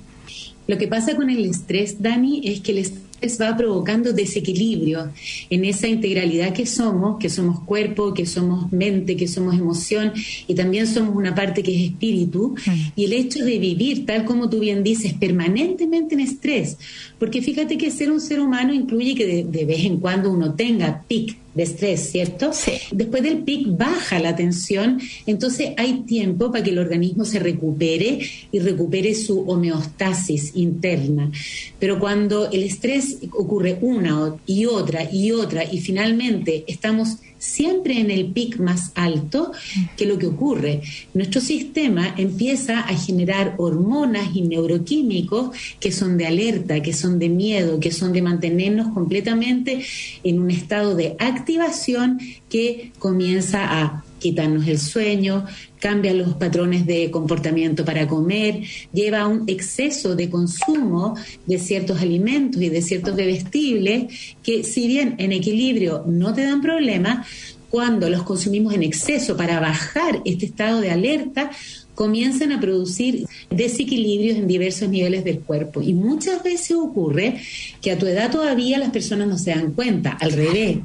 Lo 0.71 0.77
que 0.77 0.87
pasa 0.87 1.17
con 1.17 1.29
el 1.29 1.43
estrés, 1.43 2.01
Dani, 2.01 2.43
es 2.45 2.61
que 2.61 2.71
el 2.71 2.77
estrés 2.77 3.37
va 3.41 3.57
provocando 3.57 4.13
desequilibrio 4.13 5.11
en 5.49 5.65
esa 5.65 5.89
integralidad 5.89 6.53
que 6.53 6.65
somos, 6.65 7.19
que 7.19 7.27
somos 7.27 7.59
cuerpo, 7.59 8.13
que 8.13 8.25
somos 8.25 8.71
mente, 8.71 9.17
que 9.17 9.27
somos 9.27 9.55
emoción 9.55 10.13
y 10.47 10.55
también 10.55 10.87
somos 10.87 11.13
una 11.13 11.35
parte 11.35 11.61
que 11.61 11.75
es 11.75 11.91
espíritu. 11.91 12.55
Y 12.95 13.03
el 13.03 13.11
hecho 13.11 13.43
de 13.43 13.59
vivir, 13.59 14.05
tal 14.05 14.23
como 14.23 14.49
tú 14.49 14.59
bien 14.59 14.81
dices, 14.81 15.11
permanentemente 15.11 16.15
en 16.15 16.21
estrés, 16.21 16.77
porque 17.19 17.41
fíjate 17.41 17.77
que 17.77 17.91
ser 17.91 18.09
un 18.09 18.21
ser 18.21 18.39
humano 18.39 18.73
incluye 18.73 19.13
que 19.13 19.25
de, 19.25 19.43
de 19.43 19.65
vez 19.65 19.83
en 19.83 19.97
cuando 19.97 20.31
uno 20.31 20.53
tenga 20.53 21.03
pic 21.05 21.35
de 21.53 21.63
estrés, 21.63 22.11
¿cierto? 22.11 22.53
Sí. 22.53 22.73
Después 22.91 23.23
del 23.23 23.43
pic 23.43 23.67
baja 23.77 24.19
la 24.19 24.35
tensión, 24.35 24.99
entonces 25.25 25.71
hay 25.77 26.01
tiempo 26.01 26.51
para 26.51 26.63
que 26.63 26.71
el 26.71 26.79
organismo 26.79 27.25
se 27.25 27.39
recupere 27.39 28.19
y 28.51 28.59
recupere 28.59 29.13
su 29.15 29.41
homeostasis 29.41 30.55
interna. 30.55 31.31
Pero 31.79 31.99
cuando 31.99 32.49
el 32.51 32.63
estrés 32.63 33.17
ocurre 33.33 33.77
una 33.81 34.35
y 34.45 34.65
otra 34.65 35.09
y 35.11 35.31
otra 35.31 35.63
y 35.63 35.79
finalmente 35.79 36.63
estamos 36.67 37.17
siempre 37.41 37.99
en 37.99 38.11
el 38.11 38.27
pic 38.27 38.59
más 38.59 38.91
alto, 38.93 39.51
que 39.97 40.05
lo 40.05 40.19
que 40.19 40.27
ocurre, 40.27 40.81
nuestro 41.15 41.41
sistema 41.41 42.13
empieza 42.15 42.81
a 42.81 42.95
generar 42.95 43.55
hormonas 43.57 44.29
y 44.35 44.43
neuroquímicos 44.43 45.49
que 45.79 45.91
son 45.91 46.17
de 46.17 46.27
alerta, 46.27 46.81
que 46.81 46.93
son 46.93 47.17
de 47.17 47.29
miedo, 47.29 47.79
que 47.79 47.91
son 47.91 48.13
de 48.13 48.21
mantenernos 48.21 48.93
completamente 48.93 49.83
en 50.23 50.39
un 50.39 50.51
estado 50.51 50.95
de 50.95 51.15
activación 51.17 52.19
que 52.47 52.91
comienza 52.99 53.65
a 53.65 54.03
quitarnos 54.21 54.67
el 54.67 54.79
sueño, 54.79 55.45
cambia 55.79 56.13
los 56.13 56.35
patrones 56.35 56.85
de 56.85 57.11
comportamiento 57.11 57.83
para 57.83 58.07
comer, 58.07 58.61
lleva 58.93 59.21
a 59.21 59.27
un 59.27 59.43
exceso 59.47 60.15
de 60.15 60.29
consumo 60.29 61.15
de 61.45 61.57
ciertos 61.57 61.99
alimentos 61.99 62.61
y 62.61 62.69
de 62.69 62.81
ciertos 62.81 63.15
bebestibles 63.15 64.13
que 64.43 64.63
si 64.63 64.87
bien 64.87 65.15
en 65.17 65.33
equilibrio 65.33 66.03
no 66.07 66.33
te 66.33 66.43
dan 66.43 66.61
problema, 66.61 67.25
cuando 67.69 68.09
los 68.09 68.23
consumimos 68.23 68.73
en 68.73 68.83
exceso 68.83 69.35
para 69.35 69.59
bajar 69.59 70.21
este 70.25 70.45
estado 70.45 70.81
de 70.81 70.91
alerta, 70.91 71.51
comienzan 71.95 72.51
a 72.51 72.59
producir 72.59 73.25
desequilibrios 73.49 74.37
en 74.37 74.47
diversos 74.47 74.89
niveles 74.89 75.23
del 75.23 75.39
cuerpo. 75.39 75.81
Y 75.81 75.93
muchas 75.93 76.43
veces 76.43 76.75
ocurre 76.75 77.41
que 77.81 77.91
a 77.91 77.97
tu 77.97 78.05
edad 78.05 78.29
todavía 78.31 78.77
las 78.77 78.91
personas 78.91 79.27
no 79.27 79.37
se 79.37 79.51
dan 79.51 79.71
cuenta, 79.71 80.11
al 80.11 80.31
revés 80.33 80.79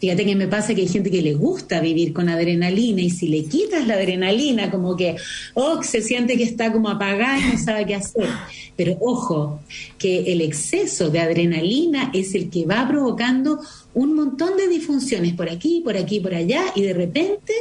Fíjate 0.00 0.24
que 0.24 0.34
me 0.34 0.48
pasa 0.48 0.74
que 0.74 0.80
hay 0.80 0.88
gente 0.88 1.10
que 1.10 1.20
le 1.20 1.34
gusta 1.34 1.80
vivir 1.80 2.14
con 2.14 2.28
adrenalina 2.28 3.02
y 3.02 3.10
si 3.10 3.28
le 3.28 3.44
quitas 3.44 3.86
la 3.86 3.94
adrenalina, 3.94 4.70
como 4.70 4.96
que, 4.96 5.16
oh, 5.54 5.82
se 5.82 6.00
siente 6.00 6.38
que 6.38 6.44
está 6.44 6.72
como 6.72 6.88
apagada 6.88 7.38
y 7.38 7.52
no 7.52 7.58
sabe 7.58 7.84
qué 7.84 7.96
hacer. 7.96 8.28
Pero 8.76 8.96
ojo, 9.00 9.60
que 9.98 10.32
el 10.32 10.40
exceso 10.40 11.10
de 11.10 11.20
adrenalina 11.20 12.10
es 12.14 12.34
el 12.34 12.48
que 12.48 12.64
va 12.64 12.88
provocando 12.88 13.60
un 13.92 14.14
montón 14.14 14.56
de 14.56 14.68
disfunciones 14.68 15.34
por 15.34 15.50
aquí, 15.50 15.82
por 15.84 15.96
aquí, 15.96 16.20
por 16.20 16.34
allá 16.34 16.62
y 16.74 16.82
de 16.82 16.94
repente, 16.94 17.52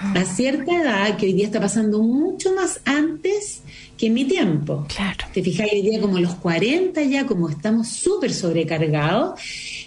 a 0.00 0.24
cierta 0.24 0.80
edad, 0.80 1.16
que 1.16 1.26
hoy 1.26 1.32
día 1.34 1.46
está 1.46 1.60
pasando 1.60 2.02
mucho 2.02 2.52
más 2.54 2.80
antes 2.84 3.62
que 3.96 4.06
en 4.06 4.14
mi 4.14 4.24
tiempo. 4.24 4.84
Claro. 4.88 5.26
Te 5.32 5.42
fijas, 5.42 5.68
hoy 5.72 5.82
día 5.82 6.00
como 6.00 6.18
los 6.18 6.34
40 6.34 7.02
ya, 7.02 7.26
como 7.26 7.48
estamos 7.48 7.88
súper 7.88 8.32
sobrecargados, 8.32 9.40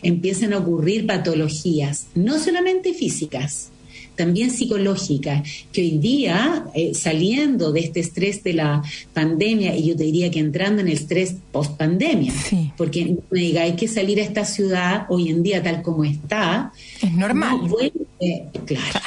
empiezan 0.03 0.53
a 0.53 0.59
ocurrir 0.59 1.05
patologías, 1.05 2.07
no 2.15 2.39
solamente 2.39 2.93
físicas, 2.93 3.69
también 4.15 4.49
psicológicas, 4.49 5.47
que 5.71 5.81
hoy 5.81 5.97
día, 5.99 6.65
eh, 6.73 6.93
saliendo 6.95 7.71
de 7.71 7.81
este 7.81 7.99
estrés 7.99 8.43
de 8.43 8.53
la 8.53 8.81
pandemia, 9.13 9.75
y 9.75 9.89
yo 9.89 9.95
te 9.95 10.05
diría 10.05 10.31
que 10.31 10.39
entrando 10.39 10.81
en 10.81 10.87
el 10.87 10.93
estrés 10.95 11.35
post 11.51 11.77
pandemia, 11.77 12.33
Sí. 12.33 12.71
porque 12.77 13.05
no 13.05 13.17
me 13.29 13.39
diga, 13.41 13.61
hay 13.61 13.75
que 13.75 13.87
salir 13.87 14.19
a 14.19 14.23
esta 14.23 14.43
ciudad 14.43 15.05
hoy 15.09 15.29
en 15.29 15.43
día 15.43 15.61
tal 15.61 15.83
como 15.83 16.03
está, 16.03 16.71
Es 16.99 17.11
normal. 17.13 17.57
no 17.61 17.67
vuelve- 17.67 17.91
claro. 18.65 18.99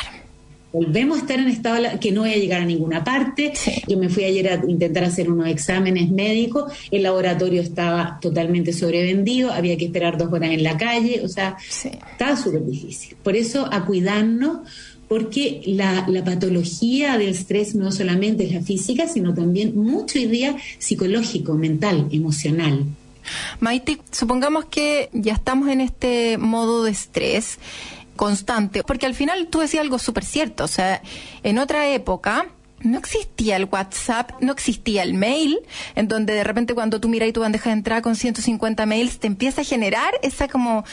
Volvemos 0.72 1.18
a 1.18 1.20
estar 1.22 1.38
en 1.40 1.48
estado 1.48 1.98
que 2.00 2.12
no 2.12 2.20
voy 2.20 2.32
a 2.32 2.36
llegar 2.36 2.62
a 2.62 2.64
ninguna 2.64 3.02
parte. 3.02 3.52
Sí. 3.54 3.82
Yo 3.88 3.98
me 3.98 4.08
fui 4.08 4.24
ayer 4.24 4.48
a 4.48 4.54
intentar 4.68 5.04
hacer 5.04 5.30
unos 5.30 5.48
exámenes 5.48 6.10
médicos. 6.10 6.72
El 6.90 7.02
laboratorio 7.02 7.60
estaba 7.60 8.18
totalmente 8.20 8.72
sobrevendido. 8.72 9.52
Había 9.52 9.76
que 9.76 9.86
esperar 9.86 10.16
dos 10.16 10.32
horas 10.32 10.50
en 10.50 10.62
la 10.62 10.76
calle. 10.76 11.22
O 11.24 11.28
sea, 11.28 11.56
Sí. 11.68 11.90
estaba 12.12 12.36
súper 12.36 12.64
difícil. 12.64 13.16
Por 13.22 13.34
eso, 13.36 13.68
a 13.72 13.84
cuidarnos, 13.84 14.58
porque 15.08 15.60
la, 15.66 16.06
la 16.08 16.22
patología 16.24 17.18
del 17.18 17.30
estrés 17.30 17.74
no 17.74 17.90
solamente 17.90 18.44
es 18.44 18.52
la 18.52 18.60
física, 18.62 19.08
sino 19.08 19.34
también 19.34 19.76
mucho 19.76 20.20
hoy 20.20 20.26
día 20.26 20.56
psicológico, 20.78 21.54
mental, 21.54 22.06
emocional. 22.12 22.84
Maite, 23.58 23.98
supongamos 24.12 24.64
que 24.66 25.08
ya 25.12 25.34
estamos 25.34 25.68
en 25.68 25.80
este 25.80 26.38
modo 26.38 26.84
de 26.84 26.92
estrés 26.92 27.58
constante, 28.20 28.84
porque 28.84 29.06
al 29.06 29.14
final 29.14 29.46
tú 29.46 29.60
decías 29.60 29.80
algo 29.80 29.98
súper 29.98 30.26
cierto, 30.26 30.64
o 30.64 30.68
sea, 30.68 31.00
en 31.42 31.58
otra 31.58 31.88
época 31.88 32.48
no 32.80 32.98
existía 32.98 33.56
el 33.56 33.64
WhatsApp, 33.64 34.32
no 34.42 34.52
existía 34.52 35.02
el 35.02 35.14
mail, 35.14 35.58
en 35.94 36.06
donde 36.06 36.34
de 36.34 36.44
repente 36.44 36.74
cuando 36.74 37.00
tú 37.00 37.08
miras 37.08 37.32
tu 37.32 37.40
bandeja 37.40 37.70
de 37.70 37.76
entrada 37.76 38.02
con 38.02 38.16
150 38.16 38.84
mails 38.84 39.20
te 39.20 39.26
empieza 39.26 39.62
a 39.62 39.64
generar 39.64 40.12
esa 40.20 40.48
como 40.48 40.84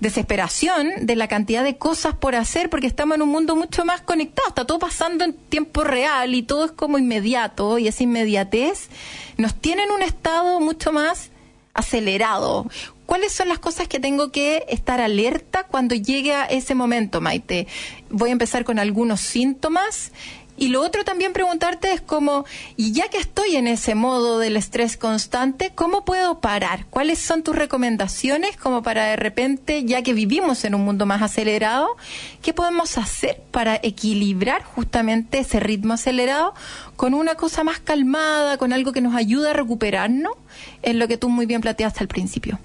desesperación 0.00 0.88
de 1.02 1.14
la 1.14 1.28
cantidad 1.28 1.62
de 1.62 1.76
cosas 1.76 2.14
por 2.14 2.34
hacer 2.36 2.70
porque 2.70 2.86
estamos 2.86 3.16
en 3.16 3.22
un 3.22 3.28
mundo 3.28 3.54
mucho 3.54 3.84
más 3.84 4.00
conectado, 4.00 4.48
está 4.48 4.64
todo 4.64 4.78
pasando 4.78 5.24
en 5.24 5.34
tiempo 5.34 5.84
real 5.84 6.34
y 6.34 6.42
todo 6.42 6.64
es 6.64 6.72
como 6.72 6.96
inmediato 6.96 7.76
y 7.76 7.86
esa 7.86 8.02
inmediatez 8.02 8.88
nos 9.36 9.54
tiene 9.54 9.82
en 9.82 9.90
un 9.90 10.00
estado 10.00 10.58
mucho 10.58 10.90
más 10.90 11.28
acelerado. 11.74 12.66
¿Cuáles 13.12 13.34
son 13.34 13.50
las 13.50 13.58
cosas 13.58 13.88
que 13.88 14.00
tengo 14.00 14.32
que 14.32 14.64
estar 14.70 14.98
alerta 14.98 15.64
cuando 15.64 15.94
llegue 15.94 16.32
a 16.32 16.46
ese 16.46 16.74
momento, 16.74 17.20
Maite? 17.20 17.66
Voy 18.08 18.30
a 18.30 18.32
empezar 18.32 18.64
con 18.64 18.78
algunos 18.78 19.20
síntomas. 19.20 20.12
Y 20.56 20.68
lo 20.68 20.80
otro 20.80 21.04
también 21.04 21.34
preguntarte 21.34 21.92
es 21.92 22.00
como, 22.00 22.46
y 22.78 22.92
ya 22.92 23.10
que 23.10 23.18
estoy 23.18 23.56
en 23.56 23.66
ese 23.66 23.94
modo 23.94 24.38
del 24.38 24.56
estrés 24.56 24.96
constante, 24.96 25.72
¿cómo 25.74 26.06
puedo 26.06 26.40
parar? 26.40 26.86
¿Cuáles 26.86 27.18
son 27.18 27.42
tus 27.42 27.54
recomendaciones 27.54 28.56
como 28.56 28.82
para 28.82 29.04
de 29.04 29.16
repente, 29.16 29.84
ya 29.84 30.00
que 30.00 30.14
vivimos 30.14 30.64
en 30.64 30.74
un 30.74 30.82
mundo 30.82 31.04
más 31.04 31.20
acelerado, 31.20 31.98
qué 32.40 32.54
podemos 32.54 32.96
hacer 32.96 33.42
para 33.50 33.78
equilibrar 33.82 34.62
justamente 34.62 35.40
ese 35.40 35.60
ritmo 35.60 35.92
acelerado 35.92 36.54
con 36.96 37.12
una 37.12 37.34
cosa 37.34 37.62
más 37.62 37.78
calmada, 37.78 38.56
con 38.56 38.72
algo 38.72 38.92
que 38.92 39.02
nos 39.02 39.14
ayude 39.14 39.50
a 39.50 39.52
recuperarnos 39.52 40.32
en 40.80 40.98
lo 40.98 41.08
que 41.08 41.18
tú 41.18 41.28
muy 41.28 41.44
bien 41.44 41.60
planteaste 41.60 42.00
al 42.00 42.08
principio? 42.08 42.58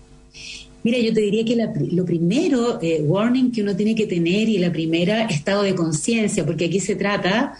Mira, 0.87 0.99
yo 0.99 1.13
te 1.13 1.19
diría 1.19 1.43
que 1.43 1.57
la 1.57 1.73
lo 1.91 2.05
primero, 2.05 2.81
eh, 2.81 3.01
warning 3.01 3.51
que 3.51 3.61
uno 3.61 3.75
tiene 3.75 3.93
que 3.93 4.07
tener 4.07 4.47
y 4.47 4.57
la 4.57 4.71
primera, 4.71 5.25
estado 5.25 5.63
de 5.63 5.75
conciencia, 5.75 6.45
porque 6.45 6.63
aquí 6.63 6.79
se 6.79 6.95
trata 6.95 7.55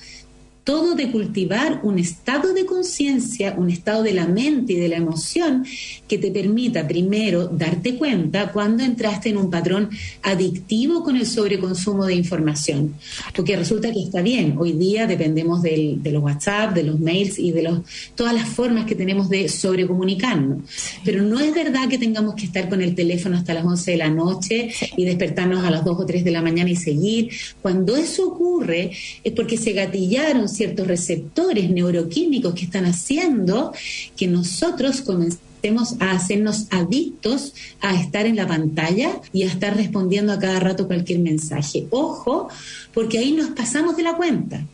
todo 0.68 0.96
de 0.96 1.10
cultivar 1.14 1.80
un 1.84 1.98
estado 1.98 2.54
de 2.54 2.66
conciencia, 2.66 3.56
un 3.58 3.70
estado 3.70 4.04
de 4.04 4.14
la 4.14 4.28
mente 4.28 4.74
y 4.74 4.76
de 4.76 4.90
la 4.90 4.98
emoción 4.98 5.66
que 6.10 6.18
te 6.18 6.30
permita 6.30 6.86
primero 6.86 7.48
darte 7.48 7.96
cuenta 7.96 8.52
cuando 8.52 8.84
entraste 8.84 9.30
en 9.30 9.38
un 9.38 9.50
patrón 9.50 9.90
adictivo 10.24 11.04
con 11.06 11.16
el 11.16 11.26
sobreconsumo 11.26 12.06
de 12.06 12.16
información. 12.16 12.96
Porque 13.34 13.56
resulta 13.56 13.94
que 13.94 14.04
está 14.04 14.22
bien, 14.22 14.56
hoy 14.58 14.74
día 14.74 15.08
dependemos 15.08 15.62
del- 15.62 16.04
de 16.04 16.12
los 16.12 16.22
WhatsApp, 16.22 16.74
de 16.76 16.84
los 16.84 17.00
mails 17.00 17.40
y 17.40 17.52
de 17.52 17.64
los, 17.64 17.80
todas 18.16 18.34
las 18.34 18.50
formas 18.50 18.86
que 18.86 18.96
tenemos 18.96 19.30
de 19.30 19.48
sobrecomunicarnos. 19.48 20.64
Pero 21.06 21.22
no 21.24 21.40
es 21.40 21.54
verdad 21.56 21.88
que 21.88 21.98
tengamos 21.98 22.36
que 22.36 22.44
estar 22.46 22.68
con 22.68 22.82
el 22.82 22.94
teléfono 22.94 23.38
hasta 23.38 23.54
las 23.54 23.64
11 23.64 23.92
de 23.92 23.98
la 23.98 24.10
noche 24.10 24.70
y 24.98 25.06
despertarnos 25.06 25.64
a 25.64 25.72
las 25.72 25.86
2 25.86 25.98
o 25.98 26.06
3 26.06 26.26
de 26.26 26.32
la 26.32 26.42
mañana 26.42 26.70
y 26.70 26.76
seguir. 26.76 27.30
Cuando 27.62 27.96
eso 27.96 28.28
ocurre 28.28 28.92
es 29.24 29.32
porque 29.32 29.58
se 29.58 29.72
gatillaron 29.72 30.50
ciertos 30.58 30.88
receptores 30.88 31.70
neuroquímicos 31.70 32.54
que 32.54 32.66
están 32.66 32.86
haciendo 32.86 33.74
que 34.16 34.28
nosotros 34.28 35.02
comencemos 35.02 35.96
a 36.00 36.12
hacernos 36.12 36.68
adictos 36.70 37.54
a 37.82 37.96
estar 37.96 38.26
en 38.26 38.36
la 38.36 38.48
pantalla 38.48 39.22
y 39.34 39.44
a 39.44 39.48
estar 39.48 39.76
respondiendo 39.76 40.34
a 40.34 40.40
cada 40.40 40.60
rato 40.60 40.88
cualquier 40.88 41.20
mensaje. 41.20 41.88
Ojo, 41.90 42.50
porque 42.94 43.18
ahí 43.20 43.32
nos 43.32 43.50
pasamos 43.50 43.98
de 43.98 44.04
la 44.04 44.16
cuenta. 44.16 44.66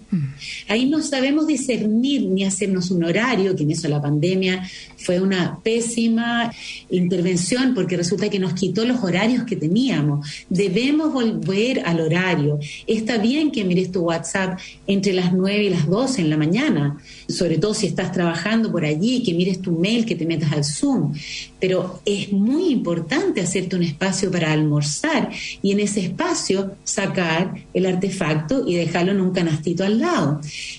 Ahí 0.68 0.90
no 0.90 1.02
sabemos 1.02 1.48
discernir 1.48 2.28
ni 2.28 2.44
hacernos 2.44 2.92
un 2.92 3.04
horario, 3.04 3.56
que 3.56 3.64
en 3.64 3.92
la 3.92 4.02
pandemia 4.02 4.64
fue 4.98 5.20
una 5.20 5.60
pésima 5.62 6.54
intervención 6.90 7.74
porque 7.74 7.98
resulta 7.98 8.30
que 8.30 8.40
nos 8.40 8.54
quitó 8.54 8.86
los 8.86 9.04
horarios 9.04 9.44
que 9.44 9.56
teníamos. 9.56 10.28
Debemos 10.50 11.12
volver 11.12 11.82
al 11.86 12.00
horario. 12.00 12.60
Está 12.88 13.18
bien 13.18 13.52
que 13.52 13.64
mires 13.64 13.92
tu 13.92 14.02
WhatsApp 14.02 14.60
entre 14.88 15.14
las 15.14 15.34
9 15.34 15.64
y 15.64 15.70
las 15.70 15.88
12 15.88 16.22
en 16.22 16.30
la 16.30 16.38
mañana, 16.38 16.98
sobre 17.28 17.58
todo 17.58 17.74
si 17.74 17.88
estás 17.88 18.12
trabajando 18.12 18.72
por 18.72 18.86
allí, 18.86 19.24
que 19.24 19.34
mires 19.34 19.62
tu 19.62 19.72
mail, 19.72 20.06
que 20.06 20.16
te 20.16 20.26
metas 20.26 20.52
al 20.52 20.64
Zoom, 20.64 21.14
pero 21.60 22.02
es 22.06 22.32
muy 22.32 22.70
importante 22.70 23.42
hacerte 23.42 23.76
un 23.76 23.84
espacio 23.84 24.32
para 24.32 24.52
almorzar 24.52 25.30
y 25.62 25.72
en 25.72 25.80
ese 25.80 26.02
espacio 26.02 26.76
sacar 26.84 27.54
el 27.74 27.86
artefacto 27.86 28.64
y 28.68 28.76
dejarlo 28.76 29.12
en 29.12 29.22
un 29.22 29.32
canastito 29.32 29.84
al 29.84 30.00
lado 30.00 30.03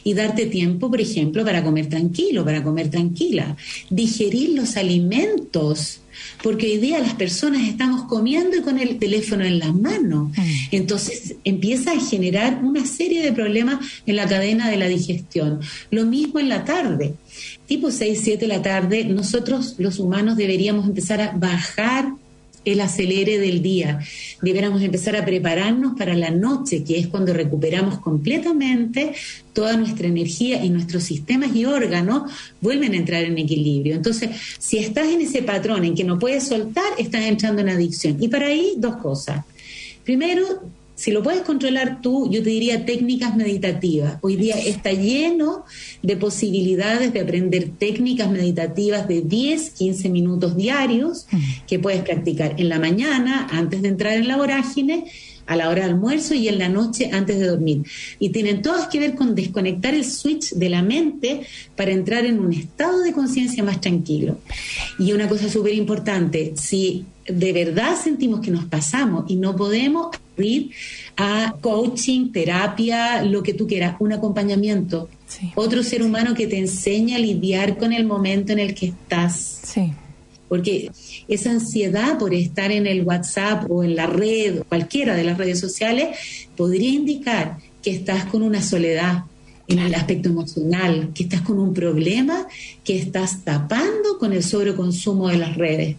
y 0.02 0.14
darte 0.14 0.46
tiempo, 0.46 0.90
por 0.90 1.00
ejemplo, 1.00 1.44
para 1.44 1.62
comer 1.62 1.88
tranquilo, 1.88 2.44
para 2.44 2.62
comer 2.62 2.90
tranquila, 2.90 3.56
digerir 3.90 4.50
los 4.50 4.76
alimentos. 4.76 6.00
Porque 6.42 6.66
hoy 6.66 6.78
día 6.78 7.00
las 7.00 7.14
personas 7.14 7.66
estamos 7.66 8.04
comiendo 8.04 8.56
y 8.56 8.60
con 8.60 8.78
el 8.78 8.98
teléfono 8.98 9.44
en 9.44 9.58
la 9.58 9.72
mano. 9.72 10.30
Entonces 10.70 11.36
empieza 11.44 11.92
a 11.92 12.00
generar 12.00 12.60
una 12.62 12.86
serie 12.86 13.22
de 13.22 13.32
problemas 13.32 13.84
en 14.06 14.16
la 14.16 14.28
cadena 14.28 14.70
de 14.70 14.76
la 14.76 14.86
digestión. 14.86 15.60
Lo 15.90 16.06
mismo 16.06 16.38
en 16.38 16.48
la 16.48 16.64
tarde. 16.64 17.14
Tipo 17.66 17.90
6, 17.90 18.20
7 18.22 18.40
de 18.40 18.46
la 18.46 18.62
tarde, 18.62 19.04
nosotros 19.04 19.74
los 19.78 19.98
humanos 19.98 20.36
deberíamos 20.36 20.86
empezar 20.86 21.20
a 21.20 21.32
bajar 21.32 22.12
el 22.64 22.80
acelere 22.80 23.38
del 23.38 23.62
día. 23.62 24.00
Deberíamos 24.42 24.82
empezar 24.82 25.16
a 25.16 25.24
prepararnos 25.24 25.96
para 25.96 26.14
la 26.14 26.30
noche, 26.30 26.84
que 26.84 26.98
es 26.98 27.06
cuando 27.06 27.32
recuperamos 27.32 27.98
completamente 27.98 29.12
toda 29.52 29.76
nuestra 29.76 30.06
energía 30.06 30.64
y 30.64 30.70
nuestros 30.70 31.04
sistemas 31.04 31.54
y 31.54 31.64
órganos 31.64 32.30
vuelven 32.60 32.92
a 32.92 32.96
entrar 32.96 33.24
en 33.24 33.38
equilibrio. 33.38 33.94
Entonces, 33.94 34.30
si 34.58 34.78
estás 34.78 35.08
en 35.08 35.20
ese 35.20 35.42
patrón 35.42 35.84
en 35.84 35.94
que 35.94 36.04
no 36.04 36.18
puedes 36.18 36.48
soltar, 36.48 36.84
estás 36.98 37.22
entrando 37.22 37.62
en 37.62 37.68
adicción. 37.68 38.16
Y 38.20 38.28
para 38.28 38.46
ahí, 38.46 38.74
dos 38.76 38.96
cosas. 38.96 39.44
Primero, 40.04 40.44
si 41.04 41.10
lo 41.10 41.22
puedes 41.22 41.42
controlar 41.42 42.00
tú, 42.00 42.30
yo 42.30 42.42
te 42.42 42.48
diría 42.48 42.86
técnicas 42.86 43.36
meditativas. 43.36 44.16
Hoy 44.22 44.36
día 44.36 44.54
está 44.54 44.90
lleno 44.90 45.66
de 46.00 46.16
posibilidades 46.16 47.12
de 47.12 47.20
aprender 47.20 47.72
técnicas 47.78 48.30
meditativas 48.30 49.06
de 49.06 49.20
10, 49.20 49.68
15 49.72 50.08
minutos 50.08 50.56
diarios 50.56 51.26
que 51.66 51.78
puedes 51.78 52.00
practicar 52.00 52.54
en 52.56 52.70
la 52.70 52.78
mañana, 52.78 53.46
antes 53.52 53.82
de 53.82 53.88
entrar 53.88 54.14
en 54.14 54.28
la 54.28 54.38
vorágine, 54.38 55.04
a 55.46 55.56
la 55.56 55.68
hora 55.68 55.84
de 55.84 55.90
almuerzo 55.90 56.34
y 56.34 56.48
en 56.48 56.58
la 56.58 56.68
noche 56.68 57.10
antes 57.12 57.38
de 57.38 57.46
dormir. 57.46 57.82
Y 58.18 58.30
tienen 58.30 58.62
todas 58.62 58.88
que 58.88 58.98
ver 58.98 59.14
con 59.14 59.34
desconectar 59.34 59.94
el 59.94 60.04
switch 60.04 60.54
de 60.54 60.68
la 60.68 60.82
mente 60.82 61.42
para 61.76 61.92
entrar 61.92 62.24
en 62.24 62.38
un 62.38 62.52
estado 62.52 63.00
de 63.00 63.12
conciencia 63.12 63.62
más 63.62 63.80
tranquilo. 63.80 64.38
Y 64.98 65.12
una 65.12 65.28
cosa 65.28 65.48
súper 65.48 65.74
importante, 65.74 66.54
si 66.56 67.04
de 67.26 67.52
verdad 67.52 67.96
sentimos 68.02 68.40
que 68.40 68.50
nos 68.50 68.64
pasamos 68.66 69.24
y 69.28 69.36
no 69.36 69.56
podemos 69.56 70.16
ir 70.36 70.70
a 71.16 71.54
coaching, 71.60 72.32
terapia, 72.32 73.22
lo 73.22 73.42
que 73.42 73.54
tú 73.54 73.66
quieras, 73.66 73.96
un 74.00 74.12
acompañamiento. 74.12 75.08
Sí. 75.26 75.52
Otro 75.54 75.82
ser 75.82 76.02
humano 76.02 76.34
que 76.34 76.46
te 76.46 76.58
enseña 76.58 77.16
a 77.16 77.20
lidiar 77.20 77.76
con 77.78 77.92
el 77.92 78.04
momento 78.04 78.52
en 78.52 78.58
el 78.58 78.74
que 78.74 78.86
estás. 78.86 79.60
Sí. 79.62 79.92
Porque 80.48 80.90
esa 81.28 81.50
ansiedad 81.50 82.18
por 82.18 82.34
estar 82.34 82.70
en 82.72 82.86
el 82.86 83.02
WhatsApp 83.02 83.70
o 83.70 83.84
en 83.84 83.96
la 83.96 84.06
red, 84.06 84.62
cualquiera 84.68 85.14
de 85.14 85.24
las 85.24 85.38
redes 85.38 85.60
sociales, 85.60 86.16
podría 86.56 86.90
indicar 86.90 87.58
que 87.82 87.90
estás 87.90 88.24
con 88.26 88.42
una 88.42 88.62
soledad 88.62 89.24
en 89.66 89.78
el 89.78 89.94
aspecto 89.94 90.28
emocional, 90.28 91.10
que 91.14 91.24
estás 91.24 91.40
con 91.40 91.58
un 91.58 91.72
problema 91.72 92.46
que 92.82 92.98
estás 92.98 93.44
tapando 93.44 94.18
con 94.18 94.32
el 94.32 94.42
sobreconsumo 94.42 95.28
de 95.28 95.38
las 95.38 95.56
redes. 95.56 95.96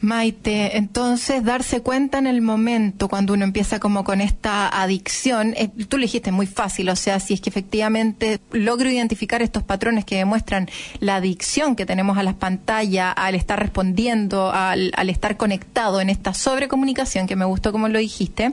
Maite, 0.00 0.76
entonces 0.76 1.42
darse 1.42 1.80
cuenta 1.80 2.18
en 2.18 2.28
el 2.28 2.40
momento 2.40 3.08
cuando 3.08 3.34
uno 3.34 3.44
empieza 3.44 3.80
como 3.80 4.04
con 4.04 4.20
esta 4.20 4.68
adicción, 4.68 5.54
eh, 5.56 5.68
tú 5.88 5.96
lo 5.96 6.02
dijiste 6.02 6.30
muy 6.30 6.46
fácil, 6.46 6.88
o 6.90 6.96
sea, 6.96 7.18
si 7.18 7.34
es 7.34 7.40
que 7.40 7.50
efectivamente 7.50 8.38
logro 8.52 8.90
identificar 8.90 9.42
estos 9.42 9.64
patrones 9.64 10.04
que 10.04 10.16
demuestran 10.16 10.68
la 11.00 11.16
adicción 11.16 11.74
que 11.74 11.84
tenemos 11.84 12.16
a 12.16 12.22
las 12.22 12.34
pantallas, 12.34 13.12
al 13.16 13.34
estar 13.34 13.58
respondiendo, 13.58 14.52
al, 14.52 14.92
al 14.96 15.10
estar 15.10 15.36
conectado 15.36 16.00
en 16.00 16.10
esta 16.10 16.32
sobrecomunicación, 16.32 17.26
que 17.26 17.34
me 17.34 17.44
gustó 17.44 17.72
como 17.72 17.88
lo 17.88 17.98
dijiste, 17.98 18.52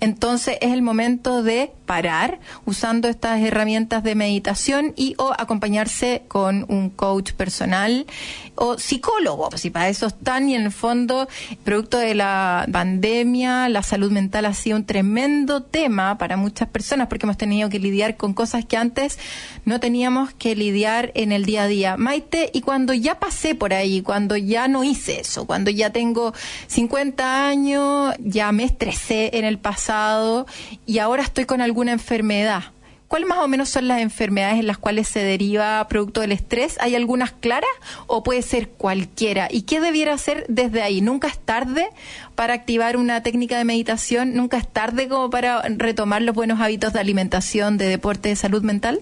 entonces 0.00 0.58
es 0.60 0.72
el 0.72 0.82
momento 0.82 1.42
de 1.42 1.72
parar 1.86 2.40
usando 2.64 3.08
estas 3.08 3.40
herramientas 3.40 4.02
de 4.02 4.14
meditación 4.14 4.92
y 4.96 5.14
o 5.18 5.32
acompañarse 5.36 6.22
con 6.28 6.64
un 6.68 6.90
coach 6.90 7.32
personal 7.32 8.06
o 8.54 8.78
psicólogo, 8.78 9.50
si 9.56 9.70
para 9.70 9.88
eso 9.88 10.06
están 10.06 10.48
y 10.48 10.54
en 10.54 10.62
el 10.62 10.72
fondo, 10.72 11.28
producto 11.64 11.98
de 11.98 12.14
la 12.14 12.66
pandemia, 12.70 13.68
la 13.68 13.82
salud 13.82 14.10
mental 14.10 14.44
ha 14.46 14.54
sido 14.54 14.76
un 14.76 14.84
tremendo 14.84 15.62
tema 15.62 16.18
para 16.18 16.36
muchas 16.36 16.68
personas 16.68 17.08
porque 17.08 17.26
hemos 17.26 17.36
tenido 17.36 17.68
que 17.68 17.78
lidiar 17.78 18.16
con 18.16 18.34
cosas 18.34 18.64
que 18.64 18.76
antes 18.76 19.18
no 19.64 19.80
teníamos 19.80 20.32
que 20.34 20.54
lidiar 20.54 21.12
en 21.14 21.32
el 21.32 21.44
día 21.44 21.64
a 21.64 21.66
día. 21.66 21.96
Maite, 21.96 22.50
y 22.52 22.60
cuando 22.60 22.92
ya 22.94 23.18
pasé 23.18 23.54
por 23.54 23.74
ahí, 23.74 24.02
cuando 24.02 24.36
ya 24.36 24.68
no 24.68 24.84
hice 24.84 25.20
eso, 25.20 25.46
cuando 25.46 25.70
ya 25.70 25.90
tengo 25.90 26.32
50 26.66 27.46
años, 27.46 28.14
ya 28.18 28.52
me 28.52 28.64
estresé 28.64 29.38
en 29.38 29.44
el 29.44 29.58
pasado 29.58 30.46
y 30.86 30.98
ahora 30.98 31.22
estoy 31.22 31.44
con 31.44 31.60
alguna 31.60 31.92
enfermedad. 31.92 32.64
¿Cuáles 33.10 33.28
más 33.28 33.38
o 33.38 33.48
menos 33.48 33.68
son 33.68 33.88
las 33.88 34.02
enfermedades 34.02 34.60
en 34.60 34.68
las 34.68 34.78
cuales 34.78 35.08
se 35.08 35.18
deriva 35.18 35.84
producto 35.88 36.20
del 36.20 36.30
estrés? 36.30 36.76
¿Hay 36.78 36.94
algunas 36.94 37.32
claras 37.32 37.68
o 38.06 38.22
puede 38.22 38.40
ser 38.40 38.68
cualquiera? 38.68 39.48
¿Y 39.50 39.62
qué 39.62 39.80
debiera 39.80 40.12
hacer 40.12 40.46
desde 40.48 40.80
ahí? 40.80 41.00
¿Nunca 41.00 41.26
es 41.26 41.36
tarde 41.36 41.88
para 42.36 42.54
activar 42.54 42.96
una 42.96 43.20
técnica 43.24 43.58
de 43.58 43.64
meditación? 43.64 44.34
¿Nunca 44.34 44.58
es 44.58 44.68
tarde 44.68 45.08
como 45.08 45.28
para 45.28 45.60
retomar 45.62 46.22
los 46.22 46.36
buenos 46.36 46.60
hábitos 46.60 46.92
de 46.92 47.00
alimentación, 47.00 47.78
de 47.78 47.88
deporte, 47.88 48.28
de 48.28 48.36
salud 48.36 48.62
mental? 48.62 49.00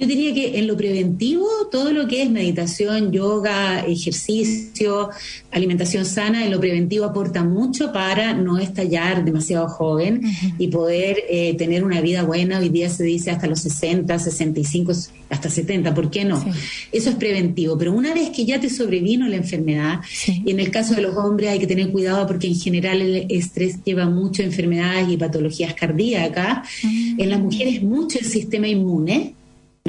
Yo 0.00 0.06
diría 0.06 0.32
que 0.32 0.58
en 0.58 0.66
lo 0.66 0.78
preventivo, 0.78 1.46
todo 1.70 1.92
lo 1.92 2.08
que 2.08 2.22
es 2.22 2.30
meditación, 2.30 3.12
yoga, 3.12 3.80
ejercicio, 3.80 5.10
alimentación 5.50 6.06
sana, 6.06 6.42
en 6.42 6.50
lo 6.50 6.58
preventivo 6.58 7.04
aporta 7.04 7.44
mucho 7.44 7.92
para 7.92 8.32
no 8.32 8.58
estallar 8.58 9.26
demasiado 9.26 9.68
joven 9.68 10.22
y 10.58 10.68
poder 10.68 11.18
eh, 11.28 11.54
tener 11.58 11.84
una 11.84 12.00
vida 12.00 12.22
buena. 12.22 12.60
Hoy 12.60 12.70
día 12.70 12.88
se 12.88 13.04
dice 13.04 13.30
hasta 13.30 13.46
los 13.46 13.60
60, 13.60 14.18
65, 14.18 14.92
hasta 15.28 15.50
70, 15.50 15.94
¿por 15.94 16.10
qué 16.10 16.24
no? 16.24 16.42
Eso 16.90 17.10
es 17.10 17.16
preventivo. 17.16 17.76
Pero 17.76 17.92
una 17.92 18.14
vez 18.14 18.30
que 18.30 18.46
ya 18.46 18.58
te 18.58 18.70
sobrevino 18.70 19.28
la 19.28 19.36
enfermedad, 19.36 20.00
y 20.26 20.50
en 20.50 20.60
el 20.60 20.70
caso 20.70 20.94
de 20.94 21.02
los 21.02 21.14
hombres 21.14 21.50
hay 21.50 21.58
que 21.58 21.66
tener 21.66 21.90
cuidado 21.90 22.26
porque 22.26 22.46
en 22.46 22.56
general 22.56 23.02
el 23.02 23.26
estrés 23.28 23.84
lleva 23.84 24.06
mucho 24.06 24.42
enfermedades 24.42 25.10
y 25.10 25.18
patologías 25.18 25.74
cardíacas. 25.74 26.66
En 26.82 27.28
las 27.28 27.38
mujeres 27.38 27.82
mucho 27.82 28.18
el 28.18 28.24
sistema 28.24 28.66
inmune 28.66 29.34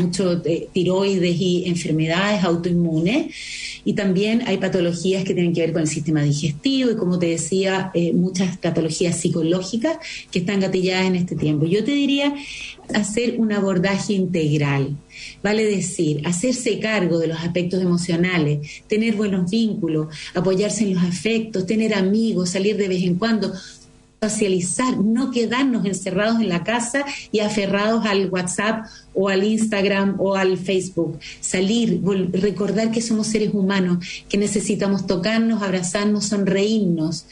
mucho 0.01 0.35
de 0.35 0.67
tiroides 0.73 1.39
y 1.39 1.65
enfermedades 1.65 2.43
autoinmunes. 2.43 3.33
Y 3.83 3.93
también 3.93 4.43
hay 4.45 4.57
patologías 4.57 5.23
que 5.23 5.33
tienen 5.33 5.53
que 5.53 5.61
ver 5.61 5.73
con 5.73 5.81
el 5.81 5.87
sistema 5.87 6.21
digestivo 6.21 6.91
y, 6.91 6.95
como 6.95 7.17
te 7.17 7.27
decía, 7.27 7.89
eh, 7.95 8.13
muchas 8.13 8.57
patologías 8.57 9.17
psicológicas 9.17 9.97
que 10.29 10.39
están 10.39 10.59
gatilladas 10.59 11.07
en 11.07 11.15
este 11.15 11.35
tiempo. 11.35 11.65
Yo 11.65 11.83
te 11.83 11.91
diría 11.91 12.33
hacer 12.93 13.35
un 13.37 13.51
abordaje 13.51 14.13
integral. 14.13 14.95
Vale 15.43 15.65
decir, 15.65 16.21
hacerse 16.25 16.79
cargo 16.79 17.19
de 17.19 17.27
los 17.27 17.39
aspectos 17.39 17.81
emocionales, 17.81 18.83
tener 18.87 19.15
buenos 19.15 19.49
vínculos, 19.49 20.07
apoyarse 20.33 20.83
en 20.83 20.95
los 20.95 21.03
afectos, 21.03 21.65
tener 21.65 21.93
amigos, 21.93 22.51
salir 22.51 22.77
de 22.77 22.87
vez 22.87 23.03
en 23.03 23.15
cuando, 23.15 23.51
socializar, 24.23 24.99
no 24.99 25.31
quedarnos 25.31 25.83
encerrados 25.83 26.39
en 26.41 26.49
la 26.49 26.63
casa 26.63 27.03
y 27.31 27.39
aferrados 27.39 28.05
al 28.05 28.29
WhatsApp 28.29 28.85
o 29.15 29.29
al 29.29 29.43
Instagram 29.43 30.17
o 30.19 30.35
al 30.35 30.59
Facebook. 30.59 31.17
Salir, 31.39 31.99
recordar 32.33 32.91
que 32.91 33.01
somos 33.01 33.25
seres 33.25 33.51
humanos, 33.51 34.05
que 34.29 34.37
necesitamos 34.37 35.07
tocarnos, 35.07 35.63
abrazarnos, 35.63 36.25
sonreírnos 36.25 37.25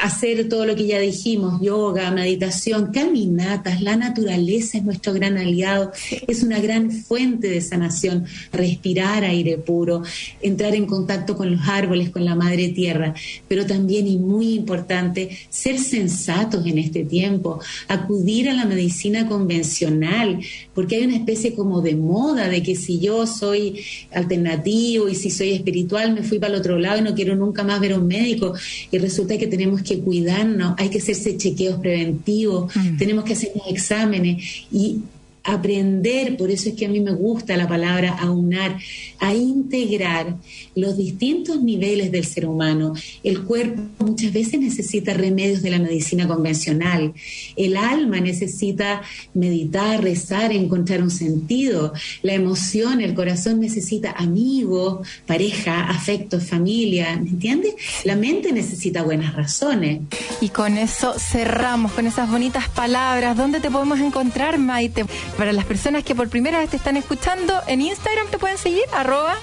hacer 0.00 0.48
todo 0.48 0.66
lo 0.66 0.76
que 0.76 0.86
ya 0.86 0.98
dijimos, 0.98 1.60
yoga, 1.60 2.10
meditación, 2.10 2.92
caminatas, 2.92 3.82
la 3.82 3.96
naturaleza 3.96 4.78
es 4.78 4.84
nuestro 4.84 5.12
gran 5.12 5.38
aliado, 5.38 5.92
es 6.26 6.42
una 6.42 6.60
gran 6.60 6.90
fuente 6.90 7.48
de 7.48 7.60
sanación, 7.60 8.24
respirar 8.52 9.24
aire 9.24 9.58
puro, 9.58 10.02
entrar 10.42 10.74
en 10.74 10.86
contacto 10.86 11.36
con 11.36 11.50
los 11.50 11.68
árboles, 11.68 12.10
con 12.10 12.24
la 12.24 12.34
madre 12.34 12.68
tierra, 12.68 13.14
pero 13.48 13.66
también 13.66 14.06
y 14.06 14.16
muy 14.16 14.54
importante, 14.54 15.30
ser 15.48 15.78
sensatos 15.78 16.66
en 16.66 16.78
este 16.78 17.04
tiempo, 17.04 17.60
acudir 17.88 18.48
a 18.48 18.54
la 18.54 18.64
medicina 18.64 19.26
convencional, 19.26 20.40
porque 20.74 20.96
hay 20.96 21.04
una 21.04 21.16
especie 21.16 21.54
como 21.54 21.80
de 21.80 21.94
moda 21.94 22.48
de 22.48 22.62
que 22.62 22.76
si 22.76 22.98
yo 22.98 23.26
soy 23.26 23.80
alternativo 24.12 25.08
y 25.08 25.14
si 25.14 25.30
soy 25.30 25.52
espiritual 25.52 26.14
me 26.14 26.22
fui 26.22 26.38
para 26.38 26.54
el 26.54 26.60
otro 26.60 26.78
lado 26.78 26.98
y 26.98 27.02
no 27.02 27.14
quiero 27.14 27.36
nunca 27.36 27.62
más 27.64 27.80
ver 27.80 27.92
a 27.92 27.98
un 27.98 28.06
médico 28.06 28.54
y 28.90 28.98
resulta 28.98 29.38
que 29.38 29.46
tenemos 29.46 29.82
que 29.84 30.00
cuidarnos, 30.00 30.74
hay 30.78 30.88
que 30.88 30.98
hacerse 30.98 31.36
chequeos 31.36 31.78
preventivos, 31.78 32.74
mm. 32.74 32.96
tenemos 32.96 33.24
que 33.24 33.34
hacernos 33.34 33.66
exámenes 33.68 34.66
y 34.72 34.98
aprender, 35.44 36.36
por 36.36 36.50
eso 36.50 36.70
es 36.70 36.74
que 36.74 36.86
a 36.86 36.88
mí 36.88 37.00
me 37.00 37.12
gusta 37.12 37.56
la 37.56 37.68
palabra 37.68 38.16
aunar, 38.18 38.78
a 39.20 39.34
integrar 39.34 40.36
los 40.74 40.96
distintos 40.96 41.62
niveles 41.62 42.10
del 42.10 42.24
ser 42.24 42.46
humano. 42.46 42.94
El 43.22 43.44
cuerpo 43.44 43.82
muchas 43.98 44.32
veces 44.32 44.58
necesita 44.58 45.12
remedios 45.12 45.62
de 45.62 45.70
la 45.70 45.78
medicina 45.78 46.26
convencional, 46.26 47.12
el 47.56 47.76
alma 47.76 48.20
necesita 48.20 49.02
meditar, 49.34 50.02
rezar, 50.02 50.52
encontrar 50.52 51.02
un 51.02 51.10
sentido, 51.10 51.92
la 52.22 52.32
emoción, 52.32 53.00
el 53.02 53.14
corazón 53.14 53.60
necesita 53.60 54.12
amigos, 54.12 55.06
pareja, 55.26 55.90
afecto, 55.90 56.40
familia, 56.40 57.16
¿me 57.22 57.30
entiendes? 57.30 57.74
La 58.04 58.16
mente 58.16 58.52
necesita 58.52 59.02
buenas 59.02 59.34
razones. 59.34 60.00
Y 60.40 60.48
con 60.48 60.78
eso 60.78 61.14
cerramos, 61.18 61.92
con 61.92 62.06
esas 62.06 62.30
bonitas 62.30 62.68
palabras. 62.68 63.36
¿Dónde 63.36 63.60
te 63.60 63.70
podemos 63.70 64.00
encontrar, 64.00 64.58
Maite? 64.58 65.04
Para 65.36 65.52
las 65.52 65.64
personas 65.64 66.04
que 66.04 66.14
por 66.14 66.28
primera 66.28 66.58
vez 66.58 66.70
te 66.70 66.76
están 66.76 66.96
escuchando, 66.96 67.60
en 67.66 67.80
Instagram 67.80 68.28
te 68.28 68.38
pueden 68.38 68.56
seguir, 68.56 68.84
arroba. 68.92 69.36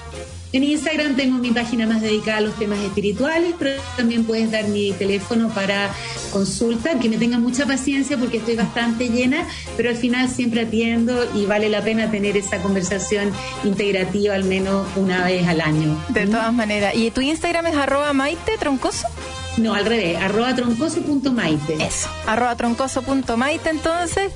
En 0.52 0.64
Instagram 0.64 1.16
tengo 1.16 1.38
mi 1.38 1.50
página 1.50 1.86
más 1.86 2.02
dedicada 2.02 2.38
a 2.38 2.40
los 2.42 2.58
temas 2.58 2.78
espirituales, 2.80 3.54
pero 3.58 3.80
también 3.96 4.24
puedes 4.24 4.50
dar 4.50 4.64
mi 4.68 4.92
teléfono 4.92 5.48
para 5.48 5.90
consulta, 6.30 6.98
que 6.98 7.08
me 7.08 7.16
tengan 7.16 7.42
mucha 7.42 7.66
paciencia 7.66 8.18
porque 8.18 8.38
estoy 8.38 8.56
bastante 8.56 9.08
llena, 9.08 9.46
pero 9.76 9.88
al 9.88 9.96
final 9.96 10.28
siempre 10.28 10.62
atiendo 10.62 11.26
y 11.34 11.46
vale 11.46 11.70
la 11.70 11.82
pena 11.82 12.10
tener 12.10 12.36
esa 12.36 12.58
conversación 12.58 13.30
integrativa 13.64 14.34
al 14.34 14.44
menos 14.44 14.86
una 14.96 15.24
vez 15.24 15.46
al 15.46 15.60
año. 15.62 15.98
De 16.08 16.26
todas 16.26 16.52
maneras. 16.52 16.94
¿Y 16.94 17.10
tu 17.10 17.22
Instagram 17.22 17.66
es 17.66 17.76
arroba 17.76 18.12
Maite 18.12 18.58
Troncoso? 18.58 19.08
No, 19.56 19.74
al 19.74 19.84
revés, 19.84 20.16
arroba 20.20 20.54
troncoso.maite. 20.54 21.74
Eso, 21.84 22.08
arroba 22.26 22.56
troncoso.maite 22.56 23.70
entonces, 23.70 24.32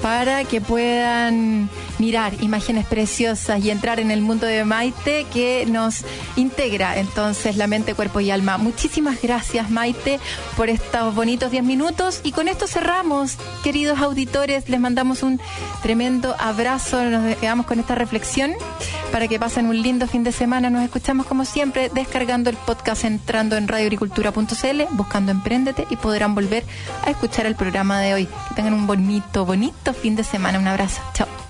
para 0.00 0.44
que 0.44 0.60
puedan 0.60 1.68
mirar 2.00 2.32
imágenes 2.42 2.86
preciosas 2.86 3.62
y 3.62 3.70
entrar 3.70 4.00
en 4.00 4.10
el 4.10 4.22
mundo 4.22 4.46
de 4.46 4.64
Maite 4.64 5.26
que 5.32 5.66
nos 5.66 6.04
integra 6.36 6.98
entonces 6.98 7.56
la 7.56 7.66
mente, 7.66 7.94
cuerpo 7.94 8.20
y 8.20 8.30
alma. 8.30 8.58
Muchísimas 8.58 9.20
gracias 9.22 9.70
Maite 9.70 10.18
por 10.56 10.70
estos 10.70 11.14
bonitos 11.14 11.50
10 11.50 11.62
minutos 11.62 12.20
y 12.24 12.32
con 12.32 12.48
esto 12.48 12.66
cerramos, 12.66 13.36
queridos 13.62 14.00
auditores, 14.00 14.68
les 14.68 14.80
mandamos 14.80 15.22
un 15.22 15.40
tremendo 15.82 16.34
abrazo, 16.38 17.02
nos 17.04 17.36
quedamos 17.36 17.66
con 17.66 17.78
esta 17.78 17.94
reflexión 17.94 18.54
para 19.12 19.28
que 19.28 19.38
pasen 19.38 19.66
un 19.66 19.80
lindo 19.80 20.06
fin 20.06 20.24
de 20.24 20.32
semana. 20.32 20.70
Nos 20.70 20.82
escuchamos 20.82 21.26
como 21.26 21.44
siempre 21.44 21.90
descargando 21.92 22.50
el 22.50 22.56
podcast 22.56 23.04
entrando 23.04 23.56
en 23.56 23.68
radioagricultura.cl, 23.68 24.82
buscando 24.92 25.32
Emprendete 25.32 25.86
y 25.90 25.96
podrán 25.96 26.34
volver 26.34 26.64
a 27.04 27.10
escuchar 27.10 27.46
el 27.46 27.56
programa 27.56 28.00
de 28.00 28.14
hoy. 28.14 28.26
Que 28.48 28.54
tengan 28.54 28.74
un 28.74 28.86
bonito, 28.86 29.44
bonito 29.44 29.92
fin 29.92 30.16
de 30.16 30.24
semana. 30.24 30.58
Un 30.58 30.68
abrazo. 30.68 31.00
Chao. 31.14 31.49